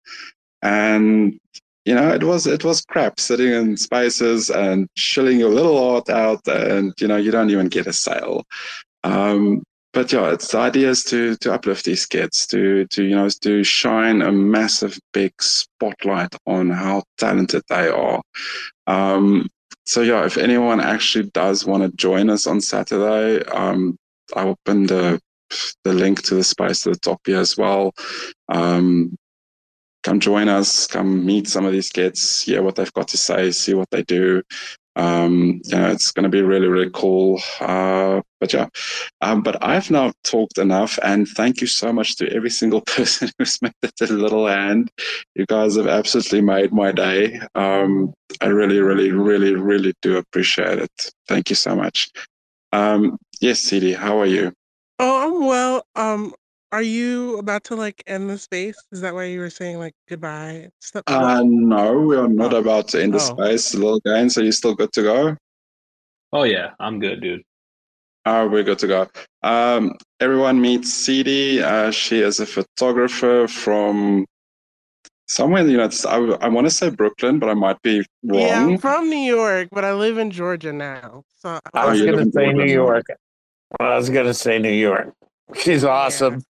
[0.61, 1.39] And
[1.85, 6.09] you know it was it was crap sitting in spaces and shilling your little art
[6.09, 8.43] out and you know you don't even get a sale.
[9.03, 9.63] Um,
[9.93, 13.29] but yeah, it's the idea is to to uplift these kids, to to you know
[13.41, 18.21] to shine a massive big spotlight on how talented they are.
[18.87, 19.49] Um,
[19.85, 23.97] so yeah, if anyone actually does want to join us on Saturday, um,
[24.35, 25.19] I pin the
[25.83, 27.93] the link to the space to the top here as well.
[28.47, 29.17] Um,
[30.03, 33.51] come join us, come meet some of these kids, hear what they've got to say,
[33.51, 34.41] see what they do
[34.95, 37.41] um, know, it's going to be really, really cool.
[37.59, 38.67] Uh, but yeah,
[39.21, 43.29] um, but I've now talked enough, and thank you so much to every single person
[43.37, 44.91] who's made it a little hand.
[45.35, 47.39] You guys have absolutely made my day.
[47.55, 51.11] Um, I really, really, really, really do appreciate it.
[51.27, 52.09] Thank you so much.
[52.73, 54.53] Um, yes, CD, how are you?
[54.99, 55.85] Oh, I'm well.
[55.95, 56.33] Um,
[56.71, 58.77] are you about to like end the space?
[58.91, 60.69] Is that why you were saying like goodbye?
[60.79, 61.03] Stuff?
[61.07, 62.57] Uh, no, we are not Oh.
[62.57, 63.35] about to end the Oh.
[63.35, 63.75] space.
[63.75, 65.37] LiLGainzz, are you still good to go?
[66.33, 67.41] Oh yeah, I'm good, dude.
[68.25, 69.07] Oh, we're good to go.
[69.43, 71.61] Um, everyone meets CD.
[71.61, 74.25] Uh, she is a photographer from
[75.27, 76.05] somewhere in the United States.
[76.13, 78.39] I, I want to say Brooklyn, but I might be wrong.
[78.41, 81.23] Yeah, I'm from New York, but I live in Georgia now.
[81.39, 82.69] So I Oh, was you live gonna in say New Portland.
[82.71, 83.05] York.
[83.79, 85.13] I was gonna say New York.
[85.55, 86.43] She's awesome.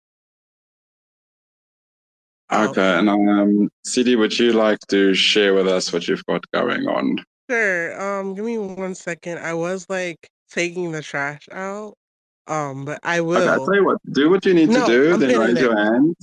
[2.52, 6.44] Oh, Okay, and um, CD, would you like to share with us what you've got
[6.52, 7.16] going on?
[7.48, 8.00] Sure.
[8.20, 9.38] Um, give me one second.
[9.38, 11.94] I was like taking the trash out.
[12.46, 13.98] Um, but I Okay, I'll tell you what.
[14.12, 15.60] Do what you need No, to do, I'm then raise it.
[15.62, 16.16] your hand,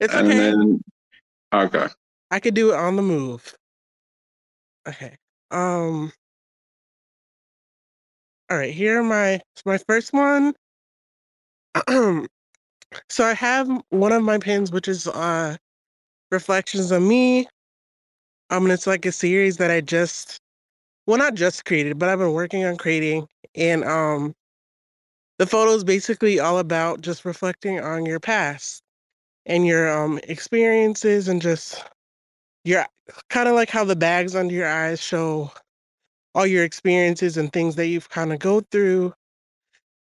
[0.00, 0.38] It's and okay.
[0.38, 0.84] then
[1.52, 1.86] okay.
[2.30, 3.54] I could do it on the move.
[4.88, 5.16] Okay.
[5.50, 6.12] Um.
[8.50, 8.72] All right.
[8.72, 10.54] Here are my my first one.
[13.08, 15.56] so I have one of my pins, which is uh
[16.30, 17.46] reflections of me.
[18.50, 20.38] Um, and it's like a series that I just,
[21.06, 24.34] well, not just created, but I've been working on creating, and um,
[25.38, 28.82] the photo is basically all about just reflecting on your past
[29.46, 31.84] and your um experiences and just
[32.64, 32.86] your
[33.28, 35.50] kind of like how the bags under your eyes show
[36.34, 39.12] all your experiences and things that you've kind of go through.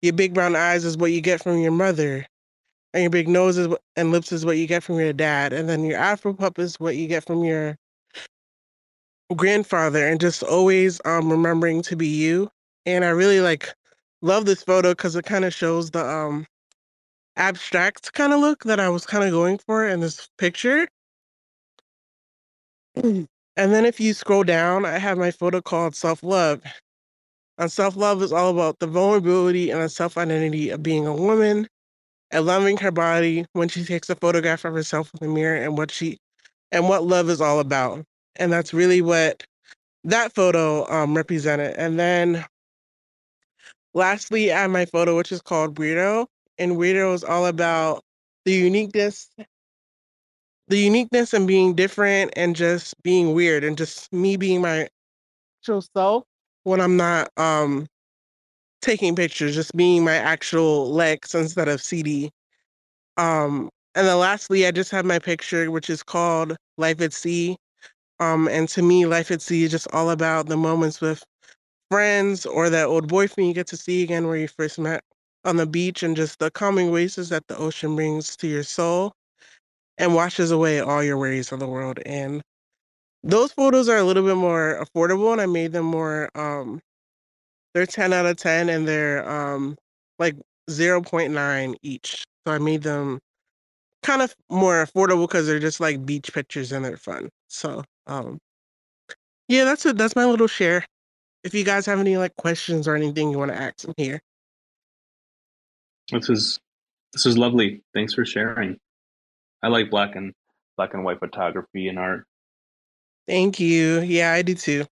[0.02, 2.26] Your big brown eyes is what you get from your mother,
[2.94, 5.68] and your big nose is, and lips is what you get from your dad, and
[5.68, 7.76] then your afro pup is what you get from your
[9.36, 12.50] grandfather, and just always um remembering to be you.
[12.86, 13.72] And I really like
[14.22, 16.46] love this photo because it kind of shows the um
[17.36, 20.88] abstract kind of look that I was kind of going for in this picture.
[22.96, 26.62] and then if you scroll down, I have my photo called Self Love.
[27.58, 31.14] And self love is all about the vulnerability and the self identity of being a
[31.14, 31.66] woman
[32.30, 35.78] and loving her body when she takes a photograph of herself in the mirror and
[35.78, 36.18] what she
[36.72, 38.04] and what love is all about.
[38.36, 39.44] And that's really what
[40.04, 41.74] that photo um, represented.
[41.76, 42.44] And then
[43.94, 46.26] lastly, I have my photo, which is called Weirdo.
[46.58, 48.02] And Weirdo is all about
[48.44, 49.28] the uniqueness,
[50.68, 54.88] the uniqueness and being different and just being weird and just me being my
[55.60, 56.24] actual self
[56.64, 57.86] when I'm not um
[58.82, 62.30] taking pictures, just being my actual Lex instead of CD.
[63.16, 67.56] Um, and then lastly, I just have my picture, which is called Life at Sea.
[68.20, 71.24] Um, and to me, Life at Sea is just all about the moments with
[71.90, 75.02] friends or that old boyfriend you get to see again where you first met
[75.44, 79.12] on the beach and just the calming oasis that the ocean brings to your soul
[79.96, 81.98] and washes away all your worries of the world.
[82.04, 82.42] And
[83.22, 86.80] those photos are a little bit more affordable and I made them more um
[87.74, 89.76] they're 10 out of 10 and they're um
[90.18, 90.36] like
[90.70, 92.24] 0.9 each.
[92.46, 93.18] So I made them
[94.02, 97.28] kind of more affordable because they're just like beach pictures and they're fun.
[97.48, 98.38] So um
[99.48, 99.96] yeah, that's it.
[99.96, 100.84] That's my little share.
[101.42, 104.20] If you guys have any like questions or anything you want to ask, I'm here.
[106.10, 106.60] This is
[107.12, 107.82] this is lovely.
[107.94, 108.78] Thanks for sharing.
[109.62, 110.32] I like black and
[110.76, 112.24] black and white photography and art.
[113.26, 114.00] Thank you.
[114.00, 114.84] Yeah, I do too.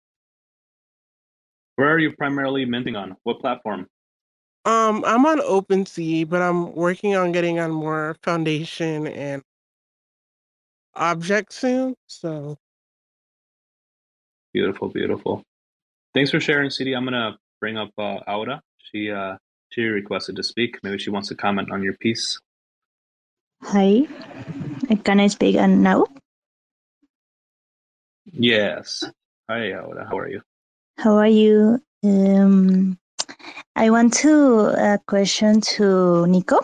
[1.76, 3.16] Where are you primarily minting on?
[3.22, 3.86] What platform?
[4.64, 9.42] Um, I'm on OpenSea, but I'm working on getting on more Foundation and
[10.96, 11.94] Objkt soon.
[12.06, 12.56] So
[14.56, 15.42] Beautiful, beautiful.
[16.14, 16.94] Thanks for sharing, CD.
[16.94, 18.62] I'm gonna bring up uh, Aura.
[18.78, 19.36] She uh,
[19.68, 20.78] she requested to speak.
[20.82, 22.40] Maybe she wants to comment on your piece.
[23.62, 24.06] Hi,
[25.04, 26.06] can I speak now?
[28.24, 29.04] Yes.
[29.50, 30.06] Hi, Aura.
[30.08, 30.40] How are you?
[30.98, 31.78] How are you?
[32.04, 32.98] Um,
[33.74, 36.60] I want to uh, question to Nico.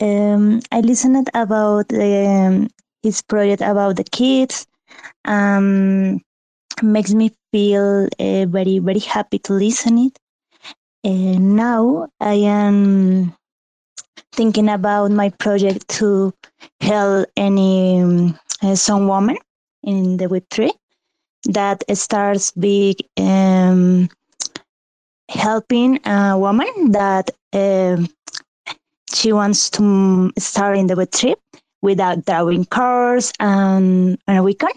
[0.00, 2.68] Um, I listened about um,
[3.02, 4.66] his project about the kids.
[5.24, 6.20] Um,
[6.82, 10.18] makes me feel uh, very very happy to listen it.
[11.04, 13.34] And now I am
[14.32, 16.34] thinking about my project to
[16.80, 18.38] help any um,
[18.74, 19.36] some woman
[19.84, 20.72] in the Web three
[21.44, 24.08] that starts big um,
[25.28, 28.08] helping a woman that um
[29.12, 31.34] she wants to start in the Web three
[31.82, 34.74] without drawing cars and a weekend.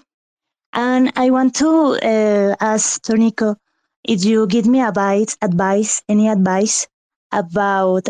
[0.74, 3.58] And I want to uh, ask Tornico
[4.04, 6.88] if you give me advice, advice, any advice
[7.32, 8.08] about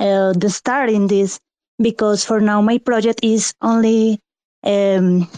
[0.00, 1.38] uh, the start in this,
[1.78, 4.20] because for now my project is only
[4.64, 5.28] um,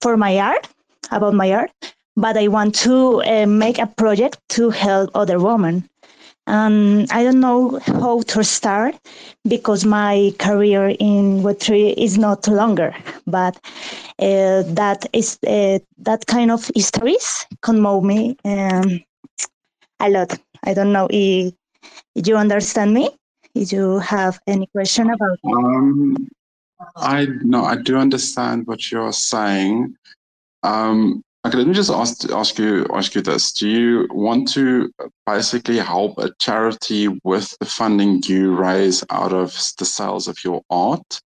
[0.00, 0.68] for my art,
[1.10, 1.70] about my art,
[2.16, 5.88] but I want to uh, make a project to help other women.
[6.48, 8.94] And I don't know how to start
[9.48, 12.94] because my career in Web3 is not longer,
[13.26, 13.56] but
[14.20, 19.00] uh, that is uh, that kind of histories can move me um,
[19.98, 20.38] a lot.
[20.62, 21.52] I don't know if,
[22.14, 23.10] you understand me.
[23.54, 25.38] If you have any question about.
[25.44, 26.28] Um,
[26.96, 29.96] I no, I do understand what you're saying.
[30.66, 34.90] Um, okay, let me just ask ask you ask you this: Do you want to
[35.24, 40.62] basically help a charity with the funding you raise out of the sales of your
[40.68, 41.20] art,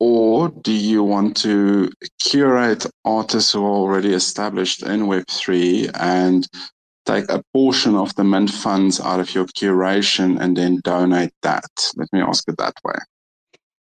[0.00, 6.48] or do you want to curate artists who are already established in Web three and
[7.04, 11.70] take a portion of the mint funds out of your curation and then donate that?
[11.96, 12.98] Let me ask it that way.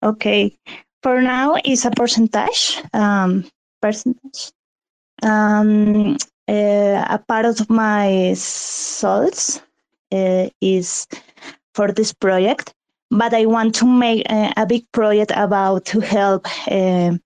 [0.03, 0.57] Okay,
[1.03, 2.81] for now it's a percentage.
[2.93, 3.43] Um,
[3.81, 4.53] percentage.
[5.21, 6.17] Um,
[6.47, 9.61] uh, a part of my souls
[10.11, 11.07] uh, is
[11.73, 12.73] for this project,
[13.11, 17.17] but I want to make a, a big project about to help uh,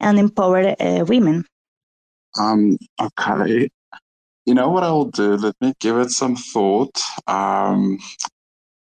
[0.00, 0.74] and empower
[1.04, 1.44] women.
[2.38, 3.70] Um, okay.
[4.46, 5.36] You know what I will do?
[5.36, 7.00] Let me give it some thought.
[7.26, 7.98] Um,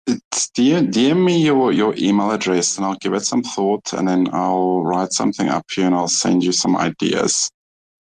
[0.07, 4.07] it's DM, DM me your, your email address and I'll give it some thought and
[4.07, 7.51] then I'll write something up here and I'll send you some ideas.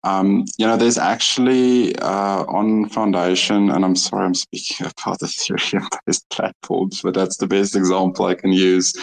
[0.08, 6.30] Um, you know, there's actually uh, on Foundation, and I'm sorry I'm speaking about Ethereum-based
[6.30, 8.94] platforms, but that's the best example I can use.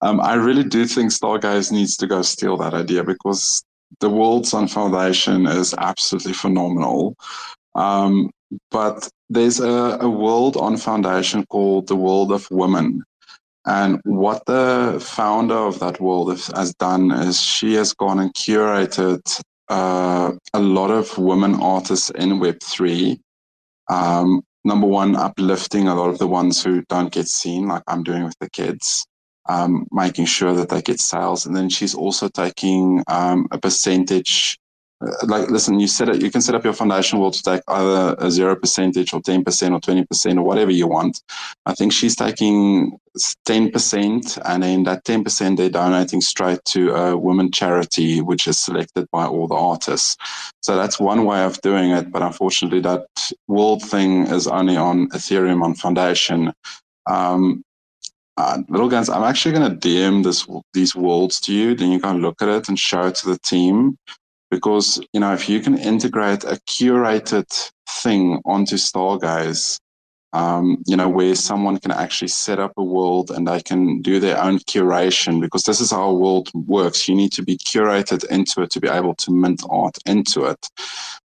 [0.00, 3.62] Um, I really do think Stargaze needs to go steal that idea because
[4.00, 7.14] the world's on Foundation is absolutely phenomenal.
[7.76, 8.30] Um,
[8.72, 13.04] but there's a, a world on Foundation called the World of Women.
[13.64, 19.20] And what the founder of that world has done is she has gone and curated
[19.68, 23.18] uh, a lot of women artists in Web3.
[23.88, 28.02] Um, number one, uplifting a lot of the ones who don't get seen, like I'm
[28.02, 29.06] doing with the kids,
[29.48, 31.46] um, making sure that they get sales.
[31.46, 34.58] And then she's also taking um, a percentage
[35.22, 38.16] like listen you set it you can set up your foundation wall to take either
[38.18, 39.40] a zero percentage or 10%
[39.72, 41.22] or 20% or whatever you want.
[41.66, 42.98] I think she's taking
[43.46, 49.06] 10% and then that 10% they're donating straight to a women charity which is selected
[49.12, 50.16] by all the artists.
[50.62, 53.06] So that's one way of doing it but unfortunately that
[53.46, 56.52] world thing is only on ethereum on foundation.
[57.06, 57.62] Um,
[58.36, 61.74] uh, LiLGainzz, I'm actually going to DM this these worlds to you.
[61.74, 63.98] Then you can look at it and show it to the team
[64.50, 67.70] because you know if you can integrate a curated
[68.02, 69.78] thing onto stargaze
[70.32, 74.20] um, you know where someone can actually set up a world and they can do
[74.20, 77.08] their own curation because this is how a world works.
[77.08, 80.66] You need to be curated into it to be able to mint art into it.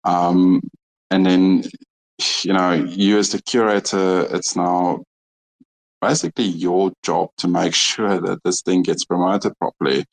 [0.05, 0.61] Um,
[1.11, 1.63] and then
[2.43, 5.03] you know you as the curator it's now
[6.01, 10.05] basically your job to make sure that this thing gets promoted properly.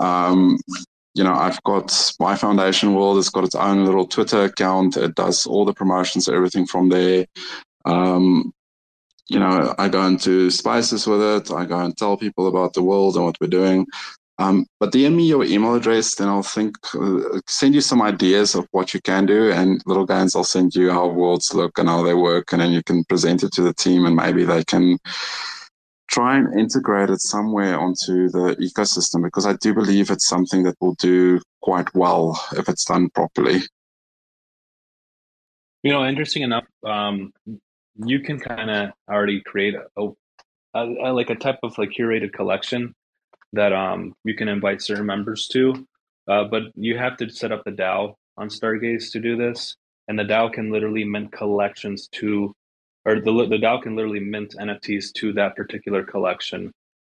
[0.00, 0.58] Um,
[1.14, 3.18] you know, I've got my foundation world.
[3.18, 4.96] It's got its own little Twitter account.
[4.96, 7.26] It does all the promotions, everything from there.
[7.84, 8.52] Um,
[9.28, 11.50] you know, I go into spaces with it.
[11.52, 13.86] I go and tell people about the world and what we're doing.
[14.38, 18.54] Um, but DM me your email address, then I'll think, uh, send you some ideas
[18.54, 19.52] of what you can do.
[19.52, 22.72] And little guys, I'll send you how worlds look and how they work, and then
[22.72, 24.98] you can present it to the team, and maybe they can
[26.12, 30.76] try and integrate it somewhere onto the ecosystem because I do believe it's something that
[30.78, 33.60] will do quite well if it's done properly.
[35.82, 37.32] You know, interesting enough, um,
[38.04, 40.08] you can kind of already create a,
[40.74, 42.94] a, a, like a type of like curated collection
[43.54, 45.86] that um, you can invite certain members to,
[46.28, 49.76] uh, but you have to set up the DAO on Stargaze to do this,
[50.08, 52.54] and the DAO can literally mint collections to
[53.04, 56.72] or the the DAO can literally mint NFTs to that particular collection.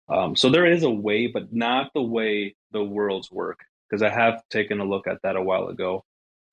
[0.09, 3.59] Um, so there is a way, but not the way the worlds work.
[3.89, 6.03] Because I have taken a look at that a while ago.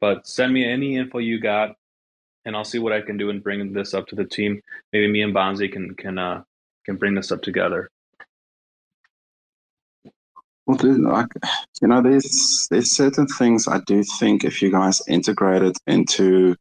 [0.01, 1.75] But send me any info you got,
[2.45, 4.61] and I'll see what I can do and bring this up to the team.
[4.93, 6.43] Maybe me and Bonzi can can uh,
[6.85, 7.91] can bring this up together.
[10.67, 11.29] Well, like
[11.81, 16.57] you know, there's there's certain things I do think if you guys integrate it into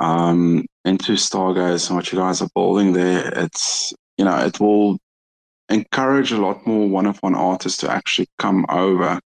[0.00, 4.98] um, into Stargaze and what you guys are building there, it's you know it will
[5.68, 9.20] encourage a lot more one-of-one artists to actually come over.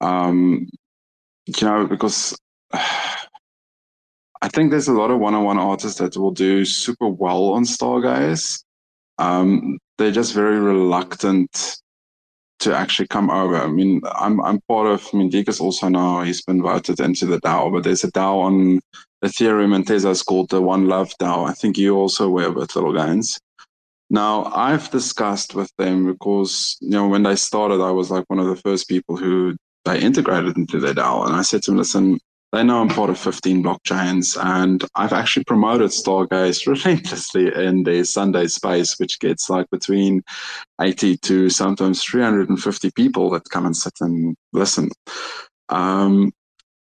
[0.00, 0.68] Um,
[1.46, 2.36] you know, because
[2.72, 8.62] I think there's a lot of one-on-one artists that will do super well on Stargaze.
[9.18, 11.76] Um, they're just very reluctant
[12.60, 13.56] to actually come over.
[13.56, 15.08] I mean, I'm I'm part of.
[15.12, 18.12] I mean, Deke is also now he's been voted into the DAO, but there's a
[18.12, 18.80] DAO on
[19.24, 21.48] Ethereum and Tezos called the One Love DAO.
[21.48, 23.38] I think you're also were it, little guys.
[24.10, 28.40] Now, I've discussed with them because, you know, when they started, I was like one
[28.40, 31.26] of the first people who they integrated into their DAO.
[31.26, 32.18] And I said to them, listen,
[32.52, 38.04] they know I'm part of 15 blockchains, and I've actually promoted Stargaze relentlessly in the
[38.04, 40.22] Sunday space, which gets like between
[40.80, 44.90] 80 to sometimes 350 people that come and sit and listen.
[45.68, 46.32] Um,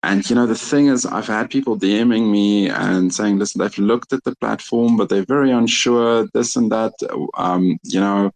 [0.03, 3.79] and you know, the thing is, I've had people DMing me and saying, "Listen, they've
[3.79, 6.29] looked at the platform, but they're very unsure.
[6.33, 6.93] This and that."
[7.37, 8.31] Um, you know,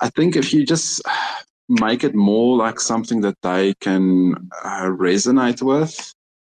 [0.00, 1.02] I think if you just
[1.68, 6.14] make it more like something that they can uh, resonate with,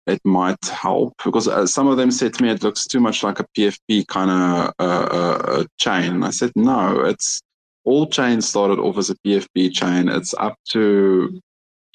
[0.06, 1.14] it might help.
[1.24, 4.06] Because uh, some of them said to me, "It looks too much like a PFP
[4.08, 7.40] kind of uh, uh, chain." And I said, "No, it's."
[7.86, 10.08] All chains started off as a PFP chain.
[10.08, 11.38] It's up to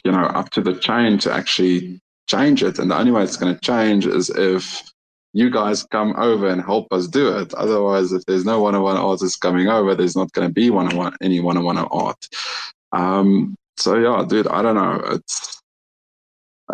[0.03, 2.77] you know up to the chain to actually change it.
[2.77, 4.84] And the only way it's going to change is if
[5.34, 7.53] you guys come over and help us do it.
[7.53, 11.40] Otherwise, if there's no one-on-one artists coming over, there's not going to be one-on-one any
[11.40, 12.27] one-on-one art.
[12.91, 15.02] Um, so yeah, dude, I don't know.
[15.14, 15.59] It's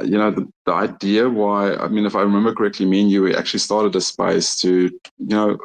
[0.03, 3.33] you know the, the idea why I mean, if I remember correctly, me and you
[3.35, 5.57] actually started a space to you know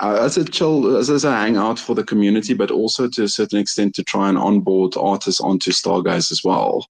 [0.00, 3.58] as a chill as, as a hangout for the community, but also to a certain
[3.58, 6.86] extent to try and onboard artists onto Stargaze as well.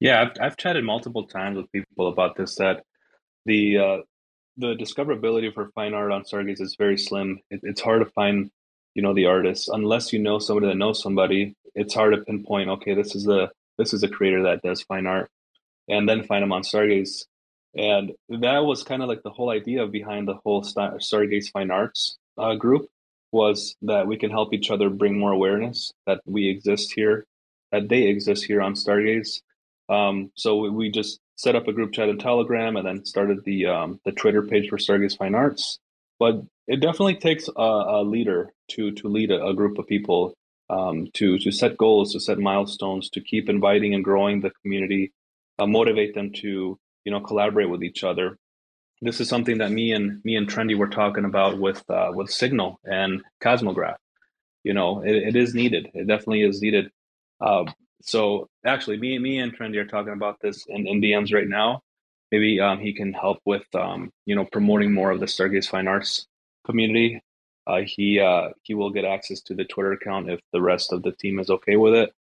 [0.00, 2.56] Yeah, I've, I've chatted multiple times with people about this.
[2.56, 2.84] That
[3.46, 3.98] the uh,
[4.56, 7.40] the discoverability for fine art on Stargaze is very slim.
[7.50, 8.50] It, it's hard to find,
[8.94, 11.54] you know, the artists unless you know somebody that knows somebody.
[11.74, 12.68] It's hard to pinpoint.
[12.68, 15.30] Okay, this is the this is a creator that does fine art,
[15.88, 17.24] and then find them on Stargaze.
[17.76, 22.18] And that was kind of like the whole idea behind the whole Stargaze Fine Arts
[22.36, 22.86] uh, group
[23.32, 27.24] was that we can help each other bring more awareness that we exist here,
[27.70, 29.40] that they exist here on Stargaze,
[29.88, 33.66] um, so we just set up a group chat in Telegram, and then started the
[33.66, 35.78] um, the Twitter page for Stargaze Fine Arts.
[36.18, 40.34] But it definitely takes a, a leader to to lead a, a group of people
[40.72, 45.12] um, to to set goals, to set milestones, to keep inviting and growing the community,
[45.58, 48.38] uh, motivate them to you know collaborate with each other.
[49.02, 52.30] This is something that me and me and Trendy were talking about with uh, with
[52.30, 53.96] Signal and Cosmograph.
[54.64, 55.90] You know, it, it is needed.
[55.92, 56.90] It definitely is needed.
[57.40, 57.64] Uh,
[58.00, 61.82] so actually, me me and Trendy are talking about this in, in DMs right now.
[62.30, 65.88] Maybe um, he can help with um, you know promoting more of the Stargaze Fine
[65.88, 66.26] Arts
[66.64, 67.20] community.
[67.66, 71.02] Uh, he uh, he will get access to the Twitter account if the rest of
[71.02, 72.12] the team is okay with it.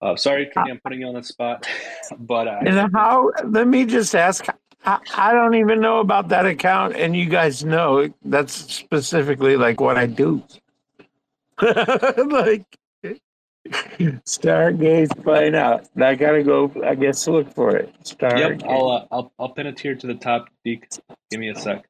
[0.00, 1.66] Uh, sorry, Trendy, I'm putting you on the spot,
[2.18, 3.32] but I, And how?
[3.44, 4.46] Let me just ask.
[4.84, 9.80] I, I don't even know about that account, and you guys know that's specifically like
[9.80, 10.42] what I do.
[11.62, 12.66] like
[13.70, 15.88] Stargaze Fine Art.
[15.96, 16.72] I gotta go.
[16.84, 17.94] I guess look for it.
[18.04, 18.60] Stargaze.
[18.60, 20.48] Yep, I'll, uh, I'll I'll pin it here to the top.
[20.64, 20.88] Deke,
[21.30, 21.84] give me a sec.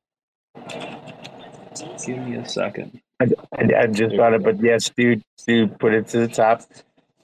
[2.04, 3.00] Give me a second.
[3.20, 6.62] I, I, I just thought it, but yes, dude, dude, put it to the top.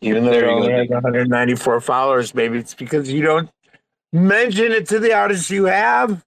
[0.00, 0.90] Even though There you go, only has Dick.
[0.90, 3.50] 194 followers, maybe it's because you don't
[4.12, 6.24] mention it to the artists you have,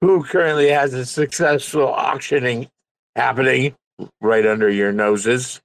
[0.00, 2.68] who currently has a successful auctioning
[3.14, 3.74] happening
[4.20, 5.60] right under your noses.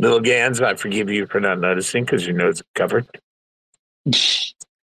[0.00, 3.06] LiLGainzz, I forgive you for not noticing because your nose is covered.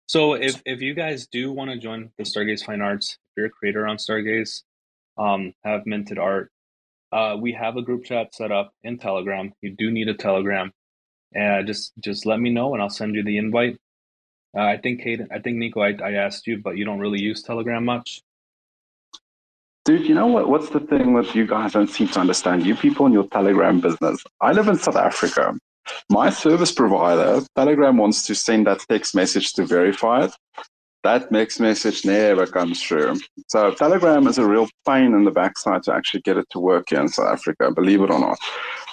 [0.07, 3.47] So if if you guys do want to join the Stargaze Fine Arts, if you're
[3.47, 4.63] a creator on Stargaze,
[5.17, 6.51] um, have minted art,
[7.13, 9.53] uh, we have a group chat set up in Telegram.
[9.61, 10.73] You do need a Telegram,
[11.33, 13.79] and just just let me know and I'll send you the invite.
[14.57, 17.21] Uh, I think Kate, I think Nico, I, I asked you, but you don't really
[17.21, 18.23] use Telegram much.
[19.85, 20.49] Dude, you know what?
[20.49, 22.65] What's the thing that you guys don't seem to understand?
[22.65, 24.23] You people in your Telegram business.
[24.41, 25.59] I live in South Africa.
[26.09, 30.33] My service provider, Telegram, wants to send that text message to verify it.
[31.05, 33.21] That text message never comes through.
[33.49, 36.87] So Telegram is a real pain in the backside to actually get it to work
[36.89, 38.39] here in South Africa, believe it or not.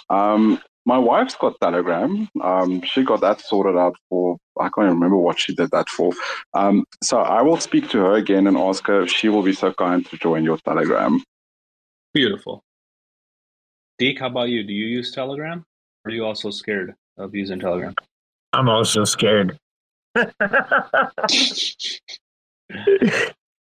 [0.10, 2.28] Um, my wife's got Telegram.
[2.44, 5.88] Um, she got that sorted out for, I can't even remember what she did that
[5.88, 6.12] for.
[6.54, 9.54] Um, so I will speak to her again and ask her if she will be
[9.54, 11.24] so kind to join your Telegram.
[12.14, 12.62] Beautiful.
[14.00, 14.64] Deke, how about you?
[14.64, 15.64] Do you use Telegram?
[16.04, 17.94] Or are you also scared of using Telegram?
[18.52, 19.58] I'm also scared.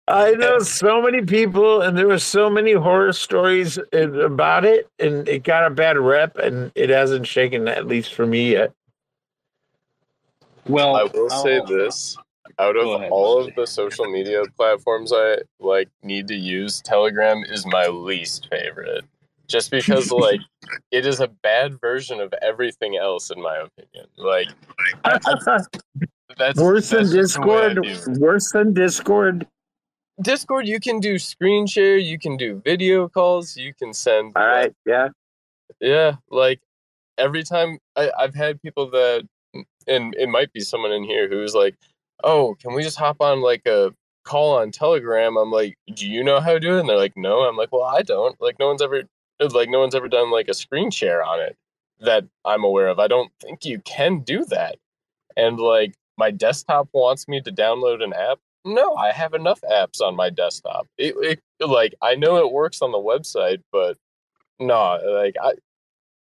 [0.08, 5.28] I know so many people, and there were so many horror stories about it, and
[5.28, 8.72] it got a bad rep, and it hasn't shaken, at least for me yet.
[10.66, 12.16] Well, I will say I'll- this:
[12.58, 17.44] out of ahead, all of the social media platforms I like need to use, Telegram
[17.44, 19.04] is my least favorite.
[19.46, 20.40] Just because like
[20.90, 24.06] it is a bad version of everything else, in my opinion.
[24.16, 24.48] Like
[25.04, 25.58] I, I,
[26.36, 28.18] that's worse than that's just the way I Discord.
[28.18, 29.46] Worse than Discord.
[30.20, 34.32] Discord, you can do screen share, you can do video calls, you can send.
[34.36, 35.08] All right, yeah.
[35.80, 36.60] Yeah, like
[37.18, 39.28] every time I, I've had people that,
[39.86, 41.76] and it might be someone in here who's like,
[42.24, 43.92] "Oh, can we just hop on like a
[44.24, 47.16] call on Telegram?" I'm like, "Do you know how to do it?" And they're like,
[47.16, 48.40] "No." I'm like, "Well, I don't.
[48.40, 49.02] Like, no one's ever,
[49.40, 51.56] like, no one's ever done like a screen share on it
[52.00, 52.98] that I'm aware of.
[52.98, 54.76] I don't think you can do that."
[55.36, 58.38] And like, my desktop wants me to download an app.
[58.64, 60.86] No, I have enough apps on my desktop.
[60.98, 63.96] It, it like I know it works on the website, but
[64.58, 65.52] no, like I,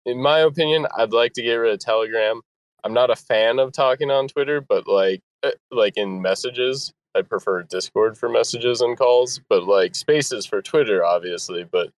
[0.05, 2.43] in my opinion, I'd like to get rid of Telegram.
[2.85, 7.23] I'm not a fan of talking on Twitter, but like uh, like in messages, I
[7.23, 9.40] prefer Discord for messages and calls.
[9.48, 11.64] But like Spaces for Twitter, obviously.
[11.64, 11.90] But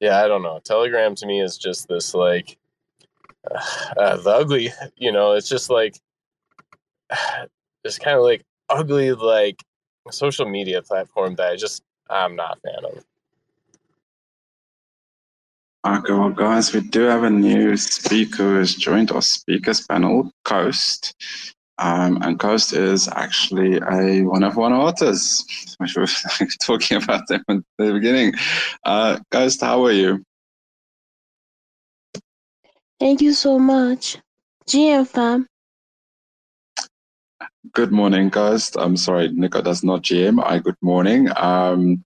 [0.00, 0.60] yeah, I don't know.
[0.64, 2.58] Telegram to me is just this like
[3.96, 4.70] uh, the ugly.
[4.96, 5.98] You know, it's just like
[7.84, 9.62] it's kind of like ugly like
[10.10, 13.04] social media platform that I just I'm not a fan of.
[15.84, 20.30] Okay, well, guys, we do have a new speaker who has joined our speakers panel,
[20.44, 21.14] Coast.
[21.78, 27.26] Um, and Coast is actually a one of one artists, which we were talking about
[27.26, 28.34] them at the beginning.
[28.84, 30.22] Uh, Coast, how are you?
[33.00, 34.18] Thank you so much.
[34.68, 35.48] GM fam.
[37.70, 38.76] Good morning, Coast.
[38.76, 40.44] I'm sorry, Nico does not GM.
[40.44, 41.28] I good morning.
[41.36, 42.04] Um,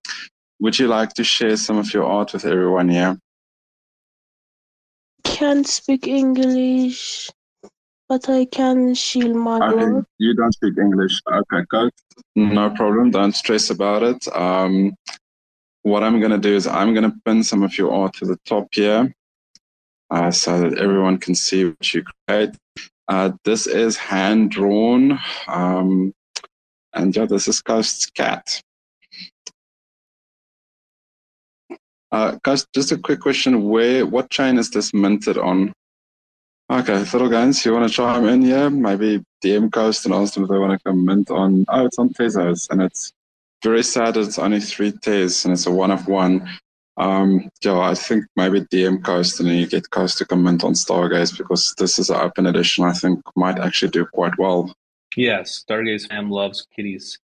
[0.60, 3.18] would you like to share some of your art with everyone here?
[5.24, 7.30] Can't speak English,
[8.06, 11.18] but I can shield my Okay, you don't speak English.
[11.26, 11.94] Okay, Coast.
[12.34, 13.10] No problem.
[13.10, 14.28] Don't stress about it.
[14.36, 14.94] Um,
[15.82, 18.26] what I'm going to do is I'm going to pin some of your art to
[18.26, 19.10] the top here
[20.10, 22.50] uh, so that everyone can see what you create.
[23.08, 25.18] Uh, this is hand drawn.
[25.48, 26.12] Um,
[26.96, 28.62] And yeah, this is Coast's cat.
[32.10, 32.38] Uh,
[32.74, 35.72] just a quick question: Where, what chain is this minted on?
[36.72, 38.70] Okay, little guys, you want to chime in here?
[38.70, 41.64] Maybe DM Coast and ask them if they want to come mint on.
[41.68, 43.12] Oh, it's on Tezos, and it's
[43.62, 44.16] very sad.
[44.16, 46.48] It's only three Tez, and it's a one of one.
[46.98, 50.72] Um, yeah, I think maybe DM Coast and then you get Coast to comment on
[50.72, 52.84] Stargaze because this is an open edition.
[52.84, 54.74] I think might actually do quite well.
[55.16, 57.18] Yes, Stargaze fam loves kitties.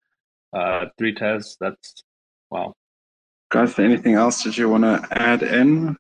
[0.53, 1.57] Uh, three Tez.
[1.61, 2.03] That's
[2.51, 2.73] wow.
[3.51, 5.97] Guys, anything else that you want to add in?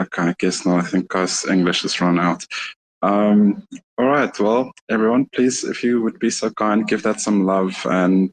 [0.00, 0.84] Okay, I guess not.
[0.84, 2.44] I think Coast English has run out.
[3.02, 3.66] Um,
[3.98, 4.38] all right.
[4.38, 8.30] Well, everyone, please, if you would be so kind, give that some love and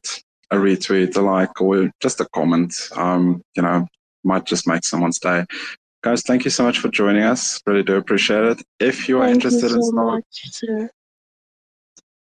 [0.54, 2.72] a retweet, a like, or just a comment.
[2.96, 3.86] Um, you know,
[4.22, 5.44] might just make someone's day.
[6.02, 7.60] Guys, thank you so much for joining us.
[7.66, 8.62] Really do appreciate it.
[8.78, 10.90] If you are Thank interested you in so Star, much,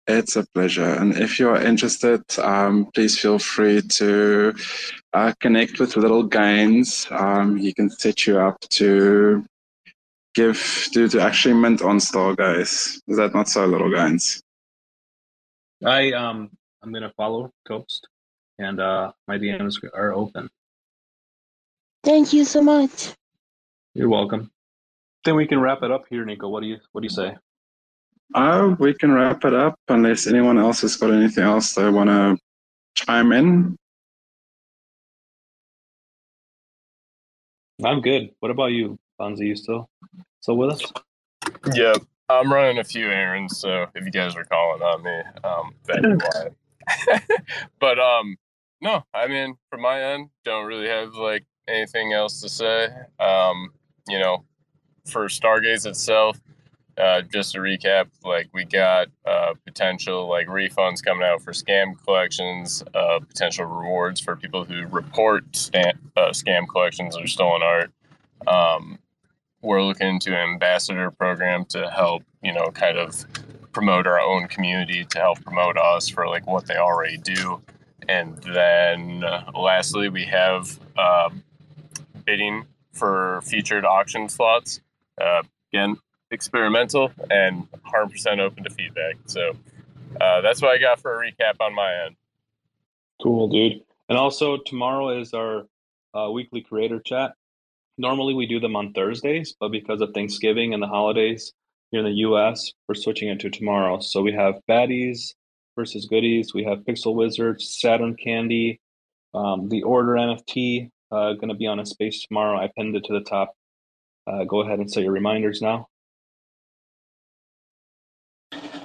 [0.07, 0.93] it's a pleasure.
[0.99, 4.53] And if you are interested, um, please feel free to
[5.13, 7.11] uh, connect with LiLGainzz.
[7.11, 9.45] Um, he can set you up to
[10.33, 12.99] give to, to actually mint on Stargaze.
[13.07, 14.41] Is that not so, LiLGainzz?
[15.85, 16.49] I um
[16.81, 18.07] I'm gonna follow Toast,
[18.59, 20.49] and uh my DMs are open.
[22.03, 23.13] Thank you so much.
[23.93, 24.51] You're welcome.
[25.25, 26.49] Then we can wrap it up here, Nico.
[26.49, 27.35] What do you What do you say?
[28.35, 32.09] Uh, we can wrap it up unless anyone else has got anything else they want
[32.09, 32.37] to
[32.95, 33.77] chime in.
[37.83, 38.31] I'm good.
[38.39, 39.47] What about you, Bonzi?
[39.47, 39.89] You still
[40.41, 40.91] still with us?
[41.73, 41.93] Yeah,
[42.29, 46.21] I'm running a few errands, so if you guys are calling on me, um, that'd
[46.21, 47.19] why.
[47.79, 48.35] but um,
[48.83, 52.89] no, I mean, from my end, don't really have like anything else to say.
[53.17, 53.71] Um,
[54.09, 54.43] you know,
[55.05, 56.37] for Stargaze itself,
[56.97, 61.93] uh, just to recap, like we got uh, potential like refunds coming out for scam
[62.03, 67.89] collections, uh, potential rewards for people who report stam- uh, scam collections or stolen art.
[68.45, 68.99] Um,
[69.61, 73.25] we're looking into an ambassador program to help, you know, kind of
[73.71, 77.61] promote our own community to help promote us for like what they already do.
[78.07, 81.29] And then uh, lastly, we have uh,
[82.25, 84.81] bidding for featured auction slots.
[85.19, 85.97] Uh, again,
[86.31, 89.15] experimental and 100% open to feedback.
[89.25, 89.53] So
[90.19, 92.15] uh, that's what I got for a recap on my end.
[93.21, 93.83] Cool, dude.
[94.09, 95.65] And also tomorrow is our
[96.13, 97.33] uh, weekly creator chat.
[97.97, 101.53] Normally we do them on Thursdays, but because of Thanksgiving and the holidays
[101.91, 103.99] here in the U.S., we're switching it to tomorrow.
[103.99, 105.35] So we have baddies
[105.75, 106.53] versus goodies.
[106.53, 108.79] We have Pixel Wizards, Saturn Candy,
[109.33, 112.57] um, the Order NFT uh, going to be on a space tomorrow.
[112.57, 113.55] I pinned it to the top.
[114.25, 115.87] Uh, go ahead and set your reminders now.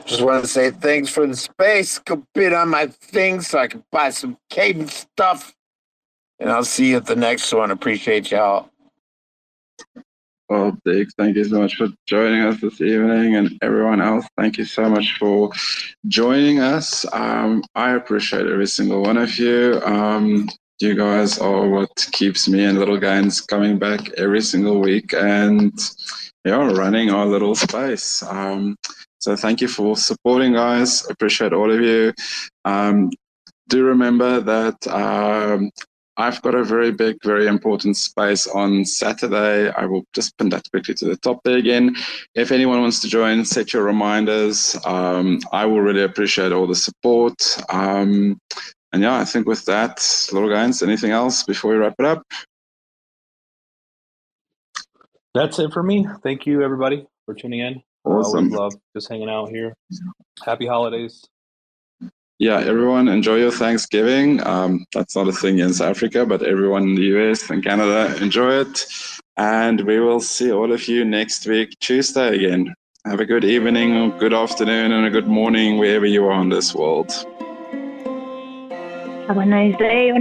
[0.04, 1.98] Just want to say thanks for the space.
[1.98, 5.54] Go bid on my thing so I can buy some Cayden stuff.
[6.38, 7.70] And I'll see you at the next one.
[7.70, 8.70] Appreciate y'all.
[10.48, 14.56] Well, Deke, thank you so much for joining us this evening, and everyone else, thank
[14.56, 15.50] you so much for
[16.06, 17.04] joining us.
[17.12, 19.78] Um, I appreciate every single one of you.
[19.84, 20.48] Um,
[20.80, 25.72] you guys are what keeps me and LiLGainzz coming back every single week, and
[26.46, 28.22] yeah, running our little space.
[28.22, 28.76] Um,
[29.18, 31.04] so thank you for supporting, guys.
[31.10, 32.14] Appreciate all of you.
[32.64, 33.10] Um,
[33.68, 35.70] do remember that um,
[36.18, 39.70] I've got a very big, very important space on Saturday.
[39.70, 41.94] I will just pin that quickly to the top there again.
[42.34, 44.76] If anyone wants to join, set your reminders.
[44.84, 47.40] Um, I will really appreciate all the support.
[47.68, 48.40] Um,
[48.92, 52.26] and yeah, I think with that, little guys, anything else before we wrap it up?
[55.34, 56.04] That's it for me.
[56.24, 57.80] Thank you, everybody, for tuning in.
[58.04, 58.52] Awesome.
[58.52, 59.72] Always love just hanging out here.
[60.44, 61.24] Happy holidays.
[62.40, 64.46] Yeah, everyone enjoy your Thanksgiving.
[64.46, 68.16] Um, that's not a thing in South Africa, but everyone in the US and Canada
[68.22, 68.86] enjoy it.
[69.36, 72.72] And we will see all of you next week, Tuesday again.
[73.06, 76.48] Have a good evening, or good afternoon, and a good morning wherever you are in
[76.48, 77.10] this world.
[79.26, 80.20] Have a nice day or